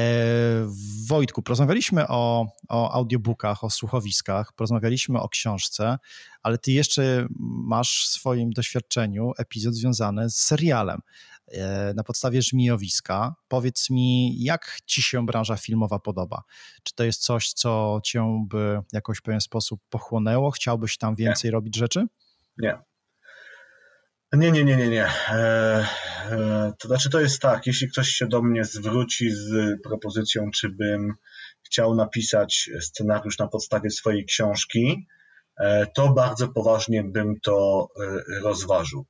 Wojtku, 1.07 1.41
porozmawialiśmy 1.41 2.07
o, 2.07 2.45
o 2.69 2.91
audiobookach, 2.91 3.63
o 3.63 3.69
słuchowiskach, 3.69 4.53
porozmawialiśmy 4.53 5.19
o 5.19 5.29
książce, 5.29 5.97
ale 6.43 6.57
ty 6.57 6.71
jeszcze 6.71 7.27
masz 7.65 8.05
w 8.05 8.07
swoim 8.07 8.51
doświadczeniu 8.51 9.31
epizod 9.37 9.73
związany 9.73 10.29
z 10.29 10.35
serialem. 10.35 11.01
E, 11.53 11.93
na 11.93 12.03
podstawie 12.03 12.41
żmijowiska. 12.41 13.35
Powiedz 13.47 13.89
mi, 13.89 14.43
jak 14.43 14.77
ci 14.85 15.01
się 15.01 15.25
branża 15.25 15.55
filmowa 15.55 15.99
podoba? 15.99 16.43
Czy 16.83 16.95
to 16.95 17.03
jest 17.03 17.21
coś, 17.21 17.53
co 17.53 17.99
cię 18.03 18.45
by 18.47 18.79
jakoś 18.93 19.17
w 19.17 19.21
pewien 19.21 19.41
sposób 19.41 19.81
pochłonęło? 19.89 20.51
Chciałbyś 20.51 20.97
tam 20.97 21.15
więcej 21.15 21.49
nie. 21.49 21.53
robić 21.53 21.75
rzeczy? 21.75 22.05
Nie. 22.57 22.77
Nie, 24.33 24.51
nie, 24.51 24.63
nie, 24.63 24.75
nie, 24.77 24.87
nie. 24.89 25.05
E, 25.05 25.85
e, 26.31 26.73
to 26.79 26.87
znaczy, 26.87 27.09
to 27.09 27.19
jest 27.19 27.41
tak, 27.41 27.67
jeśli 27.67 27.89
ktoś 27.89 28.09
się 28.09 28.27
do 28.27 28.41
mnie 28.41 28.65
zwróci 28.65 29.31
z 29.31 29.81
propozycją, 29.83 30.51
czy 30.55 30.69
bym 30.69 31.13
chciał 31.65 31.95
napisać 31.95 32.69
scenariusz 32.81 33.39
na 33.39 33.47
podstawie 33.47 33.89
swojej 33.89 34.25
książki, 34.25 35.07
to 35.95 36.13
bardzo 36.13 36.47
poważnie 36.47 37.03
bym 37.03 37.39
to 37.43 37.87
rozważył. 38.43 39.05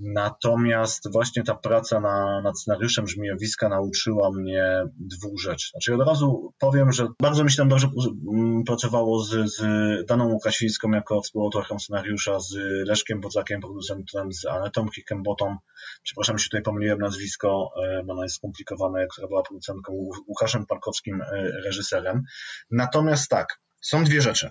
Natomiast 0.00 1.12
właśnie 1.12 1.44
ta 1.44 1.54
praca 1.54 2.00
na, 2.00 2.40
nad 2.40 2.60
scenariuszem 2.60 3.08
Żmijowiska 3.08 3.68
nauczyła 3.68 4.32
mnie 4.32 4.82
dwóch 4.96 5.40
rzeczy. 5.40 5.68
Znaczy 5.70 5.94
od 5.94 6.08
razu 6.08 6.54
powiem, 6.58 6.92
że 6.92 7.06
bardzo 7.22 7.44
mi 7.44 7.50
się 7.50 7.56
tam 7.56 7.68
dobrze 7.68 7.88
mm, 8.32 8.64
pracowało 8.64 9.24
z, 9.24 9.54
z 9.56 9.60
Daną 10.06 10.28
Łukasińską 10.28 10.90
jako 10.90 11.22
współautorką 11.22 11.78
scenariusza, 11.78 12.40
z 12.40 12.54
Leszkiem 12.86 13.20
Bodzakiem, 13.20 13.60
producentem, 13.60 14.32
z 14.32 14.46
Anetą 14.46 14.88
Kikembotą. 14.88 15.56
Przepraszam, 16.02 16.38
się 16.38 16.44
tutaj 16.44 16.62
pomyliłem 16.62 16.98
nazwisko, 16.98 17.70
e, 17.84 18.02
bo 18.04 18.12
ono 18.12 18.22
jest 18.22 18.36
skomplikowane, 18.36 19.06
która 19.06 19.28
była 19.28 19.42
producentką, 19.42 19.92
Łukaszem 20.28 20.66
Parkowskim, 20.66 21.22
e, 21.22 21.42
reżyserem. 21.64 22.22
Natomiast 22.70 23.28
tak, 23.28 23.60
są 23.80 24.04
dwie 24.04 24.22
rzeczy. 24.22 24.50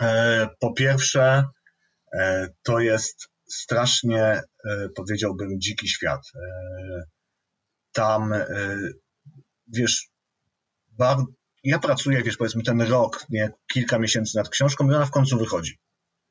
E, 0.00 0.48
po 0.60 0.72
pierwsze, 0.72 1.44
to 2.62 2.80
jest 2.80 3.33
strasznie, 3.48 4.22
e, 4.70 4.88
powiedziałbym, 4.96 5.60
dziki 5.60 5.88
świat. 5.88 6.20
E, 6.34 7.02
tam, 7.92 8.32
e, 8.32 8.46
wiesz, 9.72 10.08
ja 11.64 11.78
pracuję, 11.78 12.22
wiesz, 12.22 12.36
powiedzmy 12.36 12.62
ten 12.62 12.82
rok, 12.82 13.26
nie, 13.30 13.50
kilka 13.72 13.98
miesięcy 13.98 14.36
nad 14.36 14.48
książką 14.48 14.90
i 14.90 14.94
ona 14.94 15.06
w 15.06 15.10
końcu 15.10 15.38
wychodzi. 15.38 15.78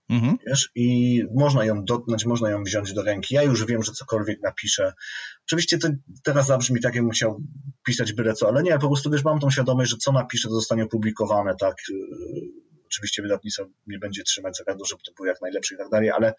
Mhm. 0.09 0.37
Wiesz, 0.47 0.69
i 0.75 1.21
można 1.35 1.65
ją 1.65 1.85
dotknąć, 1.85 2.25
można 2.25 2.49
ją 2.49 2.63
wziąć 2.63 2.93
do 2.93 3.03
ręki. 3.03 3.35
Ja 3.35 3.43
już 3.43 3.65
wiem, 3.65 3.83
że 3.83 3.91
cokolwiek 3.91 4.41
napiszę. 4.41 4.93
Oczywiście 5.47 5.77
to 5.77 5.87
teraz 6.23 6.47
zabrzmi 6.47 6.81
tak, 6.81 6.95
jakbym 6.95 7.11
chciał 7.11 7.41
pisać 7.85 8.13
byle 8.13 8.33
co, 8.33 8.47
ale 8.47 8.63
nie, 8.63 8.79
po 8.79 8.87
prostu 8.87 9.11
wiesz, 9.11 9.23
mam 9.23 9.39
tą 9.39 9.49
świadomość, 9.49 9.91
że 9.91 9.97
co 9.97 10.11
napiszę, 10.11 10.47
to 10.47 10.55
zostanie 10.55 10.83
opublikowane, 10.83 11.55
tak, 11.59 11.75
oczywiście 12.93 13.21
wydawnictwo 13.21 13.65
nie 13.87 13.99
będzie 13.99 14.23
trzymać 14.23 14.57
za 14.57 14.63
gardło, 14.63 14.85
żeby 14.85 15.01
to 15.05 15.11
było 15.13 15.27
jak 15.27 15.41
najlepsze 15.41 15.75
i 15.75 15.77
tak 15.77 15.89
dalej, 15.89 16.11
ale 16.11 16.33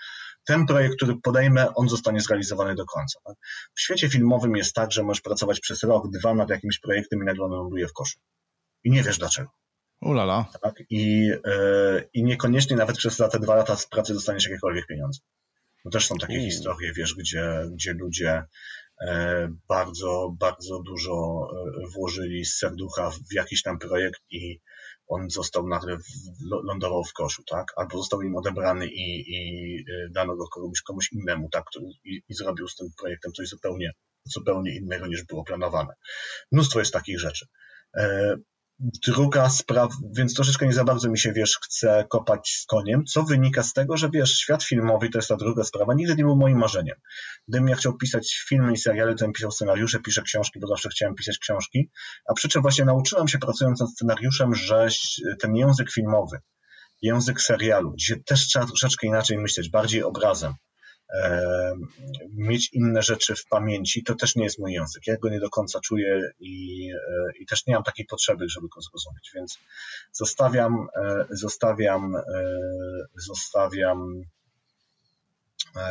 ten 0.45 0.67
projekt, 0.67 0.97
który 0.97 1.17
podejmę, 1.23 1.75
on 1.75 1.89
zostanie 1.89 2.21
zrealizowany 2.21 2.75
do 2.75 2.87
końca. 2.87 3.21
Tak? 3.25 3.37
W 3.75 3.81
świecie 3.81 4.09
filmowym 4.09 4.57
jest 4.57 4.75
tak, 4.75 4.93
że 4.93 5.03
możesz 5.03 5.21
pracować 5.21 5.61
przez 5.61 5.83
rok, 5.83 6.11
dwa 6.11 6.35
nad 6.35 6.51
jakimś 6.51 6.79
projektem 6.79 7.23
i 7.23 7.25
nagle 7.25 7.45
on 7.45 7.51
ląduje 7.51 7.89
w 7.89 7.93
koszu. 7.93 8.19
I 8.85 8.91
nie 8.91 9.03
wiesz 9.03 9.19
dlaczego. 9.19 9.51
Ulala. 10.01 10.45
Tak? 10.63 10.75
I, 10.91 11.27
yy, 11.27 12.09
I 12.15 12.25
niekoniecznie 12.25 12.77
nawet 12.77 12.97
przez 12.97 13.17
te 13.17 13.39
dwa 13.41 13.55
lata 13.55 13.77
z 13.77 13.87
pracy 13.87 14.15
dostaniesz 14.15 14.45
jakiekolwiek 14.45 14.87
pieniądze. 14.87 15.21
No 15.85 15.91
też 15.91 16.07
są 16.07 16.17
takie 16.17 16.41
historie, 16.41 16.93
wiesz, 16.93 17.15
gdzie, 17.15 17.67
gdzie 17.73 17.93
ludzie 17.93 18.43
e, 19.01 19.49
bardzo, 19.69 20.37
bardzo 20.39 20.83
dużo 20.83 21.47
e, 21.53 21.89
włożyli 21.95 22.45
z 22.45 22.59
serducha 22.59 23.11
w 23.11 23.35
jakiś 23.35 23.63
tam 23.63 23.79
projekt 23.79 24.21
i 24.31 24.61
on 25.15 25.31
został 25.31 25.69
nagle, 25.69 25.97
lądował 26.65 27.05
w 27.05 27.13
koszu, 27.13 27.43
tak? 27.51 27.73
Albo 27.77 27.99
został 27.99 28.23
im 28.23 28.37
odebrany 28.37 28.87
i, 28.87 29.35
i 29.35 29.79
y, 29.81 30.09
dano 30.11 30.37
go 30.37 30.49
komuś, 30.49 30.83
komuś 30.83 31.13
innemu, 31.13 31.49
tak? 31.49 31.65
I, 32.05 32.23
I 32.29 32.35
zrobił 32.35 32.69
z 32.69 32.77
tym 32.77 32.89
projektem 33.01 33.33
coś 33.33 33.49
zupełnie, 33.49 33.93
zupełnie 34.25 34.77
innego 34.77 35.07
niż 35.07 35.25
było 35.25 35.45
planowane. 35.45 35.95
Mnóstwo 36.53 36.79
jest 36.79 36.93
takich 36.93 37.21
rzeczy. 37.21 37.47
Druga 38.79 39.51
sprawa, 39.51 39.95
więc 40.17 40.35
troszeczkę 40.35 40.67
nie 40.67 40.73
za 40.73 40.85
bardzo 40.85 41.11
mi 41.11 41.19
się, 41.19 41.33
wiesz, 41.33 41.59
chce 41.63 42.07
kopać 42.09 42.51
z 42.63 42.67
koniem, 42.67 43.05
co 43.05 43.23
wynika 43.23 43.63
z 43.63 43.73
tego, 43.73 43.97
że 43.97 44.11
wiesz, 44.11 44.39
świat 44.39 44.63
filmowy 44.63 45.09
to 45.09 45.19
jest 45.19 45.29
ta 45.29 45.37
druga 45.37 45.65
sprawa, 45.65 45.95
nigdy 45.95 46.17
nie 46.17 46.25
był 46.25 46.37
moim 46.37 46.59
marzeniem. 46.59 46.97
Gdybym 47.49 47.69
ja 47.69 47.77
chciał 47.77 47.97
pisać 47.97 48.45
filmy 48.49 48.73
i 48.73 48.77
seriale, 48.77 49.15
to 49.15 49.25
bym 49.25 49.33
pisał 49.33 49.51
scenariusze, 49.51 50.01
piszę 50.01 50.23
książki, 50.23 50.61
bo 50.61 50.67
zawsze 50.67 50.89
chciałem 50.89 51.15
pisać 51.15 51.39
książki, 51.39 51.91
a 52.29 52.35
przy 52.35 52.49
czym 52.49 52.63
właśnie 52.63 52.85
nauczyłem 52.85 53.29
się 53.29 53.39
pracując 53.39 53.81
nad 53.81 53.91
scenariuszem, 53.91 54.55
że 54.55 54.89
ten 55.41 55.57
język 55.57 55.93
filmowy, 55.93 56.39
język 57.03 57.41
serialu, 57.41 57.93
gdzie 57.93 58.17
też 58.17 58.47
trzeba 58.47 58.67
troszeczkę 58.67 59.07
inaczej 59.07 59.39
myśleć, 59.39 59.71
bardziej 59.71 60.03
obrazem, 60.03 60.55
mieć 62.33 62.73
inne 62.73 63.03
rzeczy 63.03 63.35
w 63.35 63.47
pamięci, 63.47 64.05
to 64.05 64.15
też 64.15 64.37
nie 64.37 64.45
jest 64.45 64.59
mój 64.59 64.73
język. 64.73 65.07
Ja 65.07 65.17
go 65.17 65.29
nie 65.29 65.41
do 65.41 65.51
końca 65.51 65.81
czuję 65.81 66.21
i, 66.41 66.89
e, 66.93 67.39
i 67.41 67.47
też 67.47 67.67
nie 67.67 67.75
mam 67.75 67.83
takiej 67.83 68.07
potrzeby, 68.07 68.49
żeby 68.49 68.69
go 68.69 68.81
zrozumieć, 68.81 69.31
więc 69.35 69.59
zostawiam, 70.13 70.87
e, 70.97 71.25
zostawiam, 71.31 72.17
e, 72.17 72.23
zostawiam 73.17 74.23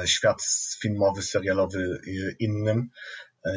świat 0.05 0.41
filmowy, 0.81 1.21
serialowy 1.21 1.99
innym 2.39 2.89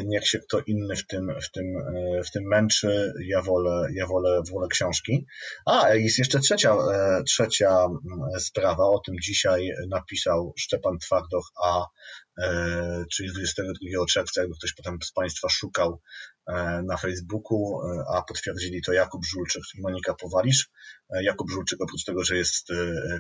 niech 0.05 0.29
się 0.29 0.39
kto 0.39 0.61
inny 0.67 0.97
w 0.97 1.07
tym, 1.07 1.33
w 1.43 1.51
tym, 1.51 1.65
e, 1.77 2.23
w 2.23 2.31
tym 2.31 2.45
męczy, 2.45 3.13
ja 3.27 3.43
wolę, 3.43 3.89
ja 3.95 4.07
wolę, 4.07 4.43
wolę 4.53 4.69
książki. 4.71 5.27
A, 5.67 5.95
jest 5.95 6.19
jeszcze 6.19 6.41
trzecia, 6.41 6.75
e, 6.75 7.23
trzecia 7.25 7.85
mm, 7.85 8.41
sprawa, 8.41 8.85
o 8.85 9.01
tym 9.07 9.15
dzisiaj 9.23 9.71
napisał 9.89 10.53
Szczepan 10.59 10.99
Twardoch, 10.99 11.53
a 11.65 11.87
czyli 13.13 13.33
22 13.33 14.07
czerwca, 14.09 14.41
jakby 14.41 14.57
ktoś 14.57 14.75
potem 14.75 14.99
z 15.03 15.13
Państwa 15.13 15.49
szukał 15.49 16.01
na 16.85 16.97
Facebooku, 16.97 17.81
a 18.15 18.23
potwierdzili 18.23 18.83
to 18.83 18.93
Jakub 18.93 19.27
Żulczyk 19.27 19.63
i 19.79 19.81
Monika 19.81 20.15
Powalisz. 20.15 20.71
Jakub 21.23 21.51
Żulczyk 21.51 21.81
oprócz 21.83 22.05
tego, 22.05 22.25
że 22.25 22.37
jest 22.37 22.69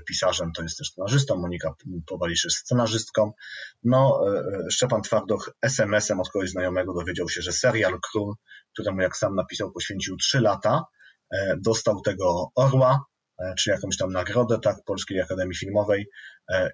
pisarzem, 0.09 0.53
to 0.53 0.63
jest 0.63 0.79
też 0.79 0.89
scenarzystą, 0.89 1.37
Monika 1.37 1.75
Powalisz 2.07 2.45
jest 2.45 2.57
scenarzystką. 2.57 3.33
No, 3.85 4.21
Szczepan 4.71 5.03
Twardoch 5.03 5.51
SMS-em 5.63 6.21
od 6.21 6.31
kogoś 6.31 6.51
znajomego 6.51 6.95
dowiedział 6.95 7.29
się, 7.29 7.43
że 7.43 7.53
serial 7.53 7.99
Król, 8.11 8.35
któremu 8.73 9.01
jak 9.01 9.17
sam 9.17 9.35
napisał 9.35 9.73
poświęcił 9.73 10.17
3 10.17 10.41
lata, 10.41 10.85
e, 11.31 11.57
dostał 11.61 12.01
tego 12.01 12.51
orła, 12.55 13.05
e, 13.39 13.55
czy 13.59 13.71
jakąś 13.71 13.97
tam 13.97 14.13
nagrodę, 14.13 14.59
tak, 14.63 14.77
Polskiej 14.85 15.21
Akademii 15.21 15.57
Filmowej 15.57 16.01
e, 16.03 16.07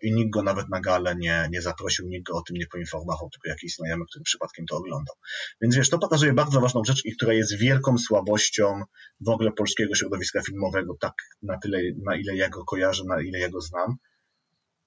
i 0.02 0.12
nikt 0.12 0.30
go 0.30 0.42
nawet 0.42 0.68
na 0.68 0.80
galę 0.80 1.16
nie, 1.16 1.48
nie 1.50 1.62
zaprosił, 1.62 2.08
nikt 2.08 2.26
go 2.26 2.36
o 2.38 2.42
tym 2.42 2.56
nie 2.56 2.66
poinformował, 2.66 3.30
tylko 3.30 3.48
jakiś 3.48 3.74
znajomy, 3.74 4.04
który 4.06 4.24
przypadkiem 4.24 4.66
to 4.66 4.76
oglądał. 4.76 5.14
Więc 5.60 5.76
wiesz, 5.76 5.90
to 5.90 5.98
pokazuje 5.98 6.32
bardzo 6.32 6.60
ważną 6.60 6.84
rzecz 6.84 7.04
i 7.04 7.16
która 7.16 7.32
jest 7.32 7.56
wielką 7.56 7.98
słabością 7.98 8.82
w 9.20 9.28
ogóle 9.28 9.52
polskiego 9.52 9.94
środowiska 9.94 10.42
filmowego, 10.42 10.96
tak 11.00 11.14
na 11.42 11.58
tyle, 11.58 11.78
na 12.04 12.16
ile 12.16 12.36
ja 12.36 12.48
go 12.48 12.64
kojarzę, 12.64 13.04
na 13.04 13.22
ile 13.22 13.38
ja 13.38 13.48
go 13.48 13.60
znam. 13.60 13.96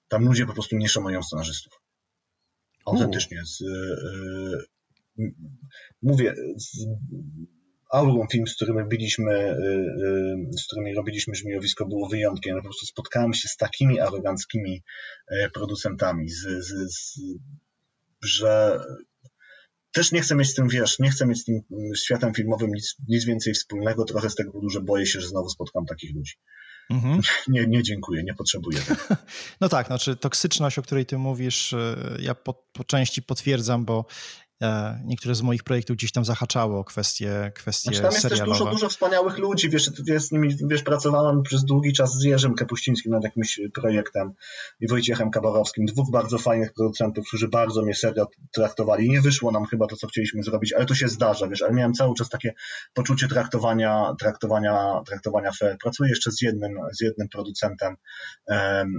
Tam 0.08 0.24
ludzie 0.24 0.46
po 0.46 0.52
prostu 0.52 0.76
nie 0.76 0.88
szanują 0.88 1.22
scenarzystów. 1.22 1.72
Autentycznie. 2.86 3.42
Z, 3.44 3.64
mówię, 6.02 6.34
Aurum 7.92 8.26
Film, 8.32 8.46
z 8.46 8.54
którymi 8.54 8.78
robiliśmy, 8.78 9.56
z 10.58 10.66
którymi 10.66 10.94
robiliśmy 10.94 11.34
żmijowisko, 11.34 11.86
było 11.86 12.08
wyjątkiem. 12.08 12.56
Po 12.56 12.62
prostu 12.62 12.86
spotkałem 12.86 13.34
się 13.34 13.48
z 13.48 13.56
takimi 13.56 14.00
aroganckimi 14.00 14.82
producentami, 15.54 16.28
z, 16.30 16.40
z, 16.40 16.94
z, 16.94 17.20
że 18.22 18.80
też 19.92 20.12
nie 20.12 20.20
chcę 20.20 20.34
mieć 20.34 20.48
z 20.48 20.54
tym, 20.54 20.68
wiesz, 20.68 20.98
nie 20.98 21.10
chcę 21.10 21.26
mieć 21.26 21.40
z 21.40 21.44
tym 21.44 21.60
światem 21.96 22.34
filmowym 22.34 22.70
nic, 22.74 22.96
nic 23.08 23.24
więcej 23.24 23.54
wspólnego, 23.54 24.04
trochę 24.04 24.30
z 24.30 24.34
tego 24.34 24.52
powodu, 24.52 24.70
że 24.70 24.80
boję 24.80 25.06
się, 25.06 25.20
że 25.20 25.28
znowu 25.28 25.48
spotkam 25.48 25.86
takich 25.86 26.14
ludzi. 26.14 26.32
Mhm. 26.90 27.20
Nie, 27.48 27.66
nie 27.66 27.82
dziękuję, 27.82 28.22
nie 28.22 28.34
potrzebuję 28.34 28.78
tego. 28.78 29.00
No 29.60 29.68
tak, 29.68 29.86
znaczy 29.86 30.16
toksyczność, 30.16 30.78
o 30.78 30.82
której 30.82 31.06
ty 31.06 31.18
mówisz, 31.18 31.74
ja 32.18 32.34
po, 32.34 32.54
po 32.72 32.84
części 32.84 33.22
potwierdzam, 33.22 33.84
bo 33.84 34.04
niektóre 35.04 35.34
z 35.34 35.42
moich 35.42 35.62
projektów 35.62 35.96
gdzieś 35.96 36.12
tam 36.12 36.24
zahaczało 36.24 36.84
kwestie, 36.84 37.52
kwestie 37.54 37.88
znaczy, 37.88 38.02
tam 38.02 38.10
jest 38.10 38.22
serialowe. 38.22 38.50
też 38.50 38.58
dużo, 38.58 38.70
dużo 38.70 38.88
wspaniałych 38.88 39.38
ludzi, 39.38 39.70
wiesz, 39.70 39.90
wiesz, 40.06 40.22
z 40.22 40.32
nimi, 40.32 40.56
wiesz, 40.70 40.82
pracowałem 40.82 41.42
przez 41.42 41.64
długi 41.64 41.92
czas 41.92 42.18
z 42.18 42.24
Jerzym 42.24 42.54
Kapuścińskim 42.54 43.12
nad 43.12 43.24
jakimś 43.24 43.60
projektem 43.74 44.32
i 44.80 44.88
Wojciechem 44.88 45.30
Kabarowskim, 45.30 45.86
dwóch 45.86 46.10
bardzo 46.10 46.38
fajnych 46.38 46.72
producentów, 46.72 47.26
którzy 47.26 47.48
bardzo 47.48 47.82
mnie 47.82 47.94
serio 47.94 48.26
traktowali. 48.54 49.10
Nie 49.10 49.20
wyszło 49.20 49.50
nam 49.50 49.66
chyba 49.66 49.86
to, 49.86 49.96
co 49.96 50.06
chcieliśmy 50.06 50.42
zrobić, 50.42 50.72
ale 50.72 50.86
to 50.86 50.94
się 50.94 51.08
zdarza, 51.08 51.48
wiesz, 51.48 51.62
ale 51.62 51.72
miałem 51.72 51.92
cały 51.92 52.14
czas 52.14 52.28
takie 52.28 52.54
poczucie 52.94 53.28
traktowania, 53.28 54.14
traktowania, 54.20 55.02
traktowania 55.06 55.50
fair. 55.52 55.76
Pracuję 55.82 56.10
jeszcze 56.10 56.32
z 56.32 56.42
jednym, 56.42 56.72
z 56.92 57.00
jednym 57.00 57.28
producentem, 57.28 57.96
um, 58.46 58.92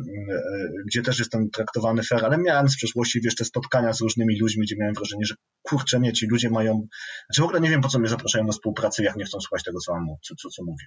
gdzie 0.87 1.01
też 1.01 1.19
jestem 1.19 1.49
traktowany 1.49 2.03
fair, 2.03 2.25
ale 2.25 2.37
miałem 2.37 2.69
z 2.69 2.77
przeszłości, 2.77 3.21
wiesz, 3.21 3.35
te 3.35 3.45
spotkania 3.45 3.93
z 3.93 4.01
różnymi 4.01 4.39
ludźmi, 4.39 4.63
gdzie 4.63 4.75
miałem 4.79 4.95
wrażenie, 4.95 5.25
że 5.25 5.35
kurczę, 5.61 5.99
nie, 5.99 6.13
ci 6.13 6.27
ludzie 6.27 6.49
mają, 6.49 6.87
znaczy 7.25 7.41
w 7.41 7.43
ogóle 7.43 7.61
nie 7.61 7.69
wiem, 7.69 7.81
po 7.81 7.89
co 7.89 7.99
mnie 7.99 8.09
zapraszają 8.09 8.45
do 8.45 8.51
współpracy, 8.51 9.03
jak 9.03 9.15
nie 9.15 9.25
chcą 9.25 9.39
słuchać 9.39 9.63
tego, 9.63 9.79
co, 9.79 9.93
mam, 9.93 10.07
co, 10.23 10.35
co, 10.35 10.49
co 10.49 10.63
mówię. 10.63 10.85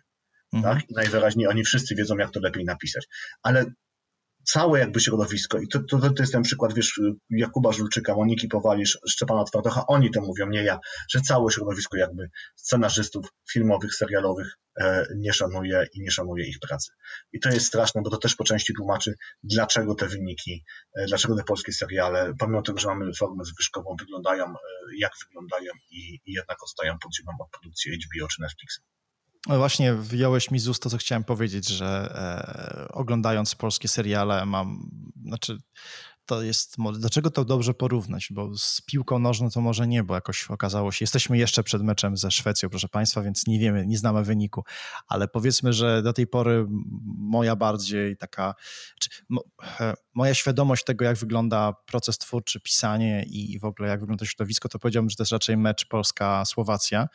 Mhm. 0.53 0.75
Tak? 0.75 0.91
I 0.91 0.95
najwyraźniej 0.95 1.49
oni 1.49 1.65
wszyscy 1.65 1.95
wiedzą, 1.95 2.17
jak 2.17 2.31
to 2.31 2.41
lepiej 2.41 2.65
napisać. 2.65 3.07
Ale 3.43 3.65
całe 4.45 4.79
jakby 4.79 5.01
środowisko, 5.01 5.59
i 5.59 5.69
to, 5.69 5.79
to, 5.89 5.99
to 5.99 6.23
jest 6.23 6.33
ten 6.33 6.43
przykład, 6.43 6.75
wiesz, 6.75 7.01
Jakuba 7.31 7.73
Żulczyka, 7.73 8.15
Moniki 8.15 8.49
Powalisz, 8.49 8.99
Szczepana 9.09 9.45
Twardocha, 9.45 9.87
oni 9.87 10.11
to 10.11 10.21
mówią, 10.21 10.49
nie 10.49 10.65
ja, 10.65 10.79
że 11.11 11.21
całe 11.21 11.51
środowisko 11.51 11.97
jakby 11.97 12.31
scenarzystów 12.57 13.27
filmowych, 13.53 13.95
serialowych 13.95 14.59
e, 14.81 15.07
nie 15.17 15.33
szanuje 15.33 15.87
i 15.93 16.03
nie 16.03 16.11
szanuje 16.11 16.47
ich 16.47 16.59
pracy. 16.59 16.93
I 17.33 17.41
to 17.41 17.49
jest 17.49 17.67
straszne, 17.67 18.03
bo 18.03 18.11
to 18.11 18.17
też 18.17 18.35
po 18.37 18.45
części 18.45 18.75
tłumaczy, 18.75 19.15
dlaczego 19.43 19.95
te 19.95 20.07
wyniki, 20.07 20.65
e, 20.97 21.07
dlaczego 21.07 21.37
te 21.37 21.45
polskie 21.45 21.73
seriale, 21.73 22.33
pomimo 22.39 22.63
tego, 22.63 22.79
że 22.79 22.89
mamy 22.89 23.15
formę 23.15 23.45
zwyżkową, 23.45 23.97
wyglądają 23.99 24.45
e, 24.45 24.55
jak 24.99 25.13
wyglądają 25.27 25.73
i, 25.91 26.21
i 26.27 26.33
jednak 26.33 26.63
odstają 26.63 26.99
pod 26.99 27.17
ziemią 27.17 27.33
od 27.41 27.51
produkcji 27.51 27.93
HBO 27.93 28.29
czy 28.29 28.43
Netflixa. 28.43 28.81
No 29.49 29.59
właśnie 29.59 29.95
wyjąłeś 29.95 30.51
mi 30.51 30.59
z 30.59 30.69
ust 30.69 30.83
to, 30.83 30.91
co 30.91 30.99
chciałem 30.99 31.25
powiedzieć, 31.25 31.69
że 31.69 31.87
e, 31.87 32.89
oglądając 32.93 33.55
polskie 33.55 33.89
seriale 33.89 34.47
mam, 34.47 34.91
znaczy 35.25 35.59
to 36.31 36.43
jest, 36.43 36.77
dlaczego 36.99 37.31
to 37.31 37.45
dobrze 37.45 37.75
porównać, 37.75 38.29
bo 38.31 38.57
z 38.59 38.81
piłką 38.81 39.19
nożną 39.19 39.51
to 39.51 39.61
może 39.61 39.87
nie, 39.87 40.05
bo 40.05 40.15
jakoś 40.15 40.51
okazało 40.51 40.93
się, 40.93 41.03
jesteśmy 41.03 41.39
jeszcze 41.39 41.63
przed 41.63 41.83
meczem 41.83 42.17
ze 42.17 42.31
Szwecją, 42.31 42.69
proszę 42.69 42.89
Państwa, 42.89 43.23
więc 43.23 43.47
nie 43.47 43.59
wiemy, 43.59 43.87
nie 43.87 43.99
znamy 43.99 44.25
wyniku, 44.25 44.65
ale 45.09 45.29
powiedzmy, 45.29 45.73
że 45.73 46.03
do 46.03 46.13
tej 46.13 46.27
pory 46.27 46.67
moja 47.19 47.57
bardziej 47.57 48.17
taka, 48.17 48.55
czy, 49.01 49.11
mo, 49.29 49.43
moja 50.15 50.35
świadomość 50.35 50.85
tego, 50.85 51.05
jak 51.05 51.17
wygląda 51.17 51.73
proces 51.87 52.19
twórczy, 52.19 52.61
pisanie 52.61 53.25
i 53.29 53.59
w 53.59 53.65
ogóle 53.65 53.89
jak 53.89 54.01
wygląda 54.01 54.27
środowisko, 54.27 54.69
to 54.69 54.79
powiedziałbym, 54.79 55.11
że 55.11 55.17
to 55.17 55.23
jest 55.23 55.33
raczej 55.33 55.57
mecz 55.57 55.87
Polska-Słowacja, 55.89 57.07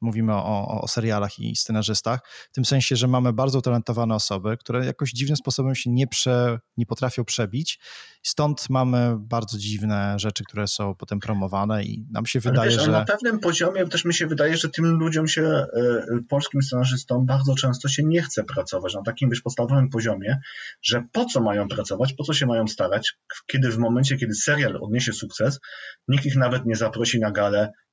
mówimy 0.00 0.34
o, 0.34 0.80
o 0.82 0.88
serialach 0.88 1.38
i 1.38 1.56
scenarzystach, 1.56 2.20
w 2.50 2.54
tym 2.54 2.64
sensie, 2.64 2.96
że 2.96 3.08
mamy 3.08 3.32
bardzo 3.32 3.62
talentowane 3.62 4.14
osoby, 4.14 4.56
które 4.56 4.86
jakoś 4.86 5.10
dziwnym 5.10 5.36
sposobem 5.36 5.74
się 5.74 5.90
nie, 5.90 6.06
prze, 6.06 6.58
nie 6.76 6.86
potrafią 6.86 7.24
przebić. 7.24 7.80
Stąd 8.22 8.70
mamy 8.70 9.16
bardzo 9.18 9.58
dziwne 9.58 10.14
rzeczy, 10.18 10.44
które 10.44 10.68
są 10.68 10.94
potem 10.94 11.20
promowane 11.20 11.84
i 11.84 12.06
nam 12.10 12.26
się 12.26 12.40
wydaje, 12.40 12.70
wiesz, 12.70 12.82
że... 12.82 12.90
Na 12.90 13.04
pewnym 13.04 13.38
poziomie 13.38 13.86
też 13.86 14.04
mi 14.04 14.14
się 14.14 14.26
wydaje, 14.26 14.56
że 14.56 14.68
tym 14.68 14.84
ludziom 14.84 15.28
się, 15.28 15.42
y, 15.42 16.22
polskim 16.28 16.62
scenarzystom 16.62 17.26
bardzo 17.26 17.54
często 17.54 17.88
się 17.88 18.02
nie 18.04 18.22
chce 18.22 18.44
pracować 18.44 18.94
na 18.94 19.02
takim 19.02 19.30
wiesz, 19.30 19.40
podstawowym 19.40 19.90
poziomie, 19.90 20.40
że 20.82 21.04
po 21.12 21.24
co 21.24 21.40
mają 21.40 21.68
pracować, 21.68 22.12
po 22.12 22.24
co 22.24 22.32
się 22.32 22.46
mają 22.46 22.66
starać, 22.66 23.12
kiedy 23.46 23.70
w 23.70 23.78
momencie, 23.78 24.16
kiedy 24.16 24.34
serial 24.34 24.78
odniesie 24.82 25.12
sukces, 25.12 25.60
nikt 26.08 26.26
ich 26.26 26.36
nawet 26.36 26.66
nie 26.66 26.76
zaprosi 26.76 27.20
na 27.20 27.30
galę 27.30 27.48
E, 27.48 27.60
e, 27.60 27.87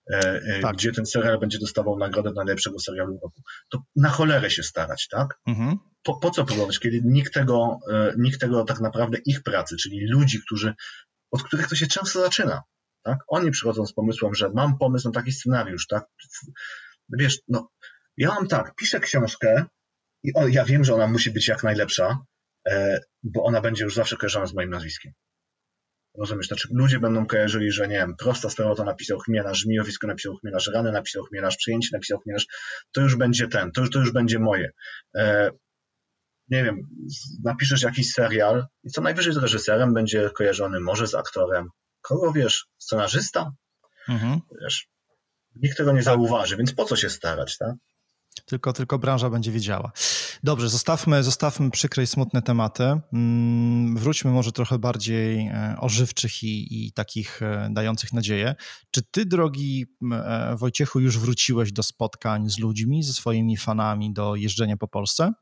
tak. 0.62 0.76
gdzie 0.76 0.92
ten 0.92 1.06
serial 1.06 1.40
będzie 1.40 1.60
dostawał 1.60 1.98
nagrodę 1.98 2.32
najlepszego 2.36 2.80
serialu 2.80 3.20
roku. 3.24 3.42
To 3.70 3.84
na 3.96 4.10
cholerę 4.10 4.52
się 4.52 4.64
starać, 4.64 5.08
tak? 5.08 5.40
Mhm. 5.48 5.78
Po, 6.04 6.20
po 6.20 6.32
co 6.32 6.46
próbować, 6.46 6.80
kiedy 6.80 7.02
nikt 7.04 7.34
tego, 7.34 7.80
e, 7.92 8.14
nikt 8.18 8.40
tego 8.40 8.64
tak 8.64 8.80
naprawdę 8.80 9.18
ich 9.26 9.44
pracy, 9.44 9.76
czyli 9.78 10.08
ludzi, 10.08 10.42
którzy, 10.42 10.74
od 11.32 11.44
których 11.44 11.68
to 11.68 11.76
się 11.76 11.88
często 11.88 12.22
zaczyna, 12.22 12.62
tak? 13.04 13.20
Oni 13.28 13.52
przychodzą 13.52 13.86
z 13.86 13.94
pomysłem, 13.94 14.36
że 14.36 14.50
mam 14.50 14.78
pomysł 14.78 15.08
na 15.08 15.14
taki 15.14 15.32
scenariusz, 15.32 15.88
tak? 15.88 16.06
Wiesz, 17.10 17.40
no, 17.48 17.70
ja 18.18 18.28
mam 18.28 18.48
tak, 18.48 18.76
piszę 18.76 19.00
książkę 19.00 19.66
i 20.24 20.34
o, 20.34 20.48
ja 20.48 20.66
wiem, 20.66 20.84
że 20.84 20.94
ona 20.94 21.08
musi 21.08 21.32
być 21.32 21.48
jak 21.48 21.64
najlepsza, 21.64 22.18
bo 23.24 23.44
ona 23.44 23.62
będzie 23.62 23.84
już 23.84 23.96
zawsze 23.96 24.18
kojarzona 24.18 24.46
z 24.46 24.54
moim 24.54 24.70
nazwiskiem. 24.70 25.14
Rozumiesz, 26.18 26.48
znaczy 26.48 26.68
ludzie 26.72 27.00
będą 27.00 27.26
kojarzyli, 27.26 27.72
że 27.72 27.88
nie 27.88 27.96
wiem, 27.96 28.16
prosta 28.16 28.50
sprawa 28.50 28.76
to 28.76 28.84
napisał 28.84 29.20
chmielarz, 29.20 29.60
żmijowisko 29.60 30.08
napisał 30.08 30.36
chmielarz, 30.36 30.70
rany 30.74 30.92
napisał 30.92 31.24
chmielarz, 31.24 31.58
przyjęcie 31.58 31.90
napisał 31.94 32.20
chmielarz, 32.20 32.48
to 32.92 33.02
już 33.02 33.16
będzie 33.16 33.48
ten, 33.48 33.72
to 33.72 33.82
już, 33.82 33.90
to 33.90 34.00
już 34.00 34.12
będzie 34.12 34.40
moje. 34.40 34.72
E, 35.16 35.52
nie 36.50 36.64
wiem, 36.64 36.80
napiszesz 37.44 37.82
jakiś 37.82 38.12
serial 38.12 38.66
i 38.84 38.90
co 38.90 39.02
najwyżej 39.02 39.34
z 39.34 39.38
reżyserem 39.38 39.94
będzie 39.94 40.30
kojarzony, 40.30 40.80
może 40.80 41.08
z 41.08 41.16
aktorem. 41.16 41.70
Kogo 42.02 42.32
wiesz, 42.34 42.68
scenarzysta? 42.78 43.52
Mhm. 44.10 44.40
Wiesz, 44.62 44.88
nikt 45.56 45.78
tego 45.78 45.92
nie 45.92 46.04
zauważy, 46.04 46.58
więc 46.58 46.74
po 46.74 46.86
co 46.86 46.96
się 46.96 47.10
starać, 47.10 47.58
tak? 47.58 47.76
Tylko, 48.46 48.74
tylko 48.74 49.00
branża 49.00 49.30
będzie 49.30 49.52
wiedziała. 49.52 49.92
Dobrze, 50.44 50.70
zostawmy, 50.70 51.24
zostawmy 51.24 51.72
przykre 51.72 52.04
i 52.04 52.08
smutne 52.08 52.42
tematy. 52.42 52.84
Mm, 53.14 53.98
wróćmy 53.98 54.32
może 54.32 54.52
trochę 54.52 54.80
bardziej 54.80 55.48
e, 55.48 55.76
ożywczych 55.80 56.44
i, 56.44 56.86
i 56.86 56.92
takich 56.92 57.42
e, 57.42 57.70
dających 57.72 58.14
nadzieję. 58.14 58.56
Czy 58.92 59.02
ty, 59.12 59.26
drogi 59.26 59.86
e, 60.12 60.56
Wojciechu, 60.58 61.00
już 61.00 61.20
wróciłeś 61.20 61.72
do 61.72 61.84
spotkań 61.84 62.50
z 62.50 62.60
ludźmi, 62.60 63.04
ze 63.04 63.14
swoimi 63.14 63.58
fanami, 63.58 64.14
do 64.14 64.36
jeżdżenia 64.36 64.78
po 64.78 64.88
Polsce? 64.88 65.34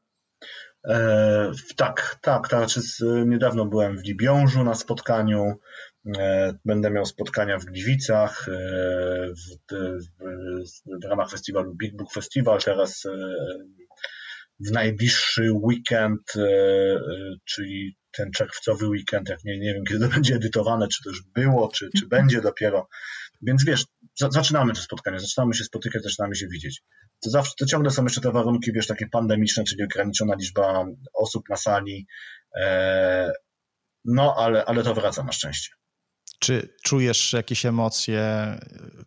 E, 0.87 1.51
tak, 1.75 2.19
tak. 2.21 2.47
tak. 2.47 2.69
Znaczy, 2.69 2.81
niedawno 3.25 3.65
byłem 3.65 3.97
w 3.97 4.03
Libiążu 4.03 4.63
na 4.63 4.75
spotkaniu. 4.75 5.55
E, 6.17 6.53
będę 6.65 6.91
miał 6.91 7.05
spotkania 7.05 7.57
w 7.57 7.65
Gliwicach 7.65 8.47
e, 8.49 8.51
w, 9.33 9.73
w, 9.73 11.01
w, 11.01 11.05
ramach 11.09 11.29
festiwalu 11.29 11.75
Big 11.75 11.97
Book 11.97 12.13
Festival. 12.13 12.59
Teraz 12.61 13.03
w 14.59 14.71
najbliższy 14.71 15.51
weekend, 15.51 16.33
czyli 17.45 17.97
ten 18.11 18.31
czerwcowy 18.31 18.87
weekend, 18.87 19.29
jak 19.29 19.43
nie, 19.43 19.59
nie 19.59 19.73
wiem 19.73 19.83
kiedy 19.85 20.07
to 20.07 20.13
będzie 20.13 20.35
edytowane, 20.35 20.87
czy 20.87 21.03
to 21.03 21.09
już 21.09 21.23
było, 21.23 21.71
czy, 21.75 21.89
czy 21.99 22.07
będzie 22.07 22.41
dopiero. 22.41 22.87
Więc 23.41 23.65
wiesz, 23.65 23.85
zaczynamy 24.31 24.73
to 24.73 24.81
spotkanie, 24.81 25.19
zaczynamy 25.19 25.53
się 25.53 25.63
spotykać, 25.63 26.03
zaczynamy 26.03 26.35
się 26.35 26.47
widzieć. 26.47 26.81
To 27.23 27.29
zawsze, 27.29 27.53
to 27.59 27.65
ciągle 27.65 27.91
są 27.91 28.03
jeszcze 28.03 28.21
te 28.21 28.31
warunki, 28.31 28.71
wiesz, 28.73 28.87
takie 28.87 29.07
pandemiczne, 29.07 29.63
czyli 29.63 29.83
ograniczona 29.83 30.35
liczba 30.35 30.85
osób 31.13 31.49
na 31.49 31.57
sali. 31.57 32.07
No, 34.05 34.35
ale, 34.37 34.65
ale 34.65 34.83
to 34.83 34.93
wraca 34.93 35.23
na 35.23 35.31
szczęście. 35.31 35.69
Czy 36.43 36.69
czujesz 36.81 37.33
jakieś 37.33 37.65
emocje? 37.65 38.21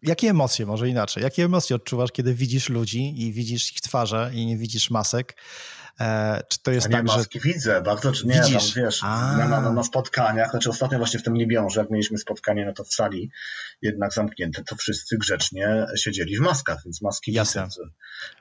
Jakie 0.03 0.31
emocje, 0.31 0.67
może 0.67 0.89
inaczej? 0.89 1.23
Jakie 1.23 1.45
emocje 1.45 1.77
odczuwasz, 1.77 2.13
kiedy 2.13 2.35
widzisz 2.35 2.69
ludzi 2.69 3.23
i 3.23 3.33
widzisz 3.33 3.73
ich 3.73 3.81
twarze 3.81 4.31
i 4.35 4.47
nie 4.47 4.57
widzisz 4.57 4.91
masek? 4.91 5.37
E, 6.01 6.43
czy 6.49 6.63
to 6.63 6.71
jest 6.71 6.87
A 6.87 6.91
nie, 6.91 6.97
tak, 6.97 7.07
maski 7.07 7.41
że... 7.41 7.49
widzę, 7.49 7.83
bardzo, 7.83 8.13
czy 8.13 8.27
nie, 8.27 8.35
Widzisz? 8.35 8.75
tam, 8.75 8.85
wiesz, 8.85 9.03
na, 9.03 9.49
na, 9.49 9.73
na, 9.73 9.83
spotkaniach, 9.83 10.51
znaczy 10.51 10.71
ostatnio 10.71 10.99
właśnie 10.99 11.21
w 11.21 11.23
tym 11.23 11.37
Libiążu, 11.37 11.81
jak 11.81 11.91
mieliśmy 11.91 12.19
spotkanie, 12.19 12.67
no 12.67 12.73
to 12.73 12.85
w 12.85 12.95
sali 12.95 13.31
jednak 13.83 14.13
zamknięte, 14.13 14.63
to 14.65 14.77
wszyscy 14.77 15.19
grzecznie 15.19 15.87
siedzieli 15.97 16.37
w 16.37 16.41
maskach, 16.41 16.79
więc 16.85 17.03
maski 17.03 17.33
Jasne. 17.33 17.65
widzę. 17.65 17.83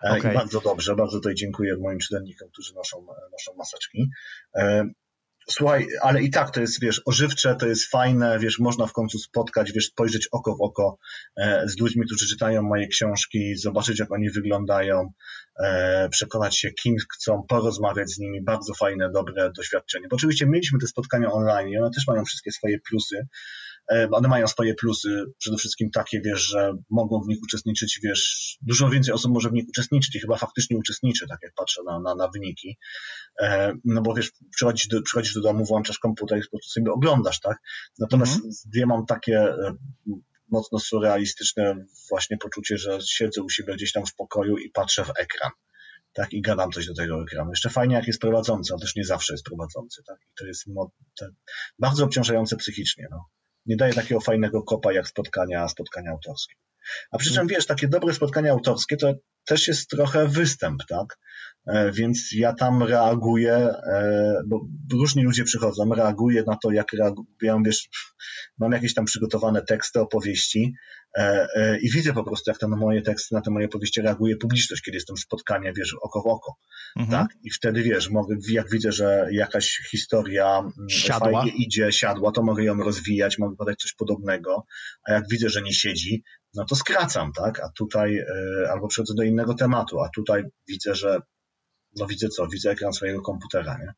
E, 0.04 0.18
okay. 0.18 0.32
I 0.32 0.36
bardzo 0.36 0.62
dobrze, 0.62 0.96
bardzo 0.96 1.18
tutaj 1.18 1.36
dziękuję 1.36 1.78
moim 1.78 2.00
czytelnikom, 2.00 2.50
którzy 2.50 2.74
noszą, 2.74 3.06
noszą 3.32 3.54
maseczki. 3.58 4.10
E, 4.56 4.86
Słuchaj, 5.50 5.88
ale 6.02 6.22
i 6.22 6.30
tak 6.30 6.52
to 6.52 6.62
jest, 6.62 6.82
wiesz, 6.82 7.02
ożywcze, 7.06 7.56
to 7.56 7.68
jest 7.68 7.92
fajne, 7.92 8.40
wiesz, 8.40 8.60
można 8.60 8.88
w 8.88 8.94
końcu 8.94 9.20
spotkać, 9.20 9.72
wiesz, 9.72 9.86
spojrzeć 9.86 10.28
oko 10.32 10.56
w 10.56 10.62
oko 10.62 10.98
e, 11.38 11.64
z 11.68 11.80
ludźmi, 11.80 12.06
którzy 12.06 12.28
czytają 12.28 12.64
moje 12.64 12.88
książki, 12.88 13.56
zobaczyć, 13.56 14.00
jak 14.00 14.12
oni 14.12 14.30
wyglądają, 14.30 15.12
e, 15.64 16.10
przekonać 16.10 16.58
się, 16.58 16.72
kim 16.72 16.96
chcą, 17.14 17.44
porozmawiać 17.48 18.10
z 18.10 18.20
nimi. 18.20 18.44
Bardzo 18.44 18.74
fajne, 18.74 19.12
dobre 19.12 19.52
doświadczenie. 19.58 20.08
Bo 20.10 20.16
oczywiście 20.16 20.46
mieliśmy 20.46 20.80
te 20.80 20.88
spotkania 20.88 21.32
online 21.32 21.70
i 21.70 21.78
one 21.78 21.92
też 21.92 22.08
mają 22.08 22.26
wszystkie 22.26 22.52
swoje 22.52 22.80
plusy, 22.80 23.28
one 24.12 24.28
mają 24.28 24.48
swoje 24.48 24.74
plusy, 24.74 25.26
przede 25.38 25.58
wszystkim 25.58 25.90
takie, 25.92 26.22
wiesz, 26.22 26.42
że 26.42 26.74
mogą 26.90 27.22
w 27.22 27.28
nich 27.28 27.40
uczestniczyć, 27.44 28.00
wiesz, 28.04 28.58
dużo 28.62 28.90
więcej 28.90 29.14
osób 29.14 29.32
może 29.32 29.50
w 29.50 29.54
nich 29.54 29.66
uczestniczyć 29.70 30.16
i 30.16 30.20
chyba 30.20 30.38
faktycznie 30.38 30.78
uczestniczy, 30.78 31.28
tak 31.28 31.40
jak 31.44 31.54
patrzę 31.54 31.82
na, 31.86 32.00
na, 32.00 32.16
na 32.16 32.28
wyniki. 32.28 32.78
No 33.86 34.02
bo 34.02 34.14
wiesz, 34.14 34.32
przychodzisz 34.56 34.88
do, 34.88 35.02
przychodzisz 35.02 35.34
do 35.34 35.42
domu, 35.42 35.66
włączasz 35.66 36.00
komputer 36.00 36.38
i 36.38 36.42
po 36.42 36.50
prostu 36.50 36.70
sobie 36.70 36.92
oglądasz, 36.92 37.40
tak? 37.40 37.58
Natomiast 38.00 38.36
mhm. 38.36 38.54
ja 38.74 38.86
mam 38.86 39.06
takie 39.06 39.54
mocno 40.52 40.80
surrealistyczne 40.80 41.86
właśnie 42.10 42.38
poczucie, 42.38 42.78
że 42.78 43.00
siedzę 43.02 43.42
u 43.42 43.50
siebie 43.50 43.76
gdzieś 43.76 43.92
tam 43.92 44.06
w 44.06 44.16
pokoju 44.16 44.58
i 44.58 44.72
patrzę 44.72 45.06
w 45.06 45.10
ekran 45.10 45.52
tak, 46.14 46.34
i 46.34 46.42
gadam 46.42 46.72
coś 46.72 46.88
do 46.88 46.94
tego 46.94 47.24
ekranu. 47.24 47.50
Jeszcze 47.50 47.70
fajnie, 47.70 47.96
jak 47.96 48.08
jest 48.08 48.22
prowadzący, 48.22 48.74
on 48.74 48.80
też 48.80 48.96
nie 48.96 49.06
zawsze 49.06 49.34
jest 49.34 49.46
prowadzący, 49.46 50.04
tak, 50.08 50.18
i 50.22 50.34
to 50.40 50.46
jest 50.46 50.64
bardzo 51.80 52.06
obciążające 52.06 52.56
psychicznie, 52.56 53.08
no. 53.12 53.26
Nie 53.66 53.76
daje 53.76 53.94
takiego 53.94 54.22
fajnego 54.22 54.64
kopa 54.64 54.94
jak 54.94 55.08
spotkania, 55.08 55.68
spotkania 55.68 56.12
autorskie. 56.12 56.56
A 57.12 57.18
przy 57.18 57.30
czym, 57.30 57.42
mhm. 57.42 57.48
wiesz, 57.48 57.66
takie 57.66 57.88
dobre 57.88 58.14
spotkania 58.14 58.52
autorskie 58.52 58.98
to 58.98 59.14
też 59.46 59.68
jest 59.68 59.90
trochę 59.90 60.28
występ, 60.28 60.84
tak? 60.90 61.18
E, 61.68 61.92
więc 61.92 62.30
ja 62.36 62.54
tam 62.54 62.84
reaguję, 62.84 63.54
e, 63.54 64.34
bo 64.48 64.68
różni 64.92 65.24
ludzie 65.24 65.44
przychodzą, 65.44 65.94
reaguję 65.94 66.44
na 66.48 66.58
to, 66.64 66.72
jak 66.72 66.94
reaguję, 66.94 67.62
wiesz, 67.66 67.90
mam 68.60 68.72
jakieś 68.72 68.94
tam 68.94 69.06
przygotowane 69.06 69.62
teksty, 69.62 70.00
opowieści 70.00 70.74
i 71.82 71.92
widzę 71.92 72.14
po 72.14 72.24
prostu, 72.24 72.52
jak 72.52 72.60
te 72.60 72.68
moje 72.68 73.02
teksty, 73.02 73.36
na 73.36 73.42
te 73.42 73.52
moje 73.52 73.66
opowieści 73.66 74.02
reaguje 74.02 74.38
publiczność, 74.38 74.82
kiedy 74.82 74.98
jestem 74.98 75.16
w 75.16 75.20
spotkaniu, 75.20 75.74
wiesz, 75.78 75.96
oko 76.02 76.22
w 76.22 76.28
oko, 76.28 76.56
mhm. 77.00 77.22
tak? 77.22 77.38
I 77.44 77.52
wtedy, 77.52 77.84
wiesz, 77.84 78.10
mogę, 78.10 78.36
jak 78.50 78.70
widzę, 78.70 78.92
że 78.92 79.28
jakaś 79.32 79.82
historia 79.92 80.58
mm, 80.60 80.90
siadła. 80.90 81.42
fajnie 81.42 81.52
idzie, 81.58 81.92
siadła, 81.92 82.32
to 82.32 82.44
mogę 82.44 82.64
ją 82.64 82.78
rozwijać, 82.78 83.38
mogę 83.38 83.56
podać 83.56 83.80
coś 83.80 83.94
podobnego, 83.94 84.66
a 85.10 85.14
jak 85.14 85.24
widzę, 85.32 85.50
że 85.50 85.62
nie 85.62 85.74
siedzi, 85.74 86.24
no 86.54 86.66
to 86.66 86.76
skracam, 86.76 87.32
tak? 87.34 87.60
A 87.60 87.70
tutaj, 87.78 88.20
albo 88.70 88.88
przechodzę 88.88 89.14
do 89.18 89.24
innego 89.24 89.54
tematu, 89.54 90.00
a 90.00 90.10
tutaj 90.16 90.44
widzę, 90.68 90.96
że 90.96 91.20
no 91.96 92.08
widzę 92.08 92.30
co, 92.30 92.48
widzę 92.48 92.72
ekran 92.72 92.94
swojego 92.94 93.22
komputera, 93.22 93.78
nie? 93.78 93.94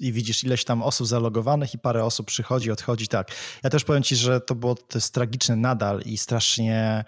I 0.00 0.12
widzisz 0.12 0.44
ileś 0.44 0.64
tam 0.64 0.82
osób 0.82 1.06
zalogowanych 1.06 1.74
i 1.74 1.78
parę 1.78 2.04
osób 2.04 2.26
przychodzi, 2.26 2.70
odchodzi, 2.70 3.08
tak. 3.08 3.30
Ja 3.62 3.70
też 3.70 3.84
powiem 3.84 4.02
ci, 4.02 4.16
że 4.16 4.40
to 4.40 4.54
było 4.54 4.74
to 4.74 4.98
jest 4.98 5.14
tragiczne 5.14 5.56
nadal 5.56 6.02
i 6.04 6.16
strasznie 6.18 7.04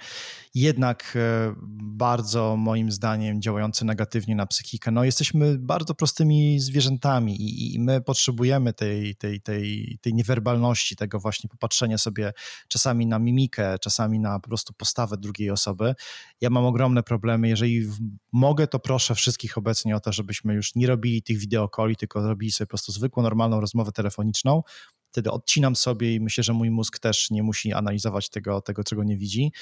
jednak 0.54 1.14
e, 1.16 1.54
bardzo 1.82 2.56
moim 2.56 2.92
zdaniem 2.92 3.42
działające 3.42 3.84
negatywnie 3.84 4.36
na 4.36 4.46
psychikę. 4.46 4.90
No 4.90 5.04
jesteśmy 5.04 5.58
bardzo 5.58 5.94
prostymi 5.94 6.60
zwierzętami 6.60 7.42
i, 7.42 7.74
i 7.74 7.80
my 7.80 8.00
potrzebujemy 8.00 8.72
tej, 8.72 9.16
tej, 9.16 9.40
tej, 9.40 9.98
tej 10.00 10.14
niewerbalności, 10.14 10.96
tego 10.96 11.20
właśnie 11.20 11.48
popatrzenia 11.50 11.98
sobie 11.98 12.32
czasami 12.68 13.06
na 13.06 13.18
mimikę, 13.18 13.78
czasami 13.78 14.20
na 14.20 14.40
po 14.40 14.48
prostu 14.48 14.72
postawę 14.72 15.16
drugiej 15.16 15.50
osoby. 15.50 15.94
Ja 16.40 16.50
mam 16.50 16.64
ogromne 16.64 17.02
problemy. 17.02 17.48
Jeżeli 17.48 17.86
mogę, 18.32 18.66
to 18.66 18.78
proszę 18.78 19.14
wszystkich 19.14 19.58
obecnie 19.58 19.96
o 19.96 20.00
to, 20.00 20.12
żebyśmy 20.12 20.54
już 20.54 20.74
nie 20.74 20.86
robili 20.86 21.22
tych 21.22 21.38
wideokoli, 21.38 21.96
tylko 21.96 22.28
robili 22.28 22.52
sobie 22.52 22.66
po 22.66 22.70
prostu 22.70 22.92
zwykłą, 22.92 23.22
normalną 23.22 23.60
rozmowę 23.60 23.92
telefoniczną, 23.92 24.62
wtedy 25.10 25.30
odcinam 25.30 25.76
sobie 25.76 26.14
i 26.14 26.20
myślę, 26.20 26.44
że 26.44 26.52
mój 26.52 26.70
mózg 26.70 26.98
też 26.98 27.30
nie 27.30 27.42
musi 27.42 27.72
analizować 27.72 28.30
tego, 28.30 28.60
tego 28.60 28.84
czego 28.84 29.04
nie 29.04 29.16
widzi 29.16 29.52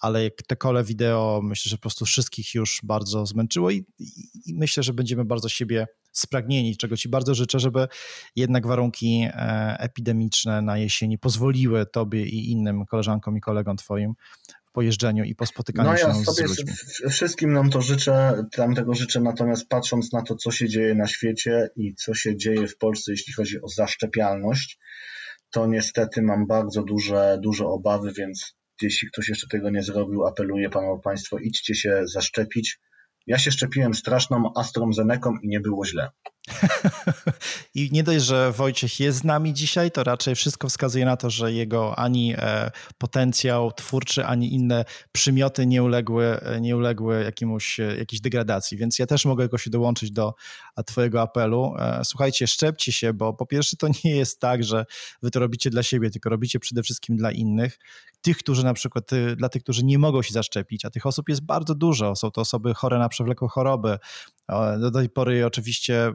ale 0.00 0.30
te 0.46 0.56
kole 0.56 0.84
wideo 0.84 1.40
myślę, 1.44 1.70
że 1.70 1.76
po 1.76 1.80
prostu 1.80 2.04
wszystkich 2.04 2.54
już 2.54 2.80
bardzo 2.82 3.26
zmęczyło 3.26 3.70
i, 3.70 3.84
i, 3.98 4.54
myślę, 4.54 4.82
że 4.82 4.92
będziemy 4.92 5.24
bardzo 5.24 5.48
siebie 5.48 5.86
spragnieni, 6.12 6.76
czego 6.76 6.96
Ci 6.96 7.08
bardzo 7.08 7.34
życzę, 7.34 7.58
żeby 7.58 7.88
jednak 8.36 8.66
warunki 8.66 9.22
e, 9.26 9.76
epidemiczne 9.78 10.62
na 10.62 10.78
jesieni 10.78 11.18
pozwoliły 11.18 11.86
Tobie 11.86 12.26
i 12.26 12.50
innym 12.50 12.86
koleżankom 12.86 13.36
i 13.36 13.40
kolegom 13.40 13.76
Twoim 13.76 14.14
po 14.72 14.82
jeżdżeniu 14.82 15.24
i 15.24 15.34
po 15.34 15.46
spotykaniu 15.46 15.90
no, 15.90 15.96
się 15.96 16.06
ja 16.06 16.14
z 16.14 16.24
sobie 16.24 16.48
ludźmi. 16.48 16.72
Wszystkim 17.10 17.52
nam 17.52 17.70
to 17.70 17.80
życzę, 17.80 18.44
tam 18.52 18.74
tego 18.74 18.94
życzę, 18.94 19.20
natomiast 19.20 19.68
patrząc 19.68 20.12
na 20.12 20.22
to, 20.22 20.36
co 20.36 20.50
się 20.50 20.68
dzieje 20.68 20.94
na 20.94 21.06
świecie 21.06 21.68
i 21.76 21.94
co 21.94 22.14
się 22.14 22.36
dzieje 22.36 22.68
w 22.68 22.78
Polsce, 22.78 23.12
jeśli 23.12 23.32
chodzi 23.32 23.62
o 23.62 23.68
zaszczepialność, 23.68 24.78
to 25.50 25.66
niestety 25.66 26.22
mam 26.22 26.46
bardzo 26.46 26.82
duże, 26.82 27.38
duże 27.42 27.66
obawy, 27.66 28.12
więc 28.12 28.58
jeśli 28.82 29.08
ktoś 29.08 29.28
jeszcze 29.28 29.46
tego 29.50 29.70
nie 29.70 29.82
zrobił, 29.82 30.26
apeluję 30.26 30.70
panu 30.70 31.00
państwo, 31.04 31.38
idźcie 31.38 31.74
się 31.74 32.02
zaszczepić. 32.04 32.78
Ja 33.26 33.38
się 33.38 33.50
szczepiłem 33.50 33.94
straszną 33.94 34.52
AstraZeneką 34.56 35.34
i 35.42 35.48
nie 35.48 35.60
było 35.60 35.86
źle. 35.86 36.10
I 37.74 37.88
nie 37.92 38.02
dość, 38.02 38.24
że 38.24 38.52
Wojciech 38.52 39.00
jest 39.00 39.18
z 39.18 39.24
nami 39.24 39.54
dzisiaj, 39.54 39.90
to 39.90 40.04
raczej 40.04 40.34
wszystko 40.34 40.68
wskazuje 40.68 41.04
na 41.04 41.16
to, 41.16 41.30
że 41.30 41.52
jego 41.52 41.98
ani 41.98 42.34
e, 42.36 42.70
potencjał 42.98 43.72
twórczy, 43.72 44.24
ani 44.24 44.54
inne 44.54 44.84
przymioty 45.12 45.66
nie 45.66 45.82
uległy, 45.82 46.40
nie 46.60 46.76
uległy 46.76 47.22
jakiemuś, 47.24 47.80
e, 47.80 47.96
jakiejś 47.96 48.20
degradacji. 48.20 48.78
Więc 48.78 48.98
ja 48.98 49.06
też 49.06 49.24
mogę 49.24 49.48
go 49.48 49.58
się 49.58 49.70
dołączyć 49.70 50.10
do 50.10 50.34
Twojego 50.86 51.22
apelu. 51.22 51.74
E, 51.78 52.00
słuchajcie, 52.04 52.46
szczepcie 52.46 52.92
się, 52.92 53.12
bo 53.12 53.34
po 53.34 53.46
pierwsze 53.46 53.76
to 53.76 53.88
nie 54.04 54.16
jest 54.16 54.40
tak, 54.40 54.64
że 54.64 54.84
Wy 55.22 55.30
to 55.30 55.40
robicie 55.40 55.70
dla 55.70 55.82
siebie, 55.82 56.10
tylko 56.10 56.30
robicie 56.30 56.58
przede 56.58 56.82
wszystkim 56.82 57.16
dla 57.16 57.32
innych. 57.32 57.78
Tych, 58.20 58.38
którzy 58.38 58.64
na 58.64 58.74
przykład, 58.74 59.10
dla 59.36 59.48
tych, 59.48 59.62
którzy 59.62 59.84
nie 59.84 59.98
mogą 59.98 60.22
się 60.22 60.32
zaszczepić, 60.32 60.84
a 60.84 60.90
tych 60.90 61.06
osób 61.06 61.28
jest 61.28 61.40
bardzo 61.46 61.74
dużo. 61.74 62.16
Są 62.16 62.30
to 62.30 62.40
osoby 62.40 62.74
chore 62.74 62.98
na 62.98 63.08
przewlekłe 63.08 63.48
choroby. 63.48 63.98
Do 64.80 64.90
tej 64.90 65.10
pory 65.10 65.46
oczywiście 65.46 66.12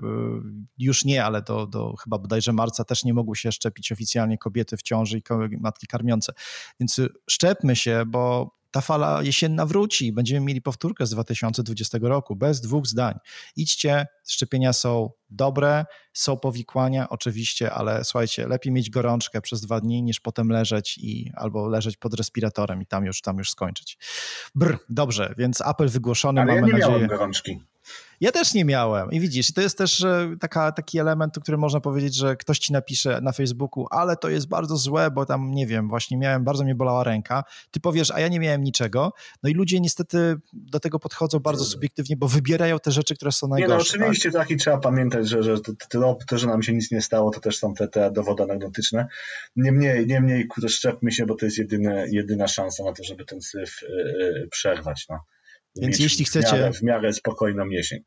już 0.77 1.05
nie, 1.05 1.25
ale 1.25 1.41
do, 1.41 1.67
do 1.67 1.93
chyba 2.03 2.17
bodajże 2.17 2.53
marca 2.53 2.83
też 2.83 3.03
nie 3.03 3.13
mogły 3.13 3.35
się 3.35 3.51
szczepić 3.51 3.91
oficjalnie 3.91 4.37
kobiety 4.37 4.77
w 4.77 4.81
ciąży 4.81 5.17
i 5.17 5.23
matki 5.59 5.87
karmiące. 5.87 6.33
Więc 6.79 7.01
szczepmy 7.29 7.75
się, 7.75 8.03
bo 8.07 8.55
ta 8.73 8.81
fala 8.81 9.21
jesienna 9.23 9.65
wróci. 9.65 10.13
Będziemy 10.13 10.45
mieli 10.45 10.61
powtórkę 10.61 11.05
z 11.05 11.09
2020 11.09 11.97
roku, 12.01 12.35
bez 12.35 12.61
dwóch 12.61 12.87
zdań. 12.87 13.17
Idźcie, 13.55 14.07
szczepienia 14.27 14.73
są 14.73 15.09
dobre, 15.29 15.85
są 16.13 16.37
powikłania 16.37 17.09
oczywiście, 17.09 17.71
ale 17.71 18.03
słuchajcie, 18.03 18.47
lepiej 18.47 18.73
mieć 18.73 18.89
gorączkę 18.89 19.41
przez 19.41 19.61
dwa 19.61 19.79
dni, 19.79 20.03
niż 20.03 20.19
potem 20.19 20.49
leżeć 20.49 20.97
i 20.97 21.31
albo 21.35 21.67
leżeć 21.67 21.97
pod 21.97 22.13
respiratorem 22.13 22.81
i 22.81 22.85
tam 22.85 23.05
już, 23.05 23.21
tam 23.21 23.37
już 23.37 23.49
skończyć. 23.49 23.97
Brr, 24.55 24.77
dobrze, 24.89 25.33
więc 25.37 25.61
apel 25.61 25.89
wygłoszony, 25.89 26.41
ale 26.41 26.55
mamy 26.55 26.61
ja 26.61 26.67
nie 26.67 26.73
nadzieję. 26.73 26.93
Miałem 26.93 27.07
gorączki. 27.07 27.59
Ja 28.23 28.31
też 28.31 28.53
nie 28.53 28.65
miałem. 28.65 29.11
I 29.11 29.19
widzisz, 29.19 29.53
to 29.53 29.61
jest 29.61 29.77
też 29.77 30.05
taka, 30.39 30.71
taki 30.71 30.99
element, 30.99 31.37
o 31.37 31.41
którym 31.41 31.59
można 31.59 31.79
powiedzieć, 31.79 32.15
że 32.15 32.35
ktoś 32.35 32.59
ci 32.59 32.73
napisze 32.73 33.21
na 33.21 33.31
Facebooku, 33.31 33.87
ale 33.89 34.17
to 34.17 34.29
jest 34.29 34.47
bardzo 34.47 34.77
złe, 34.77 35.11
bo 35.11 35.25
tam, 35.25 35.51
nie 35.51 35.67
wiem, 35.67 35.89
właśnie 35.89 36.17
miałem, 36.17 36.43
bardzo 36.43 36.63
mnie 36.63 36.75
bolała 36.75 37.03
ręka. 37.03 37.43
Ty 37.71 37.79
powiesz, 37.79 38.11
a 38.11 38.19
ja 38.19 38.27
nie 38.27 38.39
miałem 38.39 38.63
niczego. 38.63 39.13
No 39.43 39.49
i 39.49 39.53
ludzie 39.53 39.79
niestety 39.79 40.35
do 40.53 40.79
tego 40.79 40.99
podchodzą 40.99 41.39
bardzo 41.39 41.65
subiektywnie, 41.65 42.17
bo 42.17 42.27
wybierają 42.27 42.79
te 42.79 42.91
rzeczy, 42.91 43.15
które 43.15 43.31
są 43.31 43.47
najgorsze. 43.47 43.93
Nie, 43.93 43.99
no 43.99 44.05
oczywiście 44.05 44.31
tak, 44.31 44.41
tak 44.41 44.51
i 44.51 44.57
trzeba 44.57 44.77
pamiętać, 44.77 45.29
że, 45.29 45.43
że 45.43 45.59
to, 45.59 45.71
to, 46.27 46.37
że 46.37 46.47
nam 46.47 46.63
się 46.63 46.73
nic 46.73 46.91
nie 46.91 47.01
stało, 47.01 47.31
to 47.31 47.39
też 47.39 47.57
są 47.57 47.73
te, 47.73 47.87
te 47.87 48.11
dowody 48.11 48.43
anegdotyczne. 48.43 49.07
Niemniej, 49.55 50.07
niemniej 50.07 50.47
szczepmy 50.67 51.11
się, 51.11 51.25
bo 51.25 51.35
to 51.35 51.45
jest 51.45 51.57
jedyne, 51.57 52.05
jedyna 52.11 52.47
szansa 52.47 52.83
na 52.83 52.93
to, 52.93 53.03
żeby 53.03 53.25
ten 53.25 53.41
syf 53.41 53.79
yy, 53.81 54.47
przerwać. 54.51 55.05
No. 55.09 55.19
Więc 55.75 55.99
jeśli 55.99 56.25
chcecie. 56.25 56.47
W 56.47 56.53
miarę, 56.53 56.73
w 56.73 56.83
miarę 56.83 57.13
spokojną 57.13 57.69
jesień. 57.69 58.03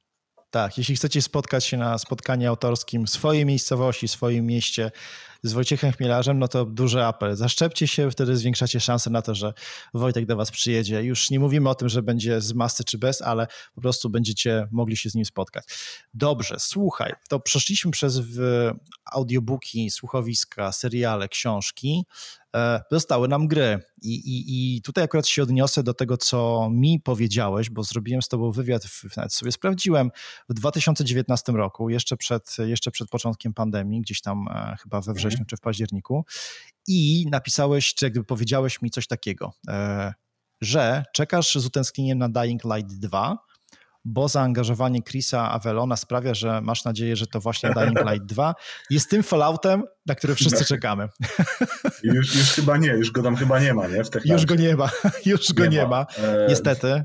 Tak, 0.57 0.79
jeśli 0.79 0.97
chcecie 0.97 1.23
spotkać 1.23 1.65
się 1.65 1.77
na 1.77 1.99
spotkaniu 1.99 2.49
autorskim 2.49 3.07
w 3.07 3.11
swojej 3.11 3.47
miejscowości, 3.47 4.09
w 4.09 4.11
swoim 4.11 4.47
mieście 4.47 4.91
z 5.43 5.53
Wojciechem 5.53 5.93
Chmielarzem, 5.93 6.39
no 6.39 6.49
to 6.49 6.65
duży 6.65 7.05
apel. 7.05 7.37
Zaszczepcie 7.37 7.87
się, 7.87 8.11
wtedy 8.11 8.37
zwiększacie 8.37 8.81
szanse 8.81 9.11
na 9.11 9.23
to, 9.23 9.35
że 9.35 9.53
Wojtek 9.95 10.27
do 10.27 10.37
was 10.37 10.51
przyjedzie. 10.51 11.03
Już 11.03 11.31
nie 11.31 11.41
mówimy 11.41 11.71
o 11.71 11.75
tym, 11.75 11.89
że 11.89 12.03
będzie 12.03 12.41
z 12.41 12.53
masy 12.53 12.85
czy 12.85 12.99
bez, 12.99 13.23
ale 13.23 13.47
po 13.75 13.81
prostu 13.81 14.11
będziecie 14.11 14.69
mogli 14.71 14.97
się 14.97 15.11
z 15.11 15.15
nim 15.15 15.25
spotkać. 15.25 15.65
Dobrze, 16.15 16.57
słuchaj, 16.59 17.13
to 17.29 17.41
przeszliśmy 17.41 17.91
przez 17.91 18.21
audiobooki, 19.13 19.91
słuchowiska, 19.91 20.73
seriale, 20.73 21.29
książki. 21.29 22.05
E, 22.57 22.83
zostały 22.91 23.29
nam 23.29 23.49
gry. 23.49 23.79
I, 24.03 24.15
i, 24.15 24.77
I 24.77 24.83
tutaj 24.83 25.05
akurat 25.05 25.27
się 25.27 25.43
odniosę 25.43 25.83
do 25.83 25.95
tego, 25.95 26.17
co 26.17 26.69
mi 26.73 27.01
powiedziałeś, 27.01 27.71
bo 27.71 27.83
zrobiłem 27.83 28.23
z 28.23 28.29
tobą 28.29 28.51
wywiad, 28.51 28.83
nawet 29.17 29.35
sobie 29.35 29.53
sprawdziłem, 29.53 30.11
w 30.49 30.55
2019 30.55 31.53
roku, 31.53 31.91
jeszcze 31.91 32.17
przed, 32.17 32.57
jeszcze 32.59 32.91
przed 32.91 33.09
początkiem 33.09 33.55
pandemii, 33.55 34.01
gdzieś 34.01 34.21
tam 34.21 34.49
e, 34.49 34.77
chyba 34.83 35.01
we 35.01 35.13
wrześniu 35.13 35.37
mhm. 35.37 35.47
czy 35.47 35.57
w 35.57 35.61
październiku. 35.61 36.25
I 36.87 37.27
napisałeś, 37.31 37.95
czy 37.95 38.07
jakby 38.07 38.25
powiedziałeś 38.25 38.83
mi 38.83 38.91
coś 38.91 39.07
takiego, 39.07 39.53
e, 39.69 40.15
że 40.61 41.05
czekasz 41.15 41.55
z 41.55 41.67
utęsknieniem 41.67 42.19
na 42.19 42.29
Dying 42.29 42.65
Light 42.65 42.99
2, 42.99 43.39
bo 44.07 44.29
zaangażowanie 44.29 45.03
Chrisa 45.03 45.51
Avelona 45.51 45.97
sprawia, 45.97 46.35
że 46.35 46.61
masz 46.61 46.85
nadzieję, 46.85 47.17
że 47.17 47.27
to 47.27 47.41
właśnie 47.41 47.71
Dying 47.71 48.11
Light 48.11 48.27
2 48.27 48.55
jest 48.91 49.11
tym 49.11 49.23
Falloutem, 49.23 49.83
na 50.07 50.15
który 50.15 50.35
wszyscy 50.35 50.65
czekamy. 50.65 51.09
Już, 52.03 52.35
już 52.37 52.53
chyba 52.53 52.77
nie, 52.77 52.89
już 52.89 53.11
go 53.11 53.23
tam 53.23 53.37
chyba 53.37 53.61
nie 53.61 53.75
ma, 53.75 53.87
nie? 53.87 54.03
już 54.25 54.47
go 54.47 54.55
nie 54.55 54.77
ma, 54.77 54.91
już 55.27 55.53
go 55.53 55.63
nie, 55.63 55.69
nie 55.69 55.83
ma. 55.83 55.89
ma. 55.89 56.07
E, 56.25 56.47
niestety. 56.49 57.05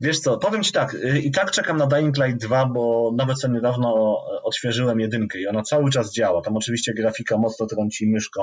Wiesz 0.00 0.20
co, 0.20 0.38
powiem 0.38 0.62
Ci 0.62 0.72
tak, 0.72 0.94
y, 0.94 1.18
i 1.18 1.30
tak 1.30 1.50
czekam 1.50 1.76
na 1.76 1.86
Dying 1.86 2.16
Light 2.16 2.40
2, 2.40 2.66
bo 2.66 3.12
nawet 3.16 3.38
co 3.38 3.48
niedawno 3.48 4.18
odświeżyłem 4.46 5.00
jedynkę 5.00 5.38
i 5.38 5.46
ona 5.46 5.62
cały 5.62 5.90
czas 5.90 6.12
działa. 6.12 6.42
Tam 6.42 6.56
oczywiście 6.56 6.94
grafika 6.94 7.38
mocno 7.38 7.66
trąci 7.66 8.10
myszką, 8.10 8.42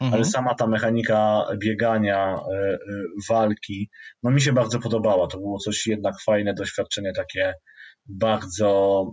mhm. 0.00 0.14
ale 0.14 0.24
sama 0.24 0.54
ta 0.54 0.66
mechanika 0.66 1.46
biegania, 1.58 2.36
y, 2.52 2.92
y, 2.92 3.04
walki, 3.28 3.90
no 4.22 4.30
mi 4.30 4.40
się 4.40 4.52
bardzo 4.52 4.78
podobała. 4.78 5.26
To 5.26 5.38
było 5.38 5.58
coś 5.58 5.86
jednak 5.86 6.14
fajne, 6.26 6.54
doświadczenie 6.54 7.12
takie 7.12 7.54
bardzo... 8.06 9.06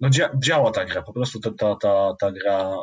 No 0.00 0.10
dzia 0.10 0.30
działa 0.42 0.70
ta 0.70 0.84
gra, 0.84 1.02
po 1.02 1.12
prostu 1.12 1.40
ta, 1.40 1.50
ta, 1.58 1.76
ta, 1.82 2.14
ta 2.20 2.32
gra 2.32 2.76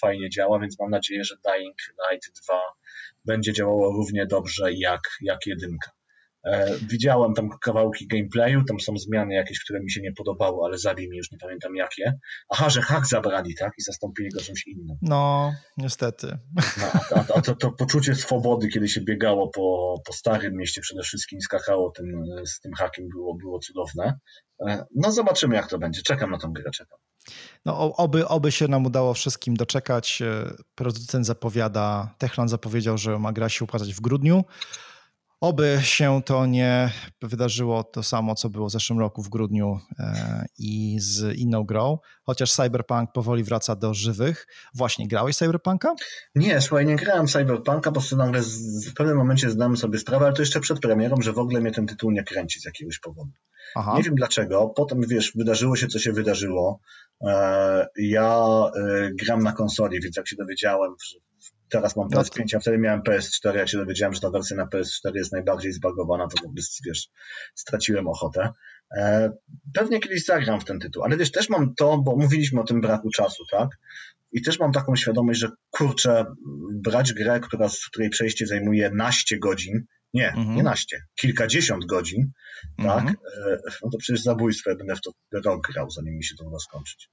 fajnie 0.00 0.30
działa, 0.30 0.60
więc 0.60 0.78
mam 0.80 0.90
nadzieję, 0.90 1.24
że 1.24 1.34
Dying 1.44 1.76
Light 2.10 2.30
2 2.46 2.60
będzie 3.24 3.52
działało 3.52 3.92
równie 3.92 4.26
dobrze 4.26 4.72
jak, 4.72 5.00
jak 5.20 5.46
jedynka. 5.46 5.90
E, 6.44 6.76
widziałem 6.88 7.34
tam 7.34 7.48
kawałki 7.62 8.06
gameplayu, 8.06 8.64
tam 8.64 8.80
są 8.80 8.96
zmiany 8.96 9.34
jakieś, 9.34 9.60
które 9.64 9.80
mi 9.80 9.90
się 9.90 10.00
nie 10.00 10.12
podobały, 10.12 10.64
ale 10.64 10.78
zabij 10.78 11.08
mi 11.08 11.16
już 11.16 11.32
nie 11.32 11.38
pamiętam 11.38 11.76
jakie. 11.76 12.18
Aha, 12.48 12.70
że 12.70 12.82
hak 12.82 13.06
zabrali, 13.06 13.54
tak? 13.54 13.72
I 13.78 13.82
zastąpili 13.82 14.30
go 14.30 14.40
czymś 14.40 14.66
innym. 14.66 14.96
No, 15.02 15.52
niestety. 15.76 16.38
No, 16.56 17.00
a, 17.16 17.24
a 17.34 17.42
to, 17.42 17.54
to, 17.54 17.72
poczucie 17.72 18.14
swobody, 18.14 18.68
kiedy 18.68 18.88
się 18.88 19.00
biegało 19.00 19.48
po, 19.48 19.94
po 20.06 20.12
starym 20.12 20.56
mieście 20.56 20.80
przede 20.80 21.02
wszystkim 21.02 21.38
i 21.38 21.42
skakało 21.42 21.90
tym, 21.90 22.24
z 22.46 22.60
tym 22.60 22.72
hakiem, 22.72 23.08
było, 23.08 23.34
było 23.34 23.58
cudowne. 23.58 24.18
E, 24.68 24.84
no 24.96 25.12
zobaczymy, 25.12 25.54
jak 25.54 25.68
to 25.68 25.78
będzie. 25.78 26.02
Czekam 26.02 26.30
na 26.30 26.38
tą 26.38 26.52
grę, 26.52 26.70
czekam. 26.70 26.98
No, 27.64 27.96
oby, 27.96 28.28
oby 28.28 28.52
się 28.52 28.68
nam 28.68 28.86
udało 28.86 29.14
wszystkim 29.14 29.56
doczekać. 29.56 30.22
E, 30.22 30.54
producent 30.74 31.26
zapowiada, 31.26 32.14
Techland 32.18 32.50
zapowiedział, 32.50 32.98
że 32.98 33.18
ma 33.18 33.32
gra 33.32 33.48
się 33.48 33.64
ukazać 33.64 33.94
w 33.94 34.00
grudniu. 34.00 34.44
Oby 35.40 35.78
się 35.82 36.22
to 36.24 36.46
nie 36.46 36.90
wydarzyło 37.22 37.84
to 37.84 38.02
samo, 38.02 38.34
co 38.34 38.50
było 38.50 38.66
w 38.66 38.72
zeszłym 38.72 38.98
roku 38.98 39.22
w 39.22 39.28
grudniu 39.28 39.80
e, 39.98 40.46
i 40.58 40.96
z 41.00 41.36
inną 41.36 41.64
grą, 41.64 41.98
chociaż 42.24 42.52
Cyberpunk 42.52 43.12
powoli 43.12 43.44
wraca 43.44 43.76
do 43.76 43.94
żywych. 43.94 44.46
Właśnie, 44.74 45.08
grałeś 45.08 45.36
Cyberpunka? 45.36 45.94
Nie, 46.34 46.60
słuchaj, 46.60 46.86
nie 46.86 46.96
grałem 46.96 47.26
Cyberpunka, 47.26 47.90
po 47.90 47.92
prostu 47.92 48.16
nagle 48.16 48.40
w 48.86 48.94
pewnym 48.94 49.16
momencie 49.16 49.50
zdałem 49.50 49.76
sobie 49.76 49.98
sprawę, 49.98 50.26
ale 50.26 50.34
to 50.34 50.42
jeszcze 50.42 50.60
przed 50.60 50.80
premierą, 50.80 51.16
że 51.20 51.32
w 51.32 51.38
ogóle 51.38 51.60
mnie 51.60 51.72
ten 51.72 51.86
tytuł 51.86 52.10
nie 52.10 52.24
kręci 52.24 52.60
z 52.60 52.64
jakiegoś 52.64 52.98
powodu. 52.98 53.32
Aha. 53.74 53.94
Nie 53.96 54.02
wiem 54.02 54.14
dlaczego, 54.14 54.72
potem 54.76 55.00
wiesz, 55.08 55.32
wydarzyło 55.36 55.76
się, 55.76 55.86
co 55.86 55.98
się 55.98 56.12
wydarzyło. 56.12 56.80
E, 57.26 57.86
ja 57.96 58.46
e, 58.76 59.10
gram 59.14 59.42
na 59.42 59.52
konsoli, 59.52 60.00
więc 60.00 60.16
jak 60.16 60.28
się 60.28 60.36
dowiedziałem, 60.36 60.94
że 61.08 61.18
Teraz 61.70 61.96
mam 61.96 62.08
PS5, 62.08 62.44
no 62.52 62.56
a 62.56 62.60
wtedy 62.60 62.78
miałem 62.78 63.02
PS4. 63.02 63.56
Jak 63.56 63.68
się 63.68 63.78
dowiedziałem, 63.78 64.14
że 64.14 64.20
ta 64.20 64.30
wersja 64.30 64.56
na 64.56 64.66
PS4 64.66 65.14
jest 65.14 65.32
najbardziej 65.32 65.72
zbagowana, 65.72 66.28
to 66.28 66.50
wiesz, 66.86 67.08
straciłem 67.54 68.08
ochotę. 68.08 68.48
E, 68.96 69.30
pewnie 69.74 70.00
kiedyś 70.00 70.24
zagram 70.24 70.60
w 70.60 70.64
ten 70.64 70.78
tytuł, 70.80 71.02
ale 71.02 71.16
wiesz, 71.16 71.30
też 71.30 71.48
mam 71.48 71.74
to, 71.74 71.98
bo 71.98 72.16
mówiliśmy 72.16 72.60
o 72.60 72.64
tym 72.64 72.80
braku 72.80 73.10
czasu, 73.10 73.44
tak? 73.50 73.68
I 74.32 74.42
też 74.42 74.58
mam 74.58 74.72
taką 74.72 74.96
świadomość, 74.96 75.40
że 75.40 75.48
kurczę, 75.70 76.24
brać 76.72 77.12
grę, 77.12 77.40
która, 77.40 77.68
z 77.68 77.86
której 77.86 78.10
przejście 78.10 78.46
zajmuje 78.46 78.90
naście 78.94 79.38
godzin, 79.38 79.84
nie, 80.14 80.28
mhm. 80.28 80.56
nie 80.56 80.62
naście, 80.62 81.02
kilkadziesiąt 81.14 81.86
godzin, 81.86 82.32
tak? 82.76 82.98
Mhm. 82.98 83.16
E, 83.48 83.58
no 83.82 83.90
to 83.90 83.98
przecież 83.98 84.22
zabójstwo, 84.22 84.70
ja 84.70 84.76
będę 84.76 84.96
w 84.96 85.00
to 85.00 85.10
rok 85.44 85.66
grał, 85.72 85.90
zanim 85.90 86.14
mi 86.14 86.24
się 86.24 86.34
to 86.36 86.44
uda 86.44 86.58
skończyć. 86.58 87.10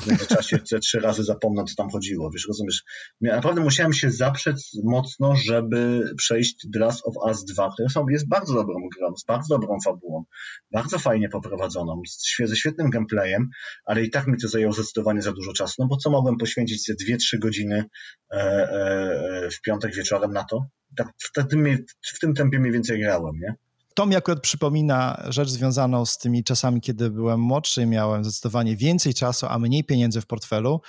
W 0.00 0.06
międzyczasie 0.06 0.58
te 0.58 0.78
trzy 0.78 1.00
razy 1.00 1.24
zapomnę, 1.24 1.64
co 1.64 1.74
tam 1.76 1.90
chodziło. 1.90 2.30
Wiesz, 2.30 2.46
rozumiesz? 2.48 2.84
Ja 3.20 3.36
naprawdę 3.36 3.60
musiałem 3.60 3.92
się 3.92 4.10
zaprzeć 4.10 4.76
mocno, 4.84 5.36
żeby 5.36 6.12
przejść 6.16 6.66
The 6.72 6.78
Last 6.78 7.06
of 7.06 7.14
Us 7.16 7.44
2, 7.44 7.72
które 7.72 7.88
są, 7.88 8.08
jest 8.08 8.28
bardzo 8.28 8.54
dobrą 8.54 8.74
grą, 8.98 9.16
z 9.16 9.24
bardzo 9.24 9.58
dobrą 9.58 9.78
fabułą, 9.84 10.24
bardzo 10.70 10.98
fajnie 10.98 11.28
poprowadzoną, 11.28 12.02
ze 12.44 12.56
świetnym 12.56 12.90
gameplayem, 12.90 13.48
ale 13.84 14.02
i 14.04 14.10
tak 14.10 14.26
mi 14.26 14.38
to 14.38 14.48
zajęło 14.48 14.72
zdecydowanie 14.72 15.22
za 15.22 15.32
dużo 15.32 15.52
czasu, 15.52 15.74
no 15.78 15.86
bo 15.86 15.96
co 15.96 16.10
mogłem 16.10 16.36
poświęcić 16.36 16.86
te 16.86 16.94
2-3 16.94 17.38
godziny 17.38 17.84
e, 18.30 18.36
e, 18.36 19.48
w 19.50 19.60
piątek 19.60 19.94
wieczorem 19.94 20.32
na 20.32 20.44
to? 20.44 20.66
Tak, 20.96 21.08
w, 21.18 21.48
tym, 21.48 21.84
w 22.14 22.18
tym 22.18 22.34
tempie 22.34 22.58
mniej 22.58 22.72
więcej 22.72 23.00
grałem, 23.00 23.34
nie? 23.40 23.54
To 23.94 24.06
mi 24.06 24.16
akurat 24.16 24.40
przypomina 24.40 25.22
rzecz 25.28 25.48
związaną 25.48 26.06
z 26.06 26.18
tymi 26.18 26.44
czasami, 26.44 26.80
kiedy 26.80 27.10
byłem 27.10 27.40
młodszy 27.40 27.82
i 27.82 27.86
miałem 27.86 28.24
zdecydowanie 28.24 28.76
więcej 28.76 29.14
czasu, 29.14 29.46
a 29.46 29.58
mniej 29.58 29.84
pieniędzy 29.84 30.20
w 30.20 30.26
portfelu, 30.26 30.80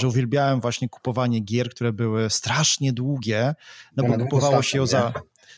że 0.00 0.08
uwielbiałem 0.08 0.60
właśnie 0.60 0.88
kupowanie 0.88 1.40
gier, 1.40 1.70
które 1.70 1.92
były 1.92 2.30
strasznie 2.30 2.92
długie, 2.92 3.54
no 3.96 4.04
bo 4.04 4.18
kupowało 4.18 4.62
się 4.62 4.78
ją 4.78 4.86
za... 4.86 5.12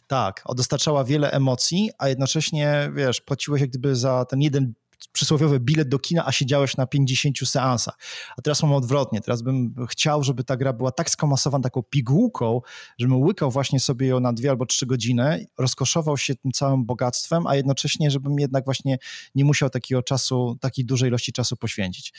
Tak, 0.06 0.44
dostarczała 0.56 1.04
wiele 1.04 1.30
emocji, 1.30 1.90
a 1.98 2.08
jednocześnie, 2.08 2.90
wiesz, 2.94 3.20
płaciłeś 3.20 3.60
jak 3.60 3.70
gdyby 3.70 3.96
za 3.96 4.24
ten 4.24 4.40
jeden 4.40 4.72
przysłowiowy 5.12 5.60
bilet 5.60 5.88
do 5.88 5.98
kina, 5.98 6.26
a 6.26 6.32
siedziałeś 6.32 6.76
na 6.76 6.86
50 6.86 7.38
seansach. 7.48 7.98
A 8.36 8.42
teraz 8.42 8.62
mam 8.62 8.72
odwrotnie. 8.72 9.20
Teraz 9.20 9.42
bym 9.42 9.74
chciał, 9.90 10.22
żeby 10.22 10.44
ta 10.44 10.56
gra 10.56 10.72
była 10.72 10.92
tak 10.92 11.10
skomasowana 11.10 11.62
taką 11.62 11.82
pigułką, 11.82 12.60
żebym 12.98 13.22
łykał 13.22 13.50
właśnie 13.50 13.80
sobie 13.80 14.06
ją 14.06 14.20
na 14.20 14.32
dwie 14.32 14.50
albo 14.50 14.66
trzy 14.66 14.86
godziny, 14.86 15.46
rozkoszował 15.58 16.16
się 16.16 16.34
tym 16.34 16.52
całym 16.52 16.84
bogactwem, 16.84 17.46
a 17.46 17.56
jednocześnie, 17.56 18.10
żebym 18.10 18.38
jednak 18.38 18.64
właśnie 18.64 18.98
nie 19.34 19.44
musiał 19.44 19.70
takiego 19.70 20.02
czasu, 20.02 20.58
takiej 20.60 20.84
dużej 20.84 21.08
ilości 21.08 21.32
czasu 21.32 21.56
poświęcić. 21.56 22.12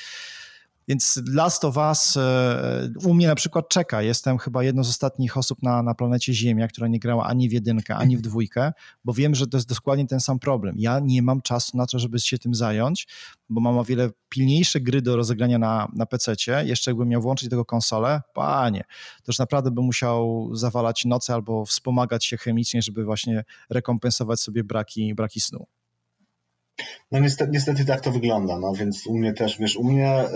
Więc 0.88 1.22
Last 1.34 1.66
of 1.66 1.78
Us 1.78 2.18
e, 2.18 2.90
u 3.06 3.14
mnie 3.14 3.28
na 3.28 3.36
przykład 3.36 3.70
czeka. 3.70 4.02
Jestem 4.02 4.38
chyba 4.38 4.64
jedną 4.64 4.84
z 4.84 4.90
ostatnich 4.90 5.38
osób 5.38 5.64
na, 5.64 5.84
na 5.84 5.94
planecie 5.94 6.34
Ziemia, 6.34 6.68
która 6.68 6.88
nie 6.88 7.00
grała 7.00 7.26
ani 7.26 7.50
w 7.50 7.52
jedynkę, 7.52 7.96
ani 7.96 8.18
w 8.18 8.22
dwójkę, 8.22 8.72
bo 9.06 9.14
wiem, 9.14 9.36
że 9.36 9.48
to 9.48 9.58
jest 9.58 9.70
dokładnie 9.70 10.08
ten 10.08 10.20
sam 10.20 10.40
problem. 10.40 10.76
Ja 10.78 11.00
nie 11.00 11.22
mam 11.22 11.42
czasu 11.42 11.78
na 11.78 11.86
to, 11.86 12.00
żeby 12.00 12.20
się 12.20 12.38
tym 12.38 12.56
zająć, 12.56 13.08
bo 13.50 13.62
mam 13.62 13.78
o 13.78 13.84
wiele 13.84 14.10
pilniejsze 14.30 14.82
gry 14.82 15.02
do 15.02 15.16
rozegrania 15.16 15.60
na, 15.60 15.88
na 15.96 16.06
PC-cie. 16.06 16.64
Jeszcze 16.66 16.92
jakbym 16.92 17.08
miał 17.08 17.22
włączyć 17.22 17.50
tego 17.50 17.66
konsolę, 17.66 18.22
panie, 18.34 18.84
to 19.18 19.24
już 19.28 19.40
naprawdę 19.40 19.72
bym 19.72 19.84
musiał 19.84 20.50
zawalać 20.56 21.06
noce 21.06 21.34
albo 21.34 21.66
wspomagać 21.66 22.26
się 22.26 22.38
chemicznie, 22.38 22.82
żeby 22.82 23.06
właśnie 23.06 23.44
rekompensować 23.70 24.40
sobie 24.40 24.64
braki, 24.64 25.16
braki 25.16 25.42
snu. 25.42 25.68
No 27.12 27.20
niestety, 27.20 27.52
niestety 27.52 27.86
tak 27.86 28.02
to 28.02 28.12
wygląda, 28.12 28.60
no 28.60 28.74
więc 28.74 29.08
u 29.08 29.18
mnie 29.18 29.34
też, 29.34 29.58
wiesz, 29.60 29.76
u 29.76 29.84
mnie 29.84 30.10
e, 30.10 30.28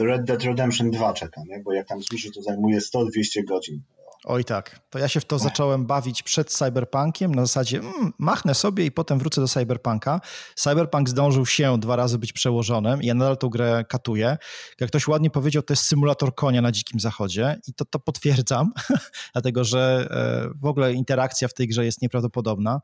Red 0.00 0.24
Dead 0.24 0.44
Redemption 0.44 0.90
2 0.90 1.12
czeka, 1.12 1.42
nie? 1.48 1.58
bo 1.58 1.72
jak 1.72 1.88
tam 1.88 2.02
słyszę, 2.02 2.30
to 2.34 2.42
zajmuje 2.42 2.78
100-200 2.78 3.44
godzin. 3.44 3.82
Oj 4.24 4.44
tak, 4.44 4.80
to 4.90 4.98
ja 4.98 5.08
się 5.08 5.20
w 5.20 5.24
to 5.24 5.38
zacząłem 5.38 5.86
bawić 5.86 6.22
przed 6.22 6.52
Cyberpunkiem, 6.52 7.34
na 7.34 7.42
zasadzie 7.42 7.78
mm, 7.78 8.12
machnę 8.18 8.54
sobie 8.54 8.86
i 8.86 8.92
potem 8.92 9.18
wrócę 9.18 9.40
do 9.40 9.48
Cyberpunka. 9.48 10.20
Cyberpunk 10.54 11.08
zdążył 11.08 11.46
się 11.46 11.78
dwa 11.78 11.96
razy 11.96 12.18
być 12.18 12.32
przełożonym 12.32 13.02
i 13.02 13.06
ja 13.06 13.14
nadal 13.14 13.38
tą 13.38 13.48
grę 13.48 13.84
katuję. 13.88 14.36
Jak 14.80 14.90
ktoś 14.90 15.08
ładnie 15.08 15.30
powiedział, 15.30 15.62
to 15.62 15.72
jest 15.72 15.84
symulator 15.84 16.34
konia 16.34 16.62
na 16.62 16.72
dzikim 16.72 17.00
zachodzie 17.00 17.60
i 17.66 17.74
to, 17.74 17.84
to 17.84 17.98
potwierdzam, 17.98 18.72
dlatego 19.32 19.64
że 19.64 20.08
e, 20.10 20.58
w 20.60 20.64
ogóle 20.64 20.92
interakcja 20.92 21.48
w 21.48 21.54
tej 21.54 21.68
grze 21.68 21.84
jest 21.84 22.02
nieprawdopodobna. 22.02 22.80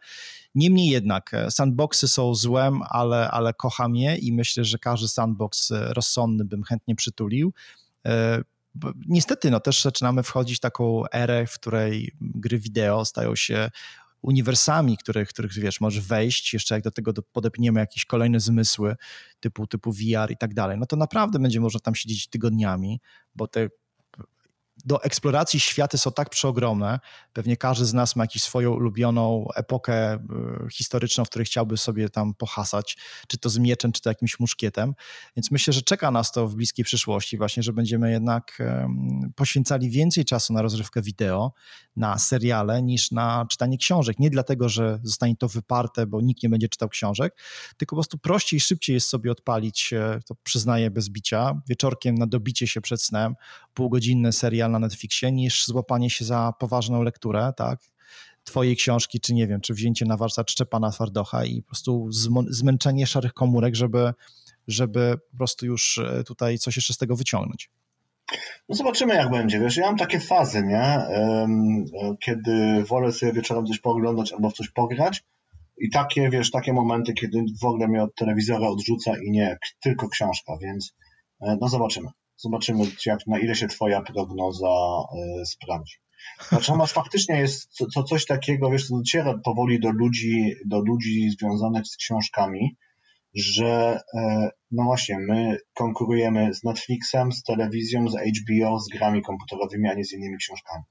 Niemniej 0.54 0.88
jednak, 0.88 1.34
e, 1.34 1.50
sandboxy 1.50 2.08
są 2.08 2.34
złem, 2.34 2.80
ale, 2.88 3.30
ale 3.30 3.54
kocham 3.54 3.96
je 3.96 4.16
i 4.16 4.32
myślę, 4.32 4.64
że 4.64 4.78
każdy 4.78 5.08
sandbox 5.08 5.70
e, 5.70 5.94
rozsądny 5.94 6.44
bym 6.44 6.62
chętnie 6.62 6.94
przytulił 6.94 7.52
niestety 9.08 9.50
no, 9.50 9.60
też 9.60 9.82
zaczynamy 9.82 10.22
wchodzić 10.22 10.56
w 10.56 10.60
taką 10.60 11.02
erę, 11.12 11.46
w 11.46 11.54
której 11.54 12.12
gry 12.20 12.58
wideo 12.58 13.04
stają 13.04 13.36
się 13.36 13.70
uniwersami, 14.22 14.96
których, 14.98 15.28
których 15.28 15.52
wiesz, 15.52 15.80
możesz 15.80 16.04
wejść, 16.04 16.52
jeszcze 16.52 16.74
jak 16.74 16.84
do 16.84 16.90
tego 16.90 17.12
podepniemy 17.32 17.80
jakieś 17.80 18.04
kolejne 18.04 18.40
zmysły 18.40 18.96
typu, 19.40 19.66
typu 19.66 19.92
VR 19.92 20.30
i 20.30 20.36
tak 20.36 20.54
dalej, 20.54 20.78
no 20.78 20.86
to 20.86 20.96
naprawdę 20.96 21.38
będzie 21.38 21.60
można 21.60 21.80
tam 21.80 21.94
siedzieć 21.94 22.28
tygodniami, 22.28 23.00
bo 23.34 23.48
te 23.48 23.68
do 24.84 25.02
eksploracji 25.02 25.60
światy 25.60 25.98
są 25.98 26.12
tak 26.12 26.30
przeogromne. 26.30 27.00
Pewnie 27.32 27.56
każdy 27.56 27.84
z 27.84 27.94
nas 27.94 28.16
ma 28.16 28.24
jakąś 28.24 28.42
swoją 28.42 28.72
ulubioną 28.72 29.48
epokę 29.54 30.14
y, 30.14 30.18
historyczną, 30.72 31.24
w 31.24 31.28
której 31.28 31.46
chciałby 31.46 31.76
sobie 31.76 32.08
tam 32.08 32.34
pohasać, 32.34 32.96
czy 33.28 33.38
to 33.38 33.50
z 33.50 33.58
mieczem, 33.58 33.92
czy 33.92 34.02
to 34.02 34.10
jakimś 34.10 34.40
muszkietem. 34.40 34.94
Więc 35.36 35.50
myślę, 35.50 35.72
że 35.72 35.82
czeka 35.82 36.10
nas 36.10 36.32
to 36.32 36.48
w 36.48 36.54
bliskiej 36.54 36.84
przyszłości 36.84 37.38
właśnie, 37.38 37.62
że 37.62 37.72
będziemy 37.72 38.10
jednak 38.10 38.62
poświęcali 39.36 39.90
więcej 39.90 40.24
czasu 40.24 40.52
na 40.52 40.62
rozrywkę 40.62 41.02
wideo, 41.02 41.52
na 41.96 42.18
seriale, 42.18 42.82
niż 42.82 43.10
na 43.10 43.46
czytanie 43.50 43.78
książek. 43.78 44.18
Nie 44.18 44.30
dlatego, 44.30 44.68
że 44.68 44.98
zostanie 45.02 45.36
to 45.36 45.48
wyparte, 45.48 46.06
bo 46.06 46.20
nikt 46.20 46.42
nie 46.42 46.48
będzie 46.48 46.68
czytał 46.68 46.88
książek, 46.88 47.36
tylko 47.76 47.96
po 47.96 48.00
prostu 48.00 48.18
prościej, 48.18 48.60
szybciej 48.60 48.94
jest 48.94 49.08
sobie 49.08 49.32
odpalić, 49.32 49.92
e, 49.92 50.20
to 50.26 50.34
przyznaję 50.42 50.90
bez 50.90 51.08
bicia, 51.08 51.60
wieczorkiem 51.68 52.14
na 52.14 52.26
dobicie 52.26 52.66
się 52.66 52.80
przed 52.80 53.02
snem, 53.02 53.34
półgodzinny 53.74 54.32
serial 54.32 54.70
na 54.78 54.86
Netflixie, 54.86 55.32
niż 55.32 55.66
złapanie 55.66 56.10
się 56.10 56.24
za 56.24 56.52
poważną 56.58 57.02
lekturę, 57.02 57.52
tak? 57.56 57.80
twojej 58.44 58.76
książki, 58.76 59.20
czy 59.20 59.34
nie 59.34 59.46
wiem, 59.46 59.60
czy 59.60 59.74
wzięcie 59.74 60.06
na 60.06 60.16
warsztat 60.16 60.50
Szczepana 60.50 60.90
Twardocha 60.90 61.44
i 61.44 61.62
po 61.62 61.68
prostu 61.68 62.08
zmęczenie 62.48 63.06
szarych 63.06 63.32
komórek, 63.32 63.74
żeby, 63.74 64.12
żeby 64.68 65.14
po 65.30 65.36
prostu 65.36 65.66
już 65.66 65.98
e, 65.98 66.24
tutaj 66.24 66.58
coś 66.58 66.76
jeszcze 66.76 66.94
z 66.94 66.98
tego 66.98 67.16
wyciągnąć. 67.16 67.70
No 68.68 68.74
zobaczymy 68.74 69.14
jak 69.14 69.30
będzie, 69.30 69.60
wiesz, 69.60 69.76
ja 69.76 69.86
mam 69.86 69.96
takie 69.96 70.20
fazy, 70.20 70.62
nie, 70.62 70.82
e, 70.82 71.48
kiedy 72.20 72.84
wolę 72.84 73.12
sobie 73.12 73.32
wieczorem 73.32 73.66
coś 73.66 73.78
pooglądać 73.78 74.32
albo 74.32 74.50
w 74.50 74.54
coś 74.54 74.70
pograć, 74.70 75.24
I 75.78 75.90
takie, 75.90 76.30
wiesz, 76.30 76.50
takie 76.50 76.72
momenty, 76.72 77.12
kiedy 77.12 77.44
w 77.62 77.64
ogóle 77.64 77.88
mnie 77.88 78.02
od 78.02 78.14
telewizora 78.14 78.68
odrzuca 78.68 79.12
i 79.22 79.30
nie, 79.30 79.58
tylko 79.80 80.08
książka, 80.08 80.52
więc 80.62 80.94
e, 81.40 81.56
no 81.60 81.68
zobaczymy. 81.68 82.08
Zobaczymy, 82.36 82.84
jak, 83.06 83.26
na 83.26 83.38
ile 83.38 83.54
się 83.54 83.68
twoja 83.68 84.00
prognoza 84.00 84.68
y, 85.42 85.46
sprawdzi. 85.46 85.94
Natomiast 86.52 86.92
faktycznie 86.92 87.40
jest 87.40 87.76
to, 87.94 88.02
coś 88.02 88.26
takiego, 88.26 88.70
wiesz, 88.70 88.88
co 88.88 88.96
dociera 88.96 89.38
powoli 89.44 89.80
do 89.80 89.90
ludzi, 89.90 90.54
do 90.66 90.80
ludzi 90.80 91.30
związanych 91.30 91.86
z 91.86 91.96
książkami, 91.96 92.76
że 93.34 94.00
e, 94.14 94.50
no 94.70 94.84
właśnie, 94.84 95.18
my 95.18 95.58
konkurujemy 95.74 96.54
z 96.54 96.64
Netflixem, 96.64 97.32
z 97.32 97.42
telewizją, 97.42 98.08
z 98.08 98.14
HBO, 98.14 98.80
z 98.80 98.88
grami 98.88 99.22
komputerowymi, 99.22 99.88
a 99.88 99.94
nie 99.94 100.04
z 100.04 100.12
innymi 100.12 100.36
książkami. 100.36 100.84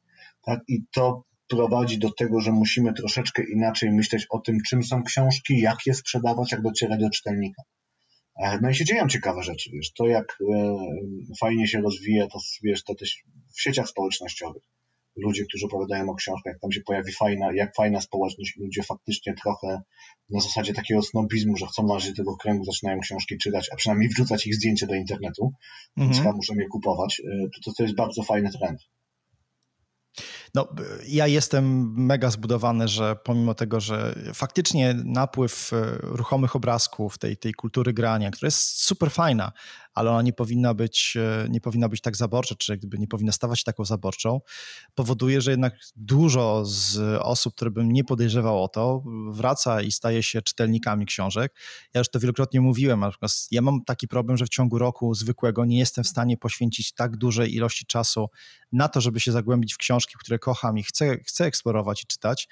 Tak? 0.45 0.59
I 0.67 0.83
to 0.93 1.23
prowadzi 1.47 1.97
do 1.99 2.11
tego, 2.11 2.41
że 2.41 2.51
musimy 2.51 2.93
troszeczkę 2.93 3.43
inaczej 3.43 3.91
myśleć 3.91 4.27
o 4.29 4.39
tym, 4.39 4.57
czym 4.67 4.83
są 4.83 5.03
książki, 5.03 5.59
jak 5.59 5.77
je 5.85 5.93
sprzedawać, 5.93 6.51
jak 6.51 6.61
docierać 6.61 6.99
do 6.99 7.09
czytelnika. 7.09 7.63
E, 8.35 8.59
no 8.61 8.69
i 8.69 8.75
się 8.75 8.85
dzieją 8.85 9.07
ciekawe 9.07 9.43
rzeczy, 9.43 9.69
wiesz, 9.73 9.93
to 9.93 10.07
jak 10.07 10.37
e, 10.53 10.77
fajnie 11.39 11.67
się 11.67 11.81
rozwija, 11.81 12.27
to 12.27 12.39
wiesz, 12.63 12.83
to 12.83 12.95
też 12.95 13.23
w 13.55 13.61
sieciach 13.61 13.89
społecznościowych. 13.89 14.63
Ludzie, 15.15 15.45
którzy 15.45 15.65
opowiadają 15.65 16.09
o 16.09 16.15
książkach, 16.15 16.53
jak 16.53 16.61
tam 16.61 16.71
się 16.71 16.81
pojawi 16.81 17.11
fajna, 17.11 17.53
jak 17.53 17.75
fajna 17.75 18.01
społeczność, 18.01 18.57
ludzie 18.57 18.83
faktycznie 18.83 19.33
trochę 19.43 19.81
na 20.29 20.39
zasadzie 20.39 20.73
takiego 20.73 21.01
snobizmu, 21.01 21.57
że 21.57 21.65
chcą 21.65 21.87
należeć 21.87 22.11
do 22.11 22.17
tego 22.17 22.37
kręgu, 22.37 22.63
zaczynają 22.63 22.99
książki 22.99 23.37
czytać, 23.37 23.69
a 23.73 23.75
przynajmniej 23.75 24.09
wrzucać 24.09 24.47
ich 24.47 24.55
zdjęcie 24.55 24.87
do 24.87 24.95
internetu, 24.95 25.51
mhm. 25.97 26.13
więc 26.13 26.25
ja 26.25 26.31
muszę 26.31 26.53
je 26.55 26.67
kupować. 26.67 27.21
E, 27.25 27.47
to, 27.65 27.71
to 27.77 27.83
jest 27.83 27.95
bardzo 27.95 28.23
fajny 28.23 28.49
trend. 28.51 28.79
No, 30.55 30.67
ja 31.07 31.27
jestem 31.27 31.93
mega 31.97 32.29
zbudowany, 32.31 32.87
że 32.87 33.15
pomimo 33.23 33.53
tego, 33.53 33.79
że 33.79 34.15
faktycznie 34.33 34.95
napływ 35.05 35.73
e, 35.73 35.97
ruchomych 36.01 36.55
obrazków, 36.55 37.17
tej, 37.17 37.37
tej 37.37 37.53
kultury 37.53 37.93
grania, 37.93 38.31
która 38.31 38.47
jest 38.47 38.81
super 38.81 39.11
fajna, 39.11 39.51
ale 39.93 40.11
ona 40.11 40.21
nie 40.21 40.33
powinna 40.33 40.73
być, 40.73 41.17
e, 41.17 41.49
nie 41.49 41.61
powinna 41.61 41.89
być 41.89 42.01
tak 42.01 42.15
zaborcza, 42.15 42.55
czy 42.55 42.77
gdyby 42.77 42.99
nie 42.99 43.07
powinna 43.07 43.31
stawać 43.31 43.59
się 43.59 43.63
taką 43.63 43.85
zaborczą, 43.85 44.41
powoduje, 44.95 45.41
że 45.41 45.51
jednak 45.51 45.73
dużo 45.95 46.65
z 46.65 46.99
osób, 47.21 47.55
które 47.55 47.71
bym 47.71 47.91
nie 47.91 48.03
podejrzewał 48.03 48.63
o 48.63 48.67
to, 48.67 49.03
wraca 49.29 49.81
i 49.81 49.91
staje 49.91 50.23
się 50.23 50.41
czytelnikami 50.41 51.05
książek. 51.05 51.55
Ja 51.93 51.99
już 51.99 52.09
to 52.09 52.19
wielokrotnie 52.19 52.61
mówiłem, 52.61 52.99
na 52.99 53.09
przykład 53.09 53.31
ja 53.51 53.61
mam 53.61 53.83
taki 53.83 54.07
problem, 54.07 54.37
że 54.37 54.45
w 54.45 54.49
ciągu 54.49 54.77
roku 54.77 55.13
zwykłego 55.13 55.65
nie 55.65 55.79
jestem 55.79 56.03
w 56.03 56.07
stanie 56.07 56.37
poświęcić 56.37 56.93
tak 56.93 57.17
dużej 57.17 57.55
ilości 57.55 57.85
czasu 57.85 58.29
na 58.75 58.87
to, 58.87 59.01
żeby 59.01 59.19
się 59.19 59.31
zagłębić 59.31 59.73
w 59.73 59.77
książki, 59.77 60.15
które 60.19 60.39
kocham 60.39 60.77
i 60.77 60.83
chcę, 60.83 61.17
chcę 61.17 61.45
eksplorować 61.45 62.03
i 62.03 62.07
czytać, 62.07 62.47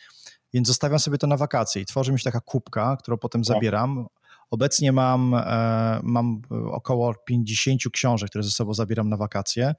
więc 0.53 0.67
zostawiam 0.67 0.99
sobie 0.99 1.17
to 1.17 1.27
na 1.27 1.37
wakacje 1.37 1.81
i 1.81 1.85
tworzy 1.85 2.11
mi 2.11 2.19
się 2.19 2.23
taka 2.23 2.41
kubka, 2.41 2.97
którą 2.99 3.17
potem 3.17 3.41
tak. 3.41 3.45
zabieram. 3.45 4.07
Obecnie 4.51 4.91
mam, 4.91 5.33
e, 5.33 5.99
mam 6.03 6.41
około 6.71 7.13
50 7.13 7.81
książek, 7.93 8.29
które 8.29 8.43
ze 8.43 8.51
sobą 8.51 8.73
zabieram 8.73 9.09
na 9.09 9.17
wakacje, 9.17 9.75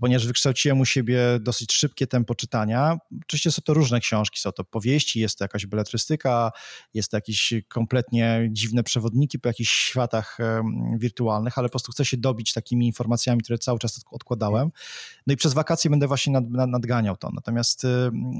ponieważ 0.00 0.26
wykształciłem 0.26 0.80
u 0.80 0.84
siebie 0.84 1.20
dosyć 1.40 1.72
szybkie 1.72 2.06
tempo 2.06 2.34
czytania. 2.34 2.98
Oczywiście 3.22 3.52
są 3.52 3.62
to 3.62 3.74
różne 3.74 4.00
książki, 4.00 4.40
są 4.40 4.52
to 4.52 4.64
powieści, 4.64 5.20
jest 5.20 5.38
to 5.38 5.44
jakaś 5.44 5.66
beletrystyka, 5.66 6.52
jest 6.94 7.10
to 7.10 7.16
jakieś 7.16 7.54
kompletnie 7.68 8.48
dziwne 8.52 8.82
przewodniki 8.82 9.38
po 9.38 9.48
jakichś 9.48 9.70
światach 9.70 10.38
wirtualnych, 10.98 11.58
ale 11.58 11.68
po 11.68 11.72
prostu 11.72 11.92
chcę 11.92 12.04
się 12.04 12.16
dobić 12.16 12.52
takimi 12.52 12.86
informacjami, 12.86 13.42
które 13.42 13.58
cały 13.58 13.78
czas 13.78 14.00
odkładałem. 14.10 14.70
No 15.26 15.34
i 15.34 15.36
przez 15.36 15.54
wakacje 15.54 15.90
będę 15.90 16.06
właśnie 16.06 16.32
nad, 16.32 16.50
nad, 16.50 16.70
nadganiał 16.70 17.16
to. 17.16 17.30
Natomiast 17.34 17.86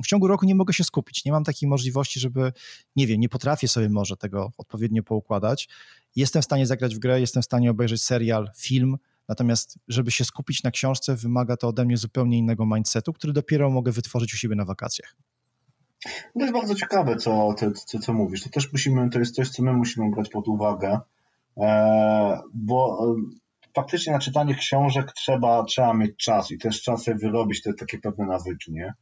w 0.04 0.06
ciągu 0.06 0.26
roku 0.26 0.46
nie 0.46 0.54
mogę 0.54 0.74
się 0.74 0.84
skupić, 0.84 1.24
nie 1.24 1.32
mam 1.32 1.44
takiej 1.44 1.68
możliwości, 1.68 2.20
żeby, 2.20 2.52
nie 2.96 3.06
wiem, 3.06 3.20
nie 3.20 3.28
potrafię 3.28 3.68
sobie 3.68 3.88
może 3.88 4.16
tego 4.16 4.52
odpowiednio 4.58 5.02
poukładać. 5.02 5.68
Jestem 6.16 6.42
w 6.42 6.44
stanie 6.44 6.66
zagrać 6.66 6.96
w 6.96 6.98
grę, 6.98 7.20
jestem 7.20 7.42
w 7.42 7.44
stanie 7.44 7.70
obejrzeć 7.70 8.02
serial, 8.02 8.50
film, 8.56 8.96
Natomiast, 9.28 9.78
żeby 9.88 10.10
się 10.10 10.24
skupić 10.24 10.62
na 10.62 10.70
książce, 10.70 11.16
wymaga 11.16 11.56
to 11.56 11.68
ode 11.68 11.84
mnie 11.84 11.96
zupełnie 11.96 12.38
innego 12.38 12.66
mindsetu, 12.66 13.12
który 13.12 13.32
dopiero 13.32 13.70
mogę 13.70 13.92
wytworzyć 13.92 14.34
u 14.34 14.36
siebie 14.36 14.56
na 14.56 14.64
wakacjach. 14.64 15.16
To 16.34 16.40
jest 16.40 16.52
bardzo 16.52 16.74
ciekawe, 16.74 17.16
co, 17.16 17.54
co, 17.86 17.98
co 17.98 18.12
mówisz. 18.12 18.42
To 18.42 18.50
też 18.50 18.72
musimy, 18.72 19.10
to 19.10 19.18
jest 19.18 19.34
coś, 19.34 19.48
co 19.48 19.62
my 19.62 19.72
musimy 19.72 20.10
brać 20.10 20.28
pod 20.28 20.48
uwagę, 20.48 21.00
e, 21.56 22.40
bo 22.54 23.06
e, 23.16 23.22
faktycznie 23.74 24.12
na 24.12 24.18
czytanie 24.18 24.54
książek 24.54 25.12
trzeba, 25.12 25.64
trzeba 25.64 25.94
mieć 25.94 26.16
czas 26.16 26.50
i 26.50 26.58
też 26.58 26.82
czas 26.82 27.02
sobie 27.02 27.16
wyrobić 27.16 27.62
te 27.62 27.74
takie 27.74 27.98
pewne 27.98 28.26
nawyki, 28.26 28.72
nie? 28.72 28.94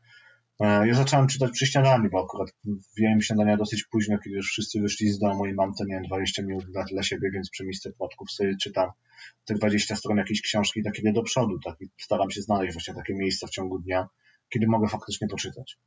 E, 0.61 0.89
ja 0.89 0.95
zacząłem 0.95 1.27
czytać 1.27 1.51
przy 1.51 1.67
śniadaniu, 1.67 2.11
bo 2.11 2.25
akurat 2.25 2.49
wziąłem 2.97 3.23
śniadania 3.23 3.57
dosyć 3.57 3.85
późno, 3.85 4.19
kiedy 4.19 4.37
już 4.37 4.49
wszyscy 4.49 4.81
wyszli 4.81 5.09
z 5.09 5.19
domu 5.19 5.47
i 5.47 5.55
mam 5.55 5.75
te, 5.75 5.85
nie 5.85 5.95
wiem, 5.95 6.03
20 6.03 6.43
minut 6.43 6.65
dla, 6.65 6.85
dla 6.85 7.03
siebie, 7.03 7.31
więc 7.31 7.51
przy 7.51 7.65
misce 7.65 7.93
płatków 7.93 8.31
sobie 8.31 8.57
czytam 8.63 8.91
te 9.45 9.55
20 9.55 9.97
stron 9.97 10.17
jakiejś 10.17 10.43
książki 10.43 10.83
takiego 10.83 11.13
do 11.13 11.23
przodu, 11.23 11.59
tak? 11.65 11.77
Staram 11.99 12.31
się 12.31 12.43
znaleźć 12.43 12.73
właśnie 12.73 12.95
takie 12.95 13.15
miejsca 13.15 13.47
w 13.47 13.51
ciągu 13.51 13.79
dnia, 13.79 14.09
kiedy 14.49 14.67
mogę 14.67 14.89
faktycznie 14.89 15.29
poczytać. 15.29 15.79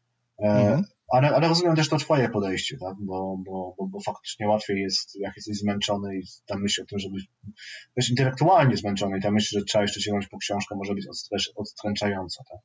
E, 0.44 0.48
mhm. 0.48 0.84
Ale, 1.12 1.36
ale 1.36 1.48
rozumiem 1.48 1.76
też 1.76 1.90
to 1.90 1.98
twoje 1.98 2.30
podejście, 2.30 2.78
tak? 2.78 2.96
Bo, 3.00 3.38
bo, 3.46 3.76
bo, 3.78 3.88
bo 3.88 4.00
faktycznie 4.00 4.48
łatwiej 4.48 4.82
jest, 4.82 5.20
jak 5.20 5.36
jesteś 5.36 5.58
zmęczony 5.58 6.18
i 6.18 6.24
ta 6.46 6.58
myśl 6.58 6.82
o 6.82 6.86
tym, 6.86 7.00
żeby 7.00 7.16
być 7.96 8.10
intelektualnie 8.10 8.78
zmęczony 8.78 9.18
i 9.18 9.22
ta 9.22 9.32
myśl, 9.32 9.60
że 9.60 9.66
trzeba 9.66 9.82
jeszcze 9.82 10.02
sięgnąć 10.02 10.28
po 10.28 10.38
książkę 10.38 10.76
może 10.76 10.94
być 10.94 11.08
odstręczająca, 11.56 12.44
tak? 12.50 12.60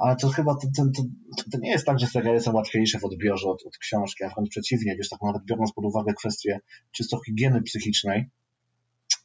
Ale 0.00 0.16
to 0.16 0.28
chyba 0.28 0.54
to, 0.54 0.68
to, 0.76 1.02
to, 1.36 1.44
to, 1.52 1.58
nie 1.58 1.70
jest 1.70 1.86
tak, 1.86 1.98
że 1.98 2.06
seriale 2.06 2.40
są 2.40 2.52
łatwiejsze 2.52 2.98
w 2.98 3.04
odbiorze 3.04 3.48
od, 3.48 3.66
od 3.66 3.78
książki, 3.78 4.24
a 4.24 4.28
wręcz 4.28 4.50
przeciwnie, 4.50 4.96
wiesz, 4.96 5.08
tak 5.08 5.22
nawet 5.22 5.44
biorąc 5.44 5.72
pod 5.72 5.84
uwagę 5.84 6.14
kwestię 6.14 6.60
czysto 6.92 7.20
higieny 7.26 7.62
psychicznej 7.62 8.30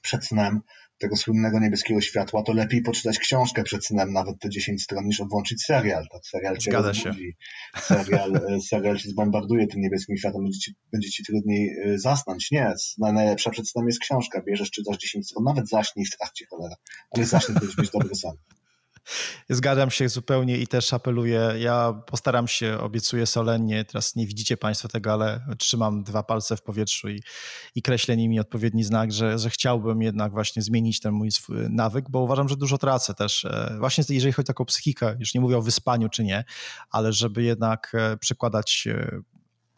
przed 0.09 0.25
snem, 0.25 0.61
tego 0.97 1.15
słynnego 1.15 1.59
niebieskiego 1.59 2.01
światła, 2.01 2.43
to 2.43 2.53
lepiej 2.53 2.81
poczytać 2.81 3.19
książkę 3.19 3.63
przed 3.63 3.85
snem, 3.85 4.13
nawet 4.13 4.39
te 4.39 4.49
10 4.49 4.83
stron, 4.83 5.05
niż 5.05 5.21
odłączyć 5.21 5.63
serial. 5.63 6.05
Tak, 6.11 6.21
serial 6.25 6.57
cię 6.57 6.71
Zgadza 6.71 6.93
się. 6.93 7.13
Serial, 7.81 8.35
e, 8.49 8.61
serial 8.61 8.97
cię 8.97 9.09
zbombarduje 9.09 9.67
tym 9.67 9.81
niebieskim 9.81 10.17
światłem, 10.17 10.43
będzie 10.43 10.59
ci, 10.59 10.73
będzie 10.91 11.09
ci 11.09 11.23
trudniej 11.23 11.69
e, 11.85 11.99
zasnąć. 11.99 12.51
Nie, 12.51 12.73
najlepsza 12.97 13.49
przed 13.49 13.69
snem 13.69 13.85
jest 13.87 13.99
książka. 13.99 14.41
Bierzesz, 14.41 14.71
czytasz 14.71 14.97
10 14.97 15.27
stron, 15.27 15.43
nawet 15.43 15.69
zaśnij 15.69 16.05
w 16.05 16.17
trakcie, 16.17 16.45
cholera. 16.49 16.75
Ale 17.11 17.25
zaśnij, 17.25 17.57
będziesz 17.59 17.77
mieć 17.77 17.91
dobry 17.91 18.15
sen. 18.15 18.31
Zgadzam 19.49 19.91
się 19.91 20.09
zupełnie 20.09 20.57
i 20.57 20.67
też 20.67 20.93
apeluję. 20.93 21.53
Ja 21.59 21.93
postaram 22.05 22.47
się, 22.47 22.77
obiecuję 22.79 23.25
solennie. 23.25 23.85
Teraz 23.85 24.15
nie 24.15 24.27
widzicie 24.27 24.57
Państwo 24.57 24.87
tego, 24.87 25.13
ale 25.13 25.45
trzymam 25.57 26.03
dwa 26.03 26.23
palce 26.23 26.57
w 26.57 26.61
powietrzu 26.61 27.09
i, 27.09 27.21
i 27.75 27.81
kreślę 27.81 28.17
nimi 28.17 28.39
odpowiedni 28.39 28.83
znak, 28.83 29.11
że, 29.11 29.39
że 29.39 29.49
chciałbym 29.49 30.01
jednak 30.01 30.31
właśnie 30.31 30.61
zmienić 30.61 30.99
ten 30.99 31.13
mój 31.13 31.29
nawyk, 31.69 32.09
bo 32.09 32.19
uważam, 32.19 32.49
że 32.49 32.55
dużo 32.55 32.77
tracę 32.77 33.13
też. 33.13 33.45
E, 33.45 33.75
właśnie 33.79 34.03
jeżeli 34.09 34.33
chodzi 34.33 34.45
o 34.45 34.47
taką 34.47 34.65
psychikę, 34.65 35.15
już 35.19 35.33
nie 35.33 35.41
mówię 35.41 35.57
o 35.57 35.61
wyspaniu 35.61 36.09
czy 36.09 36.23
nie, 36.23 36.43
ale 36.89 37.13
żeby 37.13 37.43
jednak 37.43 37.91
e, 37.93 38.17
przekładać 38.17 38.87
e, 38.87 39.21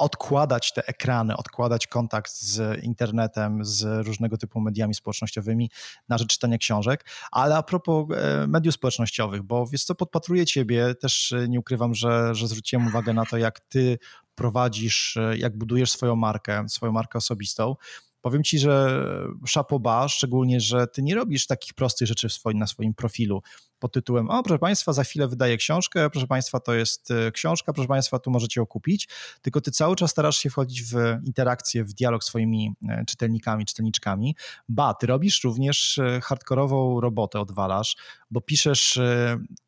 odkładać 0.02 0.74
te 0.74 0.88
ekrany, 0.88 1.38
odkładać 1.38 1.88
kontakt 1.88 2.32
z 2.32 2.84
internetem, 2.84 3.66
z 3.66 4.08
różnego 4.08 4.38
typu 4.38 4.62
mediami 4.62 4.94
społecznościowymi 4.94 5.70
na 6.10 6.18
rzecz 6.18 6.28
czytania 6.28 6.58
książek. 6.58 7.06
Ale 7.32 7.58
a 7.58 7.64
propos 7.64 8.08
e, 8.16 8.48
mediów 8.48 8.76
społecznościowych, 8.76 9.42
bo 9.42 9.68
wiesz 9.68 9.84
co, 9.84 9.96
podpatruję 9.96 10.46
ciebie, 10.46 10.96
też 10.96 11.34
nie 11.50 11.60
ukrywam, 11.60 11.96
że, 11.96 12.36
że 12.36 12.48
zwróciłem 12.48 12.88
uwagę 12.88 13.14
na 13.14 13.26
to, 13.26 13.38
jak 13.38 13.60
ty 13.60 14.00
prowadzisz, 14.36 15.18
e, 15.18 15.38
jak 15.38 15.58
budujesz 15.58 15.92
swoją 15.92 16.16
markę, 16.16 16.70
swoją 16.70 16.92
markę 16.92 17.18
osobistą. 17.18 17.76
Powiem 18.22 18.44
ci, 18.44 18.60
że 18.60 19.04
szapoba, 19.46 20.08
szczególnie, 20.08 20.60
że 20.60 20.88
ty 20.88 21.02
nie 21.02 21.16
robisz 21.16 21.48
takich 21.48 21.74
prostych 21.74 22.08
rzeczy 22.08 22.30
swoim, 22.30 22.58
na 22.58 22.68
swoim 22.68 22.94
profilu 22.94 23.42
pod 23.82 23.94
tytułem 23.94 24.30
o, 24.30 24.44
proszę 24.44 24.60
Państwa, 24.60 24.94
za 24.94 25.04
chwilę 25.04 25.28
wydaję 25.28 25.58
książkę, 25.58 26.10
proszę 26.10 26.28
Państwa, 26.28 26.60
to 26.60 26.74
jest 26.74 27.12
e, 27.12 27.32
książka, 27.32 27.74
proszę 27.74 27.88
Państwa, 27.88 28.20
tu 28.20 28.32
możecie 28.32 28.62
ją 28.62 28.66
kupić, 28.66 29.08
tylko 29.42 29.62
ty 29.62 29.72
cały 29.72 29.96
czas 29.96 30.12
starasz 30.12 30.38
się 30.38 30.50
wchodzić 30.50 30.84
w 30.84 30.96
interakcję, 31.26 31.84
w 31.84 31.94
dialog 31.94 32.24
z 32.24 32.28
swoimi 32.28 32.74
e, 32.90 33.06
czytelnikami, 33.06 33.66
czytelniczkami. 33.66 34.36
Ba, 34.70 34.94
ty 34.94 35.08
robisz 35.08 35.44
również 35.44 35.98
e, 35.98 36.22
hardkorową 36.22 37.02
robotę, 37.02 37.40
odwalasz, 37.40 37.98
bo 38.32 38.42
piszesz 38.42 39.00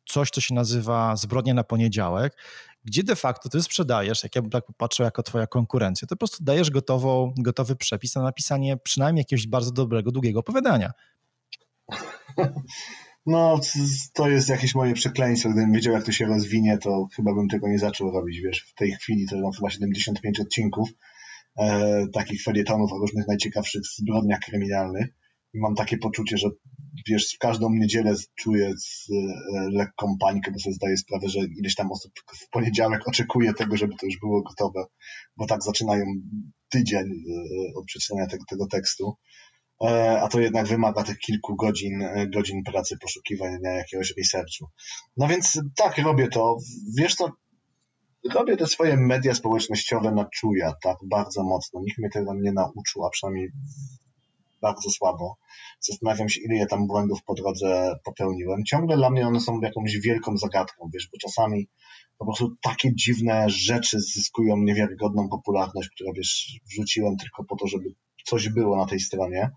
coś, 0.08 0.30
co 0.30 0.40
się 0.40 0.54
nazywa 0.54 1.16
zbrodnia 1.16 1.54
na 1.54 1.64
poniedziałek, 1.64 2.36
gdzie 2.84 3.04
de 3.04 3.16
facto 3.16 3.48
ty 3.48 3.62
sprzedajesz, 3.62 4.22
jak 4.22 4.36
ja 4.36 4.42
bym 4.42 4.50
tak 4.50 4.66
popatrzył 4.66 5.04
jako 5.04 5.22
twoja 5.22 5.46
konkurencja, 5.46 6.08
to 6.08 6.14
po 6.14 6.18
prostu 6.18 6.44
dajesz 6.44 6.70
gotową, 6.70 7.34
gotowy 7.38 7.76
przepis 7.76 8.14
na 8.14 8.22
napisanie 8.22 8.76
przynajmniej 8.76 9.20
jakiegoś 9.20 9.46
bardzo 9.46 9.72
dobrego, 9.72 10.12
długiego 10.12 10.40
opowiadania. 10.40 10.92
No, 13.26 13.60
to 14.12 14.28
jest 14.28 14.48
jakieś 14.48 14.74
moje 14.74 14.94
przekleństwo. 14.94 15.50
Gdybym 15.50 15.72
wiedział, 15.72 15.92
jak 15.92 16.04
to 16.04 16.12
się 16.12 16.26
rozwinie, 16.26 16.78
to 16.78 17.08
chyba 17.16 17.34
bym 17.34 17.48
tego 17.48 17.68
nie 17.68 17.78
zaczął 17.78 18.10
robić. 18.10 18.40
Wiesz, 18.40 18.60
w 18.60 18.74
tej 18.74 18.92
chwili 18.92 19.26
to 19.26 19.36
mam 19.40 19.52
chyba 19.52 19.70
75 19.70 20.40
odcinków 20.40 20.88
e, 21.58 22.06
takich 22.12 22.42
felietonów 22.42 22.92
o 22.92 22.98
różnych 22.98 23.28
najciekawszych 23.28 23.82
zbrodniach 23.98 24.40
kryminalnych. 24.40 25.06
I 25.54 25.58
mam 25.60 25.74
takie 25.74 25.98
poczucie, 25.98 26.38
że 26.38 26.48
wiesz, 27.08 27.34
w 27.34 27.38
każdą 27.38 27.70
niedzielę 27.70 28.14
czuję 28.34 28.72
z, 28.76 29.10
e, 29.10 29.70
lekką 29.70 30.16
pańkę, 30.20 30.50
bo 30.50 30.58
sobie 30.58 30.74
zdaję 30.74 30.96
sprawę, 30.96 31.28
że 31.28 31.40
ileś 31.58 31.74
tam 31.74 31.92
osób 31.92 32.12
w 32.44 32.50
poniedziałek 32.50 33.08
oczekuje 33.08 33.54
tego, 33.54 33.76
żeby 33.76 33.94
to 34.00 34.06
już 34.06 34.18
było 34.18 34.42
gotowe, 34.42 34.84
bo 35.36 35.46
tak 35.46 35.62
zaczynają 35.62 36.04
tydzień 36.68 37.06
e, 37.06 37.78
od 37.78 37.84
przeczytania 37.84 38.26
tego, 38.26 38.44
tego 38.50 38.66
tekstu. 38.66 39.16
E, 39.84 40.20
a 40.22 40.28
to 40.28 40.40
jednak 40.40 40.66
wymaga 40.66 41.02
tych 41.02 41.18
kilku 41.18 41.56
godzin, 41.56 42.08
godzin 42.34 42.62
pracy, 42.62 42.96
poszukiwania 43.00 43.70
jakiegoś 43.70 44.14
researchu. 44.18 44.66
No 45.16 45.28
więc 45.28 45.60
tak, 45.76 45.98
robię 45.98 46.28
to. 46.28 46.56
Wiesz 46.98 47.14
co, 47.14 47.30
robię 48.34 48.56
te 48.56 48.66
swoje 48.66 48.96
media 48.96 49.34
społecznościowe 49.34 50.12
na 50.12 50.24
czuja, 50.24 50.72
tak, 50.82 50.96
bardzo 51.10 51.42
mocno. 51.42 51.80
Nikt 51.80 51.98
mnie 51.98 52.10
tego 52.10 52.34
nie 52.34 52.52
nauczył, 52.52 53.04
a 53.04 53.10
przynajmniej 53.10 53.50
bardzo 54.64 54.90
słabo. 54.90 55.36
Zastanawiam 55.80 56.28
się, 56.28 56.40
ile 56.40 56.56
ja 56.56 56.66
tam 56.66 56.86
błędów 56.86 57.18
po 57.26 57.34
drodze 57.34 57.94
popełniłem. 58.04 58.64
Ciągle 58.64 58.96
dla 58.96 59.10
mnie 59.10 59.26
one 59.26 59.40
są 59.40 59.60
jakąś 59.60 59.98
wielką 59.98 60.36
zagadką, 60.36 60.90
wiesz, 60.94 61.08
bo 61.12 61.18
czasami 61.18 61.68
po 62.18 62.24
prostu 62.24 62.56
takie 62.62 62.94
dziwne 62.94 63.50
rzeczy 63.50 64.00
zyskują 64.00 64.56
niewiarygodną 64.56 65.28
popularność, 65.28 65.88
które, 65.88 66.10
wiesz, 66.16 66.60
wrzuciłem 66.70 67.16
tylko 67.16 67.44
po 67.44 67.56
to, 67.56 67.66
żeby 67.66 67.94
coś 68.24 68.48
było 68.48 68.76
na 68.76 68.86
tej 68.86 69.00
stronie, 69.00 69.50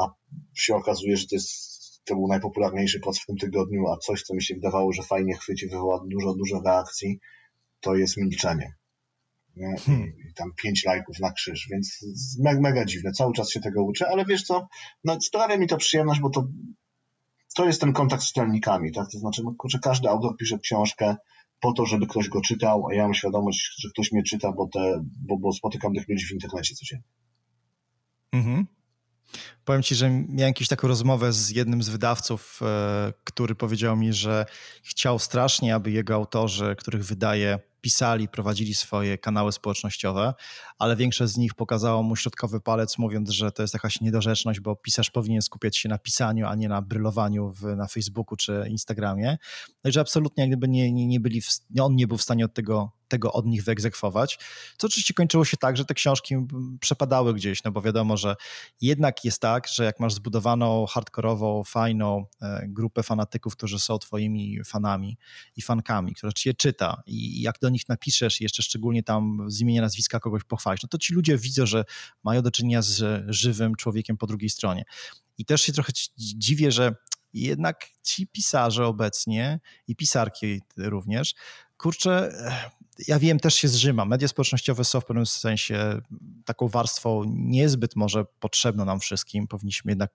a 0.00 0.08
się 0.54 0.74
okazuje, 0.76 1.16
że 1.16 1.26
to 1.26 1.36
jest 1.36 1.74
to 2.04 2.14
był 2.14 2.28
najpopularniejszy 2.28 3.00
post 3.00 3.20
w 3.20 3.26
tym 3.26 3.36
tygodniu, 3.36 3.88
a 3.88 3.96
coś, 3.96 4.22
co 4.22 4.34
mi 4.34 4.42
się 4.42 4.54
wydawało, 4.54 4.92
że 4.92 5.02
fajnie 5.02 5.34
chwyci, 5.34 5.68
wywoła 5.68 6.04
dużo, 6.06 6.34
dużo 6.34 6.62
reakcji, 6.64 7.20
to 7.80 7.94
jest 7.94 8.16
milczenie. 8.16 8.74
Nie? 9.56 9.76
Hmm. 9.76 10.06
I 10.30 10.34
tam 10.34 10.50
pięć 10.56 10.84
lajków 10.84 11.20
na 11.20 11.32
krzyż, 11.32 11.68
więc 11.70 12.06
mega, 12.42 12.60
mega 12.60 12.84
dziwne. 12.84 13.12
Cały 13.12 13.32
czas 13.34 13.50
się 13.50 13.60
tego 13.60 13.84
uczę, 13.84 14.08
ale 14.08 14.24
wiesz 14.24 14.42
co, 14.42 14.68
no, 15.04 15.20
sprawia 15.20 15.56
mi 15.56 15.66
to 15.66 15.76
przyjemność, 15.76 16.20
bo 16.20 16.30
to, 16.30 16.46
to 17.54 17.66
jest 17.66 17.80
ten 17.80 17.92
kontakt 17.92 18.22
z 18.22 18.28
czytelnikami, 18.28 18.92
tak? 18.92 19.10
To 19.12 19.18
znaczy, 19.18 19.42
no, 19.44 19.54
kurczę, 19.58 19.78
każdy 19.82 20.08
autor 20.08 20.36
pisze 20.36 20.58
książkę 20.58 21.16
po 21.60 21.72
to, 21.72 21.86
żeby 21.86 22.06
ktoś 22.06 22.28
go 22.28 22.40
czytał, 22.40 22.86
a 22.88 22.94
ja 22.94 23.02
mam 23.02 23.14
świadomość, 23.14 23.74
że 23.78 23.88
ktoś 23.90 24.12
mnie 24.12 24.22
czyta, 24.22 24.52
bo, 24.52 24.68
te, 24.72 25.04
bo, 25.20 25.38
bo 25.38 25.52
spotykam 25.52 25.94
tych 25.94 26.08
ludzi 26.08 26.26
w 26.26 26.32
internecie 26.32 26.74
codziennie. 26.74 27.04
Mhm. 28.32 28.66
Powiem 29.64 29.82
ci, 29.82 29.94
że 29.94 30.10
miałem 30.10 30.38
jakąś 30.38 30.68
taką 30.68 30.88
rozmowę 30.88 31.32
z 31.32 31.50
jednym 31.50 31.82
z 31.82 31.88
wydawców, 31.88 32.60
e, 32.62 33.12
który 33.24 33.54
powiedział 33.54 33.96
mi, 33.96 34.12
że 34.12 34.46
chciał 34.82 35.18
strasznie, 35.18 35.74
aby 35.74 35.90
jego 35.90 36.14
autorzy, 36.14 36.76
których 36.78 37.04
wydaje, 37.04 37.58
pisali, 37.84 38.28
prowadzili 38.28 38.74
swoje 38.74 39.18
kanały 39.18 39.52
społecznościowe, 39.52 40.34
ale 40.78 40.96
większość 40.96 41.32
z 41.32 41.36
nich 41.36 41.54
pokazało 41.54 42.02
mu 42.02 42.16
środkowy 42.16 42.60
palec, 42.60 42.98
mówiąc, 42.98 43.30
że 43.30 43.52
to 43.52 43.62
jest 43.62 43.74
jakaś 43.74 44.00
niedorzeczność, 44.00 44.60
bo 44.60 44.76
pisarz 44.76 45.10
powinien 45.10 45.42
skupiać 45.42 45.76
się 45.76 45.88
na 45.88 45.98
pisaniu, 45.98 46.46
a 46.46 46.54
nie 46.54 46.68
na 46.68 46.82
brylowaniu 46.82 47.52
w, 47.52 47.62
na 47.62 47.86
Facebooku 47.86 48.36
czy 48.36 48.66
Instagramie. 48.70 49.38
No 49.84 49.90
i 49.90 49.92
że 49.92 50.00
absolutnie 50.00 50.42
jak 50.42 50.50
gdyby 50.50 50.68
nie, 50.68 50.92
nie, 50.92 51.06
nie 51.06 51.20
byli, 51.20 51.40
w, 51.40 51.48
on 51.80 51.96
nie 51.96 52.06
był 52.06 52.16
w 52.16 52.22
stanie 52.22 52.44
od 52.44 52.54
tego 52.54 52.92
tego 53.08 53.32
od 53.32 53.46
nich 53.46 53.64
wyegzekwować. 53.64 54.38
Co 54.78 54.86
oczywiście 54.86 55.14
kończyło 55.14 55.44
się 55.44 55.56
tak, 55.56 55.76
że 55.76 55.84
te 55.84 55.94
książki 55.94 56.34
przepadały 56.80 57.34
gdzieś, 57.34 57.64
no 57.64 57.72
bo 57.72 57.82
wiadomo, 57.82 58.16
że 58.16 58.36
jednak 58.80 59.24
jest 59.24 59.40
tak, 59.40 59.68
że 59.68 59.84
jak 59.84 60.00
masz 60.00 60.14
zbudowaną, 60.14 60.86
hardkorową, 60.86 61.64
fajną 61.64 62.26
e, 62.42 62.64
grupę 62.68 63.02
fanatyków, 63.02 63.56
którzy 63.56 63.78
są 63.78 63.98
twoimi 63.98 64.64
fanami 64.64 65.18
i 65.56 65.62
fankami, 65.62 66.14
która 66.14 66.32
cię 66.32 66.54
czyta 66.54 67.02
i 67.06 67.42
jak 67.42 67.58
do 67.58 67.68
nich 67.68 67.88
napiszesz 67.88 68.40
jeszcze 68.40 68.62
szczególnie 68.62 69.02
tam 69.02 69.44
z 69.46 69.60
imienia, 69.60 69.82
nazwiska 69.82 70.20
kogoś 70.20 70.44
pochwalisz, 70.44 70.82
no 70.82 70.88
to 70.88 70.98
ci 70.98 71.14
ludzie 71.14 71.38
widzą, 71.38 71.66
że 71.66 71.84
mają 72.24 72.42
do 72.42 72.50
czynienia 72.50 72.82
z 72.82 73.24
żywym 73.28 73.74
człowiekiem 73.74 74.16
po 74.16 74.26
drugiej 74.26 74.50
stronie. 74.50 74.84
I 75.38 75.44
też 75.44 75.62
się 75.62 75.72
trochę 75.72 75.92
dziwię, 76.16 76.72
że 76.72 76.94
jednak 77.32 77.86
ci 78.02 78.26
pisarze 78.26 78.86
obecnie 78.86 79.60
i 79.88 79.96
pisarki 79.96 80.60
również, 80.76 81.34
kurczę, 81.76 82.32
ja 83.08 83.18
wiem, 83.18 83.40
też 83.40 83.54
się 83.54 83.68
zrzyma. 83.68 84.04
Media 84.04 84.28
społecznościowe 84.28 84.84
są 84.84 85.00
w 85.00 85.04
pewnym 85.04 85.26
sensie 85.26 86.00
taką 86.44 86.68
warstwą 86.68 87.22
niezbyt 87.26 87.96
może 87.96 88.24
potrzebną 88.40 88.84
nam 88.84 89.00
wszystkim. 89.00 89.48
Powinniśmy 89.48 89.92
jednak 89.92 90.10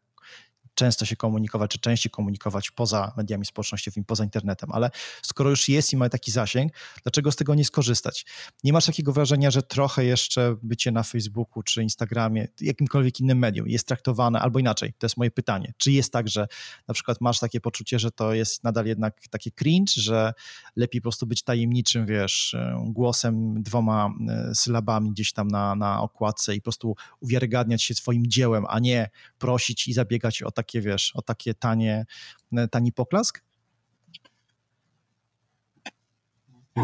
często 0.79 1.05
się 1.05 1.15
komunikować, 1.15 1.71
czy 1.71 1.79
częściej 1.79 2.11
komunikować 2.11 2.71
poza 2.71 3.13
mediami 3.17 3.45
społecznościowymi, 3.45 4.05
poza 4.05 4.23
internetem, 4.23 4.71
ale 4.71 4.89
skoro 5.21 5.49
już 5.49 5.69
jest 5.69 5.93
i 5.93 5.97
ma 5.97 6.09
taki 6.09 6.31
zasięg, 6.31 6.73
dlaczego 7.03 7.31
z 7.31 7.35
tego 7.35 7.55
nie 7.55 7.65
skorzystać? 7.65 8.25
Nie 8.63 8.73
masz 8.73 8.85
takiego 8.85 9.13
wrażenia, 9.13 9.51
że 9.51 9.63
trochę 9.63 10.05
jeszcze 10.05 10.55
bycie 10.63 10.91
na 10.91 11.03
Facebooku 11.03 11.63
czy 11.63 11.83
Instagramie, 11.83 12.47
jakimkolwiek 12.61 13.19
innym 13.19 13.37
medium 13.37 13.67
jest 13.67 13.87
traktowane, 13.87 14.39
albo 14.39 14.59
inaczej, 14.59 14.93
to 14.97 15.05
jest 15.05 15.17
moje 15.17 15.31
pytanie, 15.31 15.73
czy 15.77 15.91
jest 15.91 16.13
tak, 16.13 16.29
że 16.29 16.47
na 16.87 16.93
przykład 16.93 17.21
masz 17.21 17.39
takie 17.39 17.61
poczucie, 17.61 17.99
że 17.99 18.11
to 18.11 18.33
jest 18.33 18.63
nadal 18.63 18.85
jednak 18.85 19.27
takie 19.29 19.51
cringe, 19.51 19.93
że 19.95 20.33
lepiej 20.75 21.01
po 21.01 21.03
prostu 21.03 21.25
być 21.25 21.43
tajemniczym, 21.43 22.05
wiesz, 22.05 22.55
głosem, 22.85 23.63
dwoma 23.63 24.09
e, 24.29 24.55
sylabami 24.55 25.11
gdzieś 25.11 25.33
tam 25.33 25.47
na, 25.47 25.75
na 25.75 26.01
okładce 26.01 26.55
i 26.55 26.61
po 26.61 26.63
prostu 26.63 26.95
uwiarygadniać 27.19 27.83
się 27.83 27.93
swoim 27.93 28.27
dziełem, 28.27 28.65
a 28.69 28.79
nie 28.79 29.09
prosić 29.39 29.87
i 29.87 29.93
zabiegać 29.93 30.43
o 30.43 30.51
takie 30.51 30.68
takie, 30.69 30.81
wiesz, 30.81 31.11
o 31.15 31.21
takie 31.21 31.53
tanie, 31.53 32.05
e, 32.53 32.67
tani 32.67 32.91
poklask? 32.91 33.43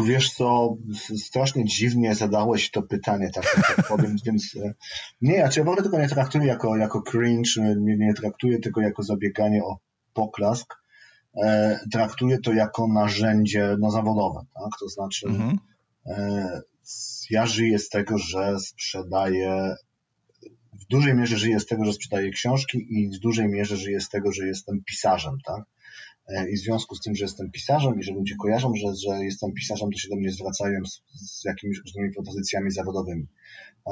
Wiesz 0.06 0.32
co, 0.34 0.76
strasznie 1.16 1.64
dziwnie 1.64 2.14
zadałeś 2.14 2.70
to 2.70 2.82
pytanie, 2.82 3.30
tak, 3.30 3.44
tak 3.76 3.88
powiem, 3.88 4.16
więc 4.26 4.56
e, 4.56 4.74
nie, 5.20 5.34
ja 5.34 5.48
cię 5.48 5.64
w 5.64 5.68
ogóle 5.68 5.82
tego 5.82 5.98
nie 5.98 6.08
traktuję 6.08 6.46
jako, 6.46 6.76
jako 6.76 7.02
cringe, 7.02 7.50
nie, 7.76 7.96
nie 7.96 8.14
traktuję 8.14 8.58
tego 8.58 8.80
jako 8.80 9.02
zabieganie 9.02 9.64
o 9.64 9.78
poklask, 10.12 10.74
e, 11.42 11.80
traktuję 11.92 12.38
to 12.38 12.52
jako 12.52 12.88
narzędzie 12.88 13.76
no, 13.78 13.90
zawodowe, 13.90 14.40
tak, 14.54 14.70
to 14.80 14.88
znaczy 14.88 15.26
mhm. 15.26 15.58
e, 16.06 16.60
ja 17.30 17.46
żyję 17.46 17.78
z 17.78 17.88
tego, 17.88 18.18
że 18.18 18.58
sprzedaję 18.60 19.76
w 20.80 20.86
dużej 20.86 21.14
mierze 21.14 21.38
żyję 21.38 21.60
z 21.60 21.66
tego, 21.66 21.84
że 21.84 21.92
sprzedaję 21.92 22.30
książki 22.30 22.86
i 22.90 23.08
w 23.16 23.18
dużej 23.18 23.48
mierze 23.48 23.76
żyję 23.76 24.00
z 24.00 24.08
tego, 24.08 24.32
że 24.32 24.46
jestem 24.46 24.84
pisarzem, 24.84 25.38
tak? 25.46 25.64
E, 26.28 26.50
I 26.50 26.56
w 26.56 26.60
związku 26.60 26.94
z 26.94 27.00
tym, 27.00 27.14
że 27.14 27.24
jestem 27.24 27.50
pisarzem 27.50 28.00
i 28.00 28.02
że 28.02 28.12
ludzie 28.12 28.34
kojarzą, 28.42 28.72
że, 28.74 28.94
że 29.08 29.24
jestem 29.24 29.52
pisarzem, 29.52 29.90
to 29.92 29.98
się 29.98 30.08
do 30.08 30.16
mnie 30.16 30.30
zwracają 30.30 30.80
z, 30.84 31.02
z 31.14 31.44
jakimiś 31.44 31.78
różnymi 31.78 32.14
propozycjami 32.14 32.70
zawodowymi. 32.70 33.26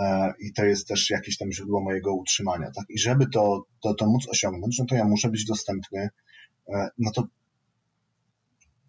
E, 0.00 0.32
I 0.40 0.52
to 0.52 0.64
jest 0.64 0.88
też 0.88 1.10
jakieś 1.10 1.38
tam 1.38 1.52
źródło 1.52 1.80
mojego 1.80 2.14
utrzymania. 2.14 2.70
Tak? 2.76 2.84
I 2.88 2.98
żeby 2.98 3.26
to, 3.26 3.62
to, 3.82 3.94
to 3.94 4.06
móc 4.06 4.28
osiągnąć, 4.28 4.78
no 4.78 4.84
to 4.86 4.94
ja 4.94 5.04
muszę 5.04 5.28
być 5.28 5.44
dostępny. 5.44 6.08
E, 6.68 6.88
no 6.98 7.10
to 7.10 7.24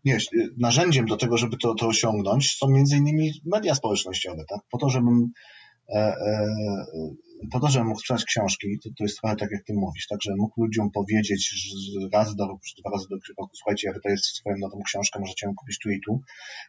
nie, 0.06 0.18
narzędziem 0.58 1.06
do 1.06 1.18
tego, 1.18 1.38
żeby 1.38 1.58
to, 1.58 1.76
to 1.76 1.88
osiągnąć, 1.88 2.58
są 2.58 2.68
między 2.68 2.98
innymi 2.98 3.32
media 3.46 3.76
społecznościowe, 3.76 4.44
tak? 4.50 4.60
Po 4.72 4.78
to, 4.78 4.90
żebym 4.90 5.32
po 7.52 7.60
to, 7.60 7.68
żebym 7.70 7.88
mógł 7.88 8.00
sprzedać 8.00 8.26
książki, 8.26 8.80
to, 8.84 8.90
to 8.98 9.04
jest 9.04 9.18
trochę 9.20 9.36
tak, 9.36 9.52
jak 9.52 9.64
ty 9.64 9.74
mówisz, 9.74 10.08
tak, 10.08 10.22
że 10.22 10.36
mógł 10.38 10.62
ludziom 10.62 10.92
powiedzieć 10.92 11.54
raz 12.14 12.36
do 12.36 12.48
roku, 12.48 12.62
czy 12.68 12.82
dwa 12.82 12.90
razy 12.90 13.06
do 13.10 13.16
roku, 13.16 13.56
słuchajcie, 13.56 13.88
ja 13.88 13.94
wydaję 13.94 14.18
swoją 14.18 14.58
nową 14.58 14.82
książkę, 14.86 15.20
możecie 15.20 15.48
ją 15.48 15.56
kupić 15.56 15.80
tu 15.80 15.90
i 15.90 16.02
tu. 16.06 16.22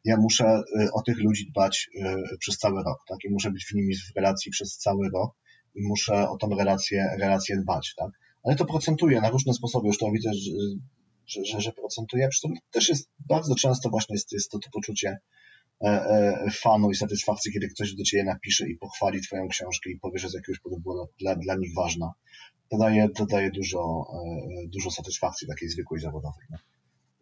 Ja 0.05 0.17
muszę 0.17 0.63
y, 0.81 0.93
o 0.93 1.03
tych 1.03 1.19
ludzi 1.19 1.47
dbać 1.51 1.89
y, 1.95 2.39
przez 2.39 2.59
cały 2.59 2.83
rok, 2.83 2.99
tak, 3.09 3.19
i 3.25 3.31
muszę 3.31 3.51
być 3.51 3.67
w 3.67 3.75
nimi 3.75 3.95
w 3.97 4.17
relacji 4.17 4.51
przez 4.53 4.77
cały 4.79 5.11
rok 5.15 5.31
i 5.75 5.83
muszę 5.83 6.29
o 6.29 6.37
tą 6.37 6.49
relację, 6.49 7.17
relację 7.19 7.57
dbać, 7.57 7.95
tak. 7.97 8.11
Ale 8.45 8.57
to 8.57 8.65
procentuje 8.65 9.21
na 9.21 9.31
różne 9.31 9.55
sposoby, 9.55 9.87
już 9.87 9.99
to 9.99 10.11
widzę, 10.11 10.31
że, 10.35 10.51
że, 11.27 11.45
że, 11.45 11.61
że 11.61 11.73
procentuje, 11.73 12.29
przy 12.29 12.41
tym 12.41 12.57
też 12.71 12.89
jest 12.89 13.11
bardzo 13.19 13.55
często 13.55 13.91
właśnie 13.91 14.15
jest, 14.15 14.33
jest 14.33 14.51
to, 14.51 14.59
to 14.59 14.71
poczucie 14.73 15.19
fanu 16.53 16.91
i 16.91 16.95
satysfakcji, 16.95 17.53
kiedy 17.53 17.69
ktoś 17.69 17.95
do 17.95 18.05
ciebie 18.05 18.25
napisze 18.25 18.69
i 18.69 18.77
pochwali 18.77 19.21
twoją 19.21 19.49
książkę 19.49 19.91
i 19.91 19.99
powie, 19.99 20.19
że 20.19 20.29
z 20.29 20.35
jakiegoś 20.35 20.61
powodu 20.61 20.83
była 20.83 21.07
dla, 21.21 21.37
dla 21.37 21.57
nich 21.57 21.75
ważna. 21.77 22.13
To 22.69 22.79
daje, 22.79 23.09
to 23.09 23.27
daje 23.27 23.51
dużo, 23.51 24.07
e, 24.15 24.69
dużo 24.69 24.91
satysfakcji 24.91 25.49
takiej 25.49 25.69
zwykłej 25.69 26.01
zawodowej. 26.01 26.47
No. 26.51 26.59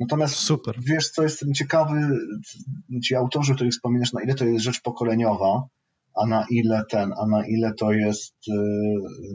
Natomiast 0.00 0.34
Super. 0.34 0.76
wiesz, 0.82 1.10
co 1.10 1.22
jest 1.22 1.44
ciekawy, 1.54 2.18
ci 3.04 3.14
autorzy, 3.14 3.54
których 3.54 3.72
wspominasz, 3.72 4.12
na 4.12 4.22
ile 4.22 4.34
to 4.34 4.44
jest 4.44 4.64
rzecz 4.64 4.80
pokoleniowa, 4.80 5.68
a 6.14 6.26
na 6.26 6.46
ile 6.50 6.82
ten, 6.90 7.12
a 7.22 7.26
na 7.26 7.46
ile 7.46 7.74
to 7.74 7.92
jest 7.92 8.34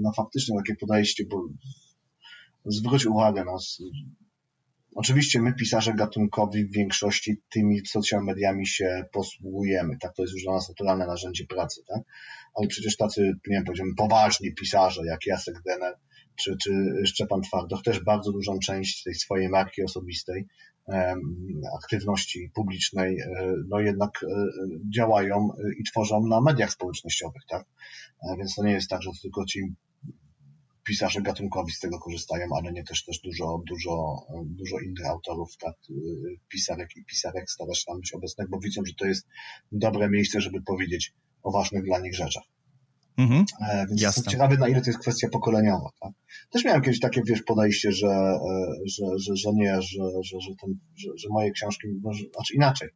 no 0.01 0.11
faktycznie 0.17 0.57
takie 0.57 0.75
podejście, 0.75 1.23
bo 1.29 1.47
zwróć 2.65 3.05
uwagę, 3.05 3.43
no, 3.45 3.57
Oczywiście 4.99 5.41
my, 5.41 5.53
pisarze 5.53 5.93
gatunkowi, 5.93 6.65
w 6.65 6.73
większości 6.73 7.41
tymi 7.49 7.85
social 7.87 8.23
mediami 8.23 8.67
się 8.67 9.05
posługujemy, 9.11 9.97
tak? 10.01 10.15
To 10.15 10.21
jest 10.23 10.33
już 10.33 10.43
dla 10.43 10.53
nas 10.53 10.69
naturalne 10.69 11.07
narzędzie 11.07 11.45
pracy, 11.45 11.81
tak? 11.87 12.01
Ale 12.55 12.67
przecież 12.67 12.97
tacy, 12.97 13.21
nie 13.21 13.55
wiem, 13.55 13.63
powiedziałbym, 13.65 13.95
poważni 13.95 14.53
pisarze, 14.53 15.01
jak 15.05 15.25
Jacek 15.25 15.61
Denner 15.65 15.95
czy, 16.35 16.57
czy 16.63 16.71
Szczepan 17.05 17.41
Twardoch, 17.41 17.83
też 17.83 17.99
bardzo 17.99 18.31
dużą 18.31 18.59
część 18.59 19.03
tej 19.03 19.15
swojej 19.15 19.49
marki 19.49 19.83
osobistej, 19.83 20.47
aktywności 21.77 22.51
publicznej, 22.55 23.19
e, 23.19 23.53
no 23.67 23.79
jednak 23.79 24.11
e, 24.23 24.27
działają 24.95 25.49
i 25.79 25.83
tworzą 25.83 26.27
na 26.27 26.41
mediach 26.41 26.71
społecznościowych, 26.71 27.41
tak? 27.49 27.65
E, 28.23 28.37
więc 28.37 28.55
to 28.55 28.63
nie 28.63 28.73
jest 28.73 28.89
tak, 28.89 29.01
że 29.01 29.09
to 29.09 29.17
tylko 29.21 29.45
ci 29.45 29.73
pisarze 30.89 31.21
gatunkowi 31.21 31.71
z 31.71 31.79
tego 31.79 31.99
korzystają, 31.99 32.47
ale 32.57 32.71
nie 32.73 32.83
też 32.83 33.05
też 33.05 33.19
dużo, 33.19 33.61
dużo, 33.67 34.25
dużo 34.45 34.79
innych 34.79 35.05
autorów, 35.05 35.57
tak, 35.57 35.75
pisarek 36.47 36.89
i 36.95 37.05
pisarek 37.05 37.51
stara 37.51 37.73
się 37.73 37.83
tam 37.87 37.99
być 37.99 38.13
obecnych, 38.13 38.49
bo 38.49 38.59
widzą, 38.59 38.81
że 38.85 38.93
to 38.93 39.05
jest 39.05 39.27
dobre 39.71 40.09
miejsce, 40.09 40.41
żeby 40.41 40.61
powiedzieć 40.61 41.13
o 41.43 41.51
ważnych 41.51 41.83
dla 41.83 41.99
nich 41.99 42.15
rzeczach. 42.15 42.43
Mhm, 43.17 43.45
e, 43.61 43.87
Więc 43.87 44.01
jasne. 44.01 44.19
jestem 44.19 44.31
ciekawy, 44.31 44.57
na 44.57 44.67
ile 44.67 44.81
to 44.81 44.89
jest 44.89 44.99
kwestia 44.99 45.27
pokoleniowa. 45.29 45.89
Tak? 46.01 46.11
Też 46.49 46.65
miałem 46.65 46.81
kiedyś 46.81 46.99
takie 46.99 47.21
wiesz, 47.25 47.41
podejście, 47.41 47.91
że, 47.91 48.07
e, 48.07 48.75
że, 48.85 49.05
że, 49.17 49.35
że 49.35 49.49
nie, 49.53 49.81
że, 49.81 50.03
że, 50.23 50.41
że, 50.41 50.55
ten, 50.61 50.79
że, 50.95 51.09
że 51.17 51.29
moje 51.29 51.51
książki, 51.51 51.87
może, 52.03 52.23
znaczy 52.35 52.55
inaczej. 52.55 52.89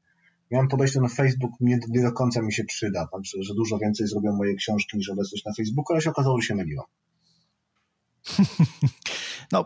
Miałem 0.51 0.67
podejście, 0.67 0.99
że 1.03 1.15
Facebook 1.15 1.51
nie, 1.59 1.79
nie 1.89 2.03
do 2.03 2.11
końca 2.11 2.41
mi 2.41 2.53
się 2.53 2.63
przyda, 2.63 3.07
tak? 3.11 3.21
że, 3.25 3.43
że 3.43 3.53
dużo 3.53 3.77
więcej 3.77 4.07
zrobią 4.07 4.35
moje 4.35 4.55
książki 4.55 4.97
niż 4.97 5.09
obecność 5.09 5.45
na 5.45 5.53
Facebooku, 5.53 5.93
ale 5.93 6.01
się 6.01 6.09
okazało, 6.09 6.41
że 6.41 6.47
się 6.47 6.55
myliłam. 6.55 6.85
No, 9.51 9.65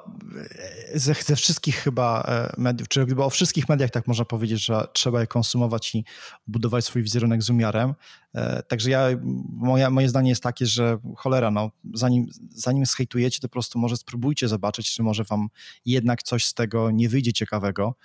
ze, 0.96 1.14
ze, 1.14 1.36
wszystkich 1.36 1.76
chyba 1.76 2.22
e, 2.22 2.54
mediów, 2.62 2.88
czy 2.88 3.06
chyba 3.06 3.26
o 3.26 3.30
wszystkich 3.30 3.70
mediach 3.70 3.92
tak 3.92 4.08
można 4.08 4.26
powiedzieć, 4.26 4.66
że 4.66 4.88
trzeba 4.94 5.22
je 5.22 5.28
konsumować 5.28 5.96
i 5.96 6.06
budować 6.48 6.86
swój 6.86 7.04
wizerunek 7.04 7.44
z 7.44 7.50
umiarem. 7.50 7.94
E, 8.36 8.64
także 8.64 8.90
ja, 8.90 9.08
moja, 9.50 9.90
moje 9.90 10.10
zdanie 10.10 10.30
jest 10.30 10.44
takie, 10.44 10.66
że 10.66 10.98
cholera, 11.16 11.52
no, 11.52 11.72
zanim, 11.94 12.28
zanim 12.50 12.86
schejtujecie, 12.86 13.40
to 13.40 13.48
po 13.48 13.52
prostu 13.52 13.80
może 13.80 13.98
spróbujcie 13.98 14.48
zobaczyć, 14.48 14.92
czy 14.92 15.04
może 15.04 15.24
wam 15.24 15.48
jednak 15.86 16.24
coś 16.24 16.46
z 16.46 16.54
tego 16.54 16.92
nie 16.92 17.10
wyjdzie 17.10 17.34
ciekawego. 17.34 17.96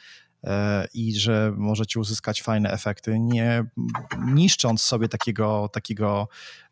E, 0.45 0.86
i 0.95 1.14
że 1.14 1.53
możecie 1.57 2.01
uzyskać 2.01 2.43
fajne 2.43 2.70
efekty, 2.70 3.18
nie 3.18 3.64
niszcząc 4.34 4.82
sobie 4.82 5.09
takiego, 5.09 5.68
takiego 5.72 6.28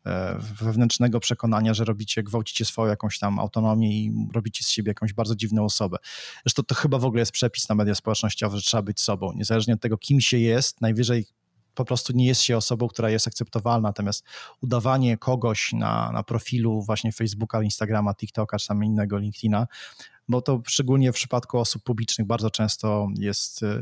e, 0.06 0.38
wewnętrznego 0.38 1.20
przekonania, 1.20 1.74
że 1.74 1.84
robicie, 1.84 2.22
gwałcicie 2.22 2.64
swoją 2.64 2.90
jakąś 2.90 3.18
tam 3.18 3.38
autonomię 3.38 3.92
i 3.92 4.12
robicie 4.34 4.64
z 4.64 4.68
siebie 4.68 4.90
jakąś 4.90 5.12
bardzo 5.12 5.36
dziwną 5.36 5.64
osobę. 5.64 5.96
Zresztą 6.44 6.62
to 6.62 6.74
chyba 6.74 6.98
w 6.98 7.04
ogóle 7.04 7.20
jest 7.20 7.32
przepis 7.32 7.68
na 7.68 7.74
media 7.74 7.94
społecznościowe, 7.94 8.56
że 8.56 8.62
trzeba 8.62 8.82
być 8.82 9.00
sobą, 9.00 9.32
niezależnie 9.32 9.74
od 9.74 9.80
tego, 9.80 9.98
kim 9.98 10.20
się 10.20 10.38
jest, 10.38 10.80
najwyżej 10.80 11.26
po 11.74 11.84
prostu 11.84 12.12
nie 12.12 12.26
jest 12.26 12.40
się 12.40 12.56
osobą, 12.56 12.88
która 12.88 13.10
jest 13.10 13.26
akceptowalna, 13.26 13.88
natomiast 13.88 14.24
udawanie 14.62 15.18
kogoś 15.18 15.72
na, 15.72 16.12
na 16.12 16.22
profilu 16.22 16.82
właśnie 16.82 17.12
Facebooka, 17.12 17.62
Instagrama, 17.62 18.14
TikToka 18.14 18.58
czy 18.58 18.68
tam 18.68 18.84
innego 18.84 19.18
LinkedIna 19.18 19.66
bo 20.30 20.42
to 20.42 20.62
szczególnie 20.66 21.12
w 21.12 21.14
przypadku 21.14 21.58
osób 21.58 21.82
publicznych 21.82 22.26
bardzo 22.26 22.50
często 22.50 23.08
jest 23.18 23.62
e, 23.62 23.80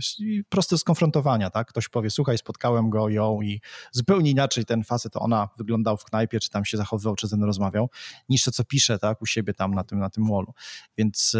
proste 0.48 0.78
skonfrontowania, 0.78 1.50
tak? 1.50 1.68
Ktoś 1.68 1.88
powie, 1.88 2.10
słuchaj, 2.10 2.38
spotkałem 2.38 2.90
go, 2.90 3.08
ją 3.08 3.42
i 3.42 3.60
zupełnie 3.92 4.30
inaczej 4.30 4.64
ten 4.64 4.84
facet, 4.84 5.12
ona 5.16 5.48
wyglądał 5.56 5.96
w 5.96 6.04
knajpie, 6.04 6.40
czy 6.40 6.50
tam 6.50 6.64
się 6.64 6.76
zachowywał, 6.76 7.14
czy 7.14 7.26
ze 7.26 7.36
mną 7.36 7.46
rozmawiał, 7.46 7.90
niż 8.28 8.44
to, 8.44 8.50
co 8.50 8.64
pisze, 8.64 8.98
tak, 8.98 9.22
u 9.22 9.26
siebie 9.26 9.54
tam 9.54 9.74
na 9.74 9.84
tym, 9.84 9.98
na 9.98 10.10
tym 10.10 10.28
wallu. 10.28 10.52
Więc 10.98 11.36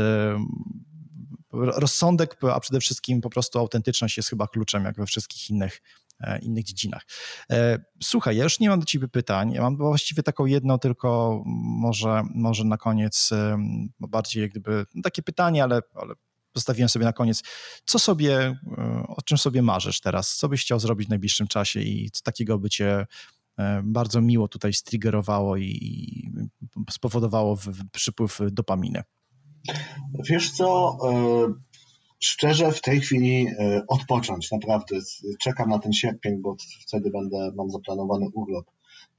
rozsądek, 1.52 2.36
a 2.52 2.60
przede 2.60 2.80
wszystkim 2.80 3.20
po 3.20 3.30
prostu 3.30 3.58
autentyczność 3.58 4.16
jest 4.16 4.28
chyba 4.28 4.46
kluczem, 4.46 4.84
jak 4.84 4.96
we 4.96 5.06
wszystkich 5.06 5.50
innych 5.50 5.80
E, 5.80 6.07
innych 6.42 6.64
dziedzinach. 6.64 7.06
E, 7.50 7.78
słuchaj, 8.02 8.36
ja 8.36 8.44
już 8.44 8.60
nie 8.60 8.68
mam 8.68 8.80
do 8.80 8.86
ciebie 8.86 9.08
pytań. 9.08 9.52
Ja 9.52 9.62
mam 9.62 9.76
właściwie 9.76 10.22
taką 10.22 10.46
jedno, 10.46 10.78
tylko 10.78 11.42
może, 11.46 12.22
może 12.34 12.64
na 12.64 12.76
koniec 12.76 13.30
bardziej 14.00 14.42
jak 14.42 14.50
gdyby 14.50 14.86
no 14.94 15.02
takie 15.02 15.22
pytanie, 15.22 15.62
ale, 15.62 15.80
ale 15.94 16.14
zostawiłem 16.54 16.88
sobie 16.88 17.04
na 17.04 17.12
koniec. 17.12 17.42
Co 17.84 17.98
sobie, 17.98 18.56
e, 18.78 19.04
o 19.08 19.22
czym 19.22 19.38
sobie 19.38 19.62
marzysz 19.62 20.00
teraz? 20.00 20.36
Co 20.36 20.48
byś 20.48 20.62
chciał 20.62 20.80
zrobić 20.80 21.06
w 21.06 21.10
najbliższym 21.10 21.46
czasie 21.46 21.80
i 21.80 22.10
co 22.10 22.22
takiego 22.22 22.58
by 22.58 22.70
cię 22.70 23.06
bardzo 23.82 24.20
miło 24.20 24.48
tutaj 24.48 24.72
striggerowało 24.72 25.56
i 25.56 26.30
spowodowało 26.90 27.58
przypływ 27.92 28.38
dopaminy? 28.50 29.02
Wiesz 30.28 30.50
co, 30.50 30.98
szczerze 32.20 32.72
w 32.72 32.80
tej 32.80 33.00
chwili 33.00 33.46
e, 33.46 33.82
odpocząć, 33.88 34.50
naprawdę. 34.50 34.96
Czekam 35.40 35.68
na 35.68 35.78
ten 35.78 35.92
sierpień, 35.92 36.42
bo 36.42 36.56
wtedy 36.88 37.10
będę, 37.10 37.52
mam 37.56 37.70
zaplanowany 37.70 38.26
urlop 38.34 38.66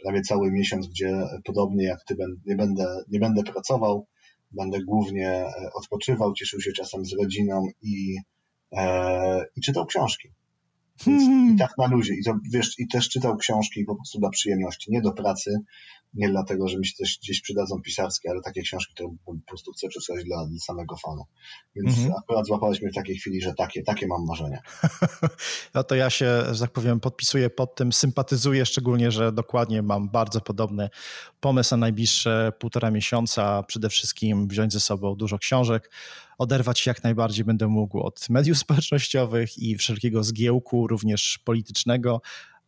prawie 0.04 0.22
cały 0.22 0.52
miesiąc, 0.52 0.88
gdzie 0.88 1.24
podobnie 1.44 1.84
jak 1.84 2.04
ty 2.04 2.16
nie 2.46 2.56
będę, 2.56 3.04
nie 3.12 3.20
będę 3.20 3.44
pracował, 3.44 4.08
będę 4.52 4.84
głównie 4.84 5.30
e, 5.30 5.70
odpoczywał, 5.74 6.34
cieszył 6.34 6.62
się 6.62 6.72
czasem 6.72 7.06
z 7.06 7.14
rodziną 7.14 7.68
i, 7.82 8.18
e, 8.72 9.46
i 9.56 9.62
czytał 9.62 9.86
książki. 9.86 10.30
Więc 11.08 11.24
I 11.54 11.58
tak 11.58 11.78
na 11.78 11.88
luzie. 11.88 12.14
I, 12.14 12.24
to, 12.24 12.38
wiesz, 12.54 12.80
I 12.80 12.88
też 12.88 13.10
czytał 13.10 13.38
książki 13.38 13.86
po 13.86 13.96
prostu 13.96 14.20
dla 14.20 14.30
przyjemności, 14.30 14.92
nie 14.92 15.02
do 15.02 15.12
pracy, 15.12 15.60
nie 16.14 16.30
dlatego, 16.30 16.68
że 16.68 16.78
mi 16.78 16.86
się 16.86 16.94
coś 16.94 17.20
gdzieś 17.22 17.42
przydadzą 17.42 17.82
pisarskie, 17.82 18.30
ale 18.32 18.42
takie 18.42 18.62
książki, 18.62 18.94
które 18.94 19.10
po 19.26 19.34
prostu 19.48 19.72
chcę 19.72 19.88
przesłać 19.88 20.24
dla, 20.24 20.46
dla 20.46 20.60
samego 20.60 20.96
fanu. 20.98 21.24
Więc 21.76 21.98
mhm. 21.98 22.14
akurat 22.24 22.46
złapałeś 22.46 22.82
mnie 22.82 22.92
w 22.92 22.96
takiej 22.96 23.18
chwili, 23.18 23.42
że 23.42 23.54
takie, 23.54 23.84
takie 23.84 24.08
mam 24.08 24.26
marzenia. 24.26 24.60
No 25.74 25.84
to 25.84 25.96
ja 25.96 26.10
się, 26.10 26.44
że 26.52 26.60
tak 26.60 26.72
powiem, 26.72 27.00
podpisuję 27.00 27.50
pod 27.50 27.76
tym, 27.76 27.94
sympatyzuję, 27.94 28.66
szczególnie, 28.66 29.12
że 29.12 29.32
dokładnie 29.32 29.82
mam 29.82 30.10
bardzo 30.10 30.42
podobny 30.42 30.90
pomysł 31.40 31.74
na 31.74 31.78
najbliższe 31.78 32.52
półtora 32.60 32.92
miesiąca. 32.92 33.64
Przede 33.64 33.90
wszystkim 33.90 34.48
wziąć 34.48 34.74
ze 34.74 34.80
sobą 34.80 35.16
dużo 35.16 35.38
książek, 35.38 35.92
oderwać 36.38 36.80
się 36.80 36.92
jak 36.92 37.04
najbardziej 37.04 37.46
będę 37.46 37.68
mógł 37.68 38.00
od 38.00 38.30
mediów 38.30 38.58
społecznościowych 38.58 39.58
i 39.58 39.78
wszelkiego 39.78 40.24
zgiełku, 40.24 40.88
również 40.88 41.40
politycznego, 41.44 42.22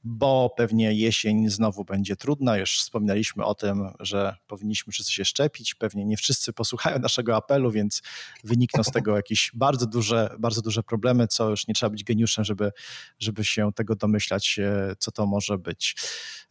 bo 0.03 0.53
pewnie 0.57 0.93
jesień 0.93 1.49
znowu 1.49 1.85
będzie 1.85 2.15
trudna. 2.15 2.57
Już 2.57 2.79
wspominaliśmy 2.79 3.45
o 3.45 3.55
tym, 3.55 3.89
że 3.99 4.35
powinniśmy 4.47 4.93
wszyscy 4.93 5.13
się 5.13 5.25
szczepić. 5.25 5.75
Pewnie 5.75 6.05
nie 6.05 6.17
wszyscy 6.17 6.53
posłuchają 6.53 6.99
naszego 6.99 7.35
apelu, 7.35 7.71
więc 7.71 8.01
wynikną 8.43 8.83
z 8.83 8.91
tego 8.91 9.15
jakieś 9.15 9.51
bardzo 9.53 9.85
duże, 9.85 10.35
bardzo 10.39 10.61
duże 10.61 10.83
problemy, 10.83 11.27
co 11.27 11.49
już 11.49 11.67
nie 11.67 11.73
trzeba 11.73 11.89
być 11.89 12.03
geniuszem, 12.03 12.45
żeby, 12.45 12.71
żeby 13.19 13.43
się 13.43 13.73
tego 13.75 13.95
domyślać, 13.95 14.59
e, 14.59 14.95
co 14.99 15.11
to 15.11 15.25
może 15.25 15.57
być. 15.57 15.95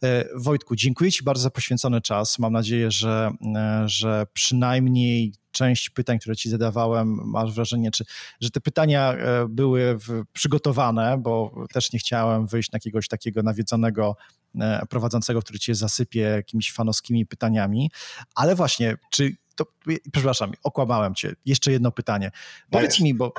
E, 0.03 0.25
Wojtku, 0.35 0.75
dziękuję 0.75 1.11
Ci 1.11 1.23
bardzo 1.23 1.43
za 1.43 1.49
poświęcony 1.49 2.01
czas. 2.01 2.39
Mam 2.39 2.53
nadzieję, 2.53 2.91
że, 2.91 3.31
e, 3.55 3.83
że 3.85 4.25
przynajmniej 4.33 5.33
część 5.51 5.89
pytań, 5.89 6.19
które 6.19 6.35
ci 6.35 6.49
zadawałem, 6.49 7.19
masz 7.25 7.53
wrażenie, 7.53 7.91
czy, 7.91 8.05
że 8.41 8.49
te 8.49 8.61
pytania 8.61 9.13
e, 9.13 9.47
były 9.49 9.97
przygotowane, 10.33 11.17
bo 11.17 11.65
też 11.73 11.93
nie 11.93 11.99
chciałem 11.99 12.47
wyjść 12.47 12.71
na 12.71 12.75
jakiegoś 12.75 13.07
takiego 13.07 13.43
nawiedzonego 13.43 14.15
e, 14.59 14.85
prowadzącego, 14.89 15.41
który 15.41 15.59
cię 15.59 15.75
zasypie 15.75 16.19
jakimiś 16.19 16.71
fanowskimi 16.71 17.25
pytaniami, 17.25 17.91
ale 18.35 18.55
właśnie, 18.55 18.97
czy 19.11 19.35
to, 19.55 19.65
przepraszam, 20.11 20.51
okłamałem 20.63 21.15
cię. 21.15 21.33
Jeszcze 21.45 21.71
jedno 21.71 21.91
pytanie. 21.91 22.31
Powiedz 22.69 22.99
mi, 22.99 23.13
bo 23.13 23.33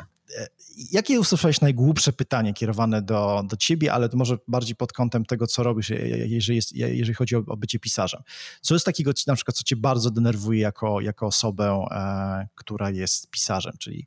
jakie 0.76 1.20
usłyszałeś 1.20 1.60
najgłupsze 1.60 2.12
pytanie 2.12 2.54
kierowane 2.54 3.02
do, 3.02 3.42
do 3.48 3.56
ciebie, 3.56 3.92
ale 3.92 4.08
to 4.08 4.16
może 4.16 4.38
bardziej 4.48 4.76
pod 4.76 4.92
kątem 4.92 5.24
tego, 5.24 5.46
co 5.46 5.62
robisz, 5.62 5.90
jeżeli, 6.26 6.56
jest, 6.56 6.72
jeżeli 6.72 7.14
chodzi 7.14 7.36
o, 7.36 7.42
o 7.46 7.56
bycie 7.56 7.78
pisarzem? 7.78 8.22
Co 8.60 8.74
jest 8.74 8.86
takiego, 8.86 9.12
na 9.26 9.34
przykład, 9.34 9.56
co 9.56 9.62
cię 9.62 9.76
bardzo 9.76 10.10
denerwuje 10.10 10.60
jako, 10.60 11.00
jako 11.00 11.26
osobę, 11.26 11.84
e, 11.90 12.48
która 12.54 12.90
jest 12.90 13.30
pisarzem? 13.30 13.72
Czyli 13.78 14.06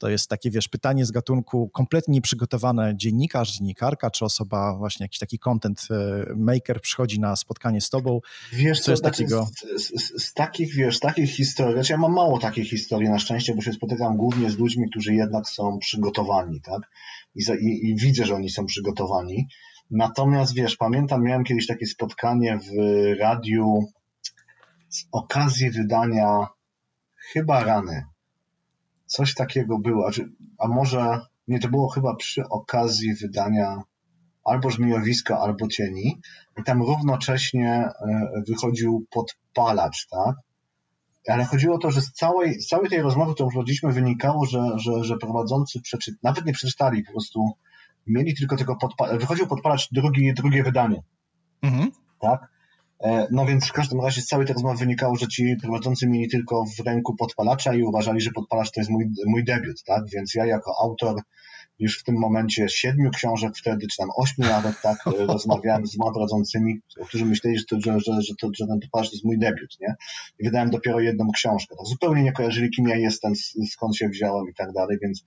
to 0.00 0.08
jest 0.08 0.28
takie, 0.28 0.50
wiesz, 0.50 0.68
pytanie 0.68 1.06
z 1.06 1.10
gatunku 1.10 1.68
kompletnie 1.68 2.14
nieprzygotowane 2.14 2.92
dziennikarz, 2.96 3.52
dziennikarka, 3.52 4.10
czy 4.10 4.24
osoba, 4.24 4.76
właśnie 4.76 5.04
jakiś 5.04 5.18
taki 5.18 5.38
content 5.38 5.88
e, 5.90 6.24
maker 6.36 6.80
przychodzi 6.80 7.20
na 7.20 7.36
spotkanie 7.36 7.80
z 7.80 7.90
tobą. 7.90 8.20
Wiesz 8.52 8.78
co, 8.78 8.84
co 8.84 8.90
jest 8.90 9.02
znaczy 9.02 9.22
takiego... 9.22 9.48
Z, 9.76 10.02
z, 10.02 10.22
z, 10.22 10.32
takich, 10.32 10.74
wiesz, 10.74 11.00
takich 11.00 11.30
historii, 11.30 11.74
znaczy 11.74 11.92
ja 11.92 11.98
mam 11.98 12.12
mało 12.12 12.38
takich 12.38 12.70
historii 12.70 13.08
na 13.08 13.18
szczęście, 13.18 13.54
bo 13.54 13.62
się 13.62 13.72
spotykam 13.72 14.16
głównie 14.16 14.50
z 14.50 14.58
ludźmi, 14.58 14.90
którzy 14.90 15.14
jednak 15.14 15.48
są 15.48 15.78
przygotowani, 15.78 16.60
tak? 16.60 16.90
I, 17.34 17.42
i, 17.60 17.90
i 17.90 17.96
widzę, 17.96 18.26
że 18.26 18.34
oni 18.34 18.50
są 18.50 18.66
przygotowani. 18.66 19.46
Natomiast 19.90 20.54
wiesz, 20.54 20.76
pamiętam, 20.76 21.22
miałem 21.22 21.44
kiedyś 21.44 21.66
takie 21.66 21.86
spotkanie 21.86 22.58
w 22.58 22.70
radiu 23.20 23.80
z 24.88 25.04
okazji 25.12 25.70
wydania 25.70 26.46
chyba 27.32 27.64
rany 27.64 28.04
Coś 29.10 29.34
takiego 29.34 29.78
było. 29.78 30.10
A, 30.58 30.68
może 30.68 31.20
nie, 31.48 31.60
to 31.60 31.68
było 31.68 31.88
chyba 31.88 32.16
przy 32.16 32.48
okazji 32.48 33.14
wydania 33.14 33.82
albo 34.44 34.70
Żmijowiska, 34.70 35.38
albo 35.38 35.68
Cieni. 35.68 36.20
I 36.58 36.62
tam 36.62 36.82
równocześnie 36.82 37.70
e, 37.72 38.42
wychodził 38.48 39.06
podpalacz, 39.10 40.06
tak? 40.06 40.36
Ale 41.28 41.44
chodziło 41.44 41.74
o 41.74 41.78
to, 41.78 41.90
że 41.90 42.00
z 42.00 42.12
całej, 42.12 42.60
z 42.60 42.66
całej 42.68 42.90
tej 42.90 43.02
rozmowy, 43.02 43.34
którą 43.34 43.48
prowadziliśmy, 43.48 43.92
wynikało, 43.92 44.46
że, 44.46 44.62
że, 44.76 45.04
że 45.04 45.16
prowadzący 45.16 45.80
przeczy... 45.80 46.14
nawet 46.22 46.46
nie 46.46 46.52
przeczytali, 46.52 47.04
po 47.04 47.12
prostu 47.12 47.52
mieli 48.06 48.34
tylko 48.34 48.56
tego 48.56 48.76
podpalacz. 48.76 49.20
Wychodził 49.20 49.46
podpalacz 49.46 49.88
drugi, 49.92 50.34
drugie 50.34 50.62
wydanie. 50.62 51.02
Mhm. 51.62 51.90
Tak? 52.20 52.48
E, 53.04 53.26
no 53.30 53.46
więc 53.46 53.68
w 53.68 53.72
każdym 53.72 54.00
razie 54.00 54.20
z 54.20 54.26
całej 54.26 54.46
tej 54.46 54.54
rozmowy 54.54 54.78
wynikało, 54.78 55.16
że 55.16 55.28
ci 55.28 55.56
prowadzący 55.62 56.08
mieli 56.08 56.28
tylko 56.28 56.64
w 56.64 56.86
ręku 56.86 57.16
podpalacza 57.16 57.74
i 57.74 57.82
uważali, 57.82 58.20
że 58.20 58.30
podpalacz 58.30 58.70
to 58.70 58.80
jest 58.80 58.90
mój, 58.90 59.04
mój 59.26 59.44
debiut, 59.44 59.82
tak? 59.84 60.02
Więc 60.14 60.34
ja 60.34 60.46
jako 60.46 60.72
autor 60.82 61.20
już 61.80 62.00
w 62.00 62.04
tym 62.04 62.14
momencie 62.18 62.68
siedmiu 62.68 63.10
książek 63.10 63.52
wtedy, 63.56 63.86
czy 63.86 63.96
tam 63.96 64.08
ośmiu 64.16 64.44
nawet 64.44 64.80
tak 64.82 64.98
rozmawiałem 65.34 65.86
z 65.86 65.96
prowadzącymi, 65.96 66.80
którzy 67.08 67.24
myśleli, 67.24 67.58
że, 67.58 67.64
to, 67.64 67.76
że, 67.80 68.00
że, 68.00 68.22
że, 68.22 68.34
to, 68.40 68.48
że 68.58 68.66
ten 68.66 68.80
to 68.92 69.02
jest 69.02 69.24
mój 69.24 69.38
debiut, 69.38 69.76
nie? 69.80 69.94
I 70.38 70.44
wydałem 70.44 70.70
dopiero 70.70 71.00
jedną 71.00 71.30
książkę. 71.34 71.76
Tak 71.76 71.86
zupełnie 71.86 72.22
nie 72.22 72.32
kojarzyli, 72.32 72.70
kim 72.70 72.88
ja 72.88 72.96
jestem, 72.96 73.32
skąd 73.70 73.96
się 73.96 74.08
wziąłem 74.08 74.48
i 74.50 74.54
tak 74.54 74.72
dalej, 74.72 74.98
więc 75.02 75.24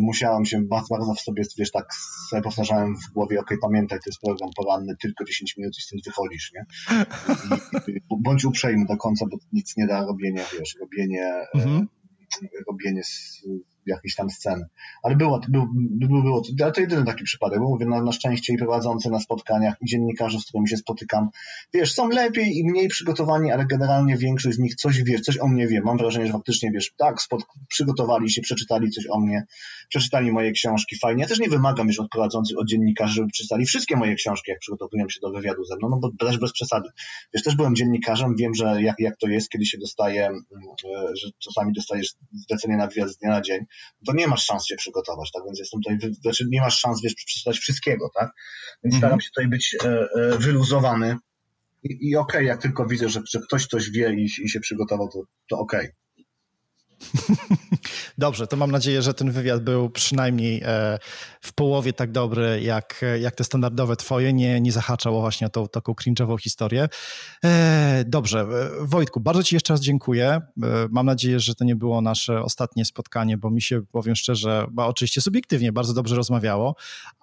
musiałem 0.00 0.44
się 0.44 0.60
bardzo, 0.62 0.86
bardzo 0.90 1.14
w 1.14 1.20
sobie, 1.20 1.42
wiesz, 1.58 1.70
tak 1.70 1.94
sobie 2.30 2.42
powtarzałem 2.42 2.94
w 2.96 3.12
głowie, 3.12 3.40
ok, 3.40 3.50
pamiętaj, 3.62 3.98
to 3.98 4.02
jest 4.06 4.20
program 4.20 4.50
poranny, 4.56 4.96
tylko 5.00 5.24
10 5.24 5.56
minut 5.56 5.74
i 5.78 5.82
stąd 5.82 6.04
wychodzisz, 6.04 6.52
nie? 6.54 6.64
I, 7.88 7.92
i, 7.92 8.00
bądź 8.20 8.44
uprzejmy 8.44 8.84
do 8.86 8.96
końca, 8.96 9.26
bo 9.30 9.36
nic 9.52 9.76
nie 9.76 9.86
da 9.86 10.06
robienie, 10.06 10.44
wiesz, 10.58 10.76
robienie, 10.80 11.32
mhm. 11.54 11.86
robienie 12.68 13.02
jakiejś 13.86 14.14
tam 14.14 14.30
sceny. 14.30 14.66
Ale 15.02 15.16
było, 15.16 15.40
było, 15.48 15.66
było 16.20 16.42
ale 16.62 16.72
to 16.72 16.80
jedyny 16.80 17.04
taki 17.04 17.24
przypadek, 17.24 17.60
bo 17.60 17.68
mówię, 17.68 17.86
na, 17.86 18.02
na 18.02 18.12
szczęście 18.12 18.52
i 18.52 18.56
prowadzący 18.56 19.10
na 19.10 19.20
spotkaniach, 19.20 19.74
i 19.82 19.86
dziennikarze, 19.86 20.38
z 20.40 20.44
którymi 20.44 20.68
się 20.68 20.76
spotykam, 20.76 21.28
wiesz, 21.74 21.94
są 21.94 22.08
lepiej 22.08 22.56
i 22.58 22.64
mniej 22.64 22.88
przygotowani, 22.88 23.52
ale 23.52 23.66
generalnie 23.66 24.16
większość 24.16 24.56
z 24.56 24.58
nich 24.58 24.74
coś 24.74 25.02
wie, 25.02 25.20
coś 25.20 25.38
o 25.38 25.48
mnie 25.48 25.66
wie. 25.66 25.80
Mam 25.80 25.98
wrażenie, 25.98 26.26
że 26.26 26.32
faktycznie, 26.32 26.70
wiesz, 26.70 26.92
tak, 26.96 27.22
spod, 27.22 27.42
przygotowali 27.68 28.30
się, 28.30 28.42
przeczytali 28.42 28.90
coś 28.90 29.06
o 29.10 29.20
mnie, 29.20 29.46
przeczytali 29.88 30.32
moje 30.32 30.52
książki, 30.52 30.96
fajnie. 30.98 31.22
Ja 31.22 31.28
też 31.28 31.38
nie 31.38 31.48
wymagam 31.48 31.86
już 31.86 32.00
od 32.00 32.08
prowadzących, 32.10 32.58
od 32.58 32.68
dziennikarzy, 32.68 33.14
żeby 33.14 33.28
przeczytali 33.28 33.66
wszystkie 33.66 33.96
moje 33.96 34.14
książki, 34.14 34.50
jak 34.50 34.60
przygotowują 34.60 35.08
się 35.08 35.20
do 35.22 35.30
wywiadu 35.30 35.64
ze 35.64 35.76
mną, 35.76 35.88
no 35.88 35.98
bo 35.98 36.26
też 36.26 36.38
bez 36.38 36.52
przesady. 36.52 36.88
Wiesz, 37.34 37.42
też 37.42 37.56
byłem 37.56 37.76
dziennikarzem, 37.76 38.36
wiem, 38.36 38.54
że 38.54 38.82
jak, 38.82 38.96
jak 38.98 39.16
to 39.16 39.28
jest, 39.28 39.50
kiedy 39.50 39.66
się 39.66 39.78
dostaje, 39.78 40.26
mm, 40.26 40.42
e, 40.84 41.16
że 41.16 41.28
czasami 41.38 41.72
dostajesz 41.72 42.14
zlecenie 42.48 42.76
na 42.76 42.86
wywiad 42.86 43.08
z 43.08 43.16
dnia 43.16 43.30
na 43.30 43.40
dzień, 43.40 43.64
to 44.06 44.12
nie 44.12 44.28
masz 44.28 44.44
szans 44.44 44.66
się 44.66 44.76
przygotować, 44.76 45.30
tak? 45.32 45.42
Więc 45.46 45.58
jestem 45.58 45.80
tutaj, 45.80 46.12
znaczy 46.12 46.46
nie 46.50 46.60
masz 46.60 46.78
szans, 46.78 47.02
wiesz, 47.02 47.14
przeczytać 47.14 47.58
wszystkiego, 47.58 48.10
tak? 48.14 48.30
Więc 48.84 48.94
mhm. 48.94 49.00
staram 49.00 49.20
się 49.20 49.28
tutaj 49.28 49.48
być 49.48 49.76
e, 49.84 49.88
e, 49.88 50.38
wyluzowany 50.38 51.16
i, 51.82 52.08
i 52.08 52.16
okej, 52.16 52.38
okay, 52.38 52.44
jak 52.44 52.62
tylko 52.62 52.86
widzę, 52.86 53.08
że, 53.08 53.20
że 53.30 53.40
ktoś 53.40 53.66
coś 53.66 53.90
wie 53.90 54.14
i, 54.14 54.24
i 54.44 54.48
się 54.48 54.60
przygotował, 54.60 55.08
to, 55.08 55.20
to 55.48 55.58
okej. 55.58 55.80
Okay. 55.80 56.05
Dobrze, 58.18 58.46
to 58.46 58.56
mam 58.56 58.70
nadzieję, 58.70 59.02
że 59.02 59.14
ten 59.14 59.30
wywiad 59.30 59.62
był 59.62 59.90
przynajmniej 59.90 60.62
e, 60.64 60.98
w 61.40 61.52
połowie 61.52 61.92
tak 61.92 62.12
dobry, 62.12 62.60
jak, 62.62 63.04
jak 63.20 63.34
te 63.34 63.44
standardowe 63.44 63.96
twoje, 63.96 64.32
nie, 64.32 64.60
nie 64.60 64.72
zahaczał 64.72 65.20
właśnie 65.20 65.46
o 65.46 65.50
tą 65.50 65.68
taką 65.68 65.92
cringe'ową 65.92 66.40
historię. 66.40 66.88
E, 67.44 68.04
dobrze, 68.06 68.40
e, 68.40 68.86
Wojtku, 68.86 69.20
bardzo 69.20 69.42
ci 69.42 69.54
jeszcze 69.54 69.72
raz 69.72 69.80
dziękuję. 69.80 70.40
Mam 70.90 71.06
nadzieję, 71.06 71.40
że 71.40 71.54
to 71.54 71.64
nie 71.64 71.76
było 71.76 72.00
nasze 72.00 72.42
ostatnie 72.42 72.84
spotkanie, 72.84 73.38
bo 73.38 73.50
mi 73.50 73.62
się, 73.62 73.82
powiem 73.92 74.16
szczerze, 74.16 74.66
bo 74.70 74.86
oczywiście 74.86 75.20
subiektywnie 75.20 75.72
bardzo 75.72 75.94
dobrze 75.94 76.16
rozmawiało, 76.16 76.76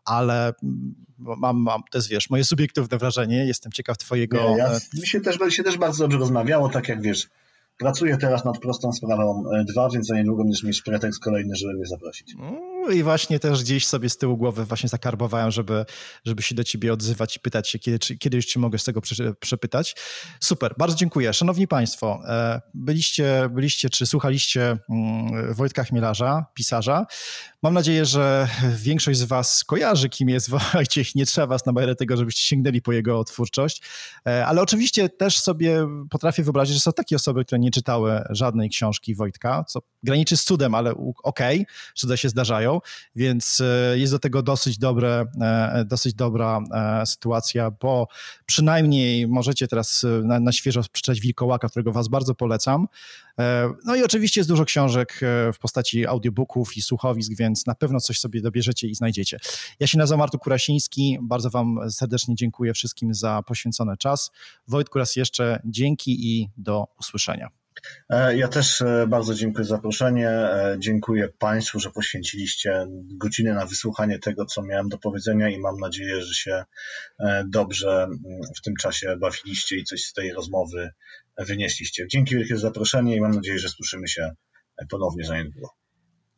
ale 0.05 0.53
mm, 0.63 0.95
mam, 1.17 1.57
mam 1.57 1.81
to 1.91 1.97
jest, 1.97 2.09
wiesz, 2.09 2.29
moje 2.29 2.43
subiektywne 2.43 2.97
wrażenie, 2.97 3.45
jestem 3.45 3.71
ciekaw 3.71 3.97
twojego... 3.97 4.37
Nie, 4.49 4.57
ja, 4.57 4.79
mi 4.93 5.07
się 5.07 5.21
też, 5.21 5.37
się 5.49 5.63
też 5.63 5.77
bardzo 5.77 6.03
dobrze 6.03 6.17
rozmawiało, 6.17 6.69
tak 6.69 6.89
jak 6.89 7.01
wiesz, 7.01 7.29
Pracuję 7.77 8.17
teraz 8.17 8.45
nad 8.45 8.59
prostą 8.59 8.91
sprawą 8.91 9.43
2, 9.65 9.85
e, 9.85 9.89
więc 9.93 10.07
za 10.07 10.15
niedługo 10.15 10.43
będziesz 10.43 10.63
mieć 10.63 10.81
pretekst 10.81 11.23
kolejny, 11.23 11.55
żeby 11.55 11.73
mnie 11.73 11.85
zaprosić. 11.85 12.35
No 12.37 12.91
I 12.91 13.03
właśnie 13.03 13.39
też 13.39 13.63
gdzieś 13.63 13.87
sobie 13.87 14.09
z 14.09 14.17
tyłu 14.17 14.37
głowy 14.37 14.65
właśnie 14.65 14.89
zakarbowałem, 14.89 15.51
żeby, 15.51 15.85
żeby 16.25 16.43
się 16.43 16.55
do 16.55 16.63
ciebie 16.63 16.93
odzywać 16.93 17.37
i 17.37 17.39
pytać 17.39 17.69
się, 17.69 17.79
kiedy, 17.79 17.99
czy, 17.99 18.17
kiedy 18.17 18.37
już 18.37 18.45
ci 18.45 18.59
mogę 18.59 18.77
z 18.77 18.83
tego 18.83 19.01
przepytać. 19.39 19.95
Super, 20.39 20.73
bardzo 20.77 20.95
dziękuję. 20.95 21.33
Szanowni 21.33 21.67
Państwo, 21.67 22.19
e, 22.27 22.61
byliście, 22.73 23.49
byliście 23.51 23.89
czy 23.89 24.05
słuchaliście 24.05 24.77
mm, 24.89 25.53
Wojtka 25.53 25.83
Chmielarza, 25.83 26.45
pisarza. 26.53 27.05
Mam 27.63 27.73
nadzieję, 27.73 28.05
że 28.05 28.47
większość 28.75 29.19
z 29.19 29.23
Was 29.23 29.63
kojarzy, 29.63 30.09
kim 30.09 30.29
jest 30.29 30.49
Wojciech. 30.73 31.15
Nie 31.15 31.25
trzeba 31.25 31.47
Was 31.47 31.65
nabawiać 31.65 31.97
tego, 31.97 32.17
żebyście 32.17 32.41
sięgnęli 32.43 32.81
po 32.81 32.91
jego 32.91 33.23
twórczość. 33.23 33.81
E, 34.27 34.45
ale 34.45 34.61
oczywiście 34.61 35.09
też 35.09 35.39
sobie 35.39 35.87
potrafię 36.09 36.43
wyobrazić, 36.43 36.75
że 36.75 36.81
są 36.81 36.93
takie 36.93 37.15
osoby, 37.15 37.45
które 37.45 37.59
nie 37.59 37.71
czytały 37.71 38.21
żadnej 38.29 38.69
książki 38.69 39.15
Wojtka, 39.15 39.63
co 39.67 39.79
graniczy 40.03 40.37
z 40.37 40.43
cudem, 40.43 40.75
ale 40.75 40.91
okej, 41.23 41.61
okay, 41.61 41.65
cuda 41.95 42.17
się 42.17 42.29
zdarzają, 42.29 42.79
więc 43.15 43.61
e, 43.61 43.99
jest 43.99 44.13
do 44.13 44.19
tego 44.19 44.41
dosyć 44.41 44.77
dobre, 44.77 45.25
e, 45.41 45.85
dosyć 45.85 46.13
dobra 46.13 46.59
sytuacja, 47.05 47.71
bo 47.71 48.07
przynajmniej 48.45 49.27
możecie 49.27 49.67
teraz 49.67 50.05
na, 50.23 50.39
na 50.39 50.51
świeżo 50.51 50.81
przeczytać 50.91 51.19
Wilkołaka, 51.19 51.69
którego 51.69 51.91
Was 51.91 52.07
bardzo 52.07 52.35
polecam. 52.35 52.87
No 53.85 53.95
i 53.95 54.03
oczywiście 54.03 54.39
jest 54.39 54.49
dużo 54.49 54.65
książek 54.65 55.19
w 55.53 55.59
postaci 55.59 56.07
audiobooków 56.07 56.77
i 56.77 56.81
słuchowisk, 56.81 57.31
więc 57.37 57.67
na 57.67 57.75
pewno 57.75 57.99
coś 57.99 58.19
sobie 58.19 58.41
dobierzecie 58.41 58.87
i 58.87 58.95
znajdziecie. 58.95 59.37
Ja 59.79 59.87
się 59.87 59.97
nazywam 59.97 60.21
Artur 60.21 60.39
Kurasiński, 60.39 61.17
bardzo 61.21 61.49
Wam 61.49 61.79
serdecznie 61.89 62.35
dziękuję 62.35 62.73
wszystkim 62.73 63.13
za 63.13 63.41
poświęcony 63.47 63.97
czas. 63.97 64.31
Wojtku 64.67 64.99
raz 64.99 65.15
jeszcze 65.15 65.61
dzięki 65.65 66.27
i 66.27 66.49
do 66.57 66.87
usłyszenia. 66.99 67.49
E, 68.09 68.37
ja 68.37 68.47
też 68.47 68.81
e, 68.81 69.05
bardzo 69.07 69.33
dziękuję 69.33 69.65
za 69.65 69.75
zaproszenie. 69.75 70.29
E, 70.29 70.75
dziękuję 70.79 71.29
Państwu, 71.39 71.79
że 71.79 71.89
poświęciliście 71.89 72.87
godzinę 73.17 73.53
na 73.53 73.65
wysłuchanie 73.65 74.19
tego, 74.19 74.45
co 74.45 74.61
miałem 74.61 74.89
do 74.89 74.97
powiedzenia 74.97 75.49
i 75.49 75.59
mam 75.59 75.79
nadzieję, 75.79 76.21
że 76.21 76.33
się 76.33 76.63
dobrze 77.45 78.07
w 78.57 78.61
tym 78.61 78.75
czasie 78.75 79.17
bawiliście 79.17 79.77
i 79.77 79.83
coś 79.83 80.03
z 80.03 80.13
tej 80.13 80.33
rozmowy 80.33 80.91
wynieśliście. 81.37 82.07
Dzięki 82.07 82.35
wielkie 82.35 82.55
za 82.55 82.61
zaproszenie 82.61 83.15
i 83.15 83.21
mam 83.21 83.31
nadzieję, 83.31 83.59
że 83.59 83.69
słyszymy 83.69 84.07
się 84.07 84.29
ponownie 84.89 85.25
za 85.25 85.37
niedługo. 85.37 85.69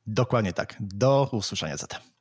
Dokładnie 0.07 0.53
tak. 0.53 0.75
Do 0.79 1.29
usłyszenia 1.31 1.77
zatem. 1.77 2.14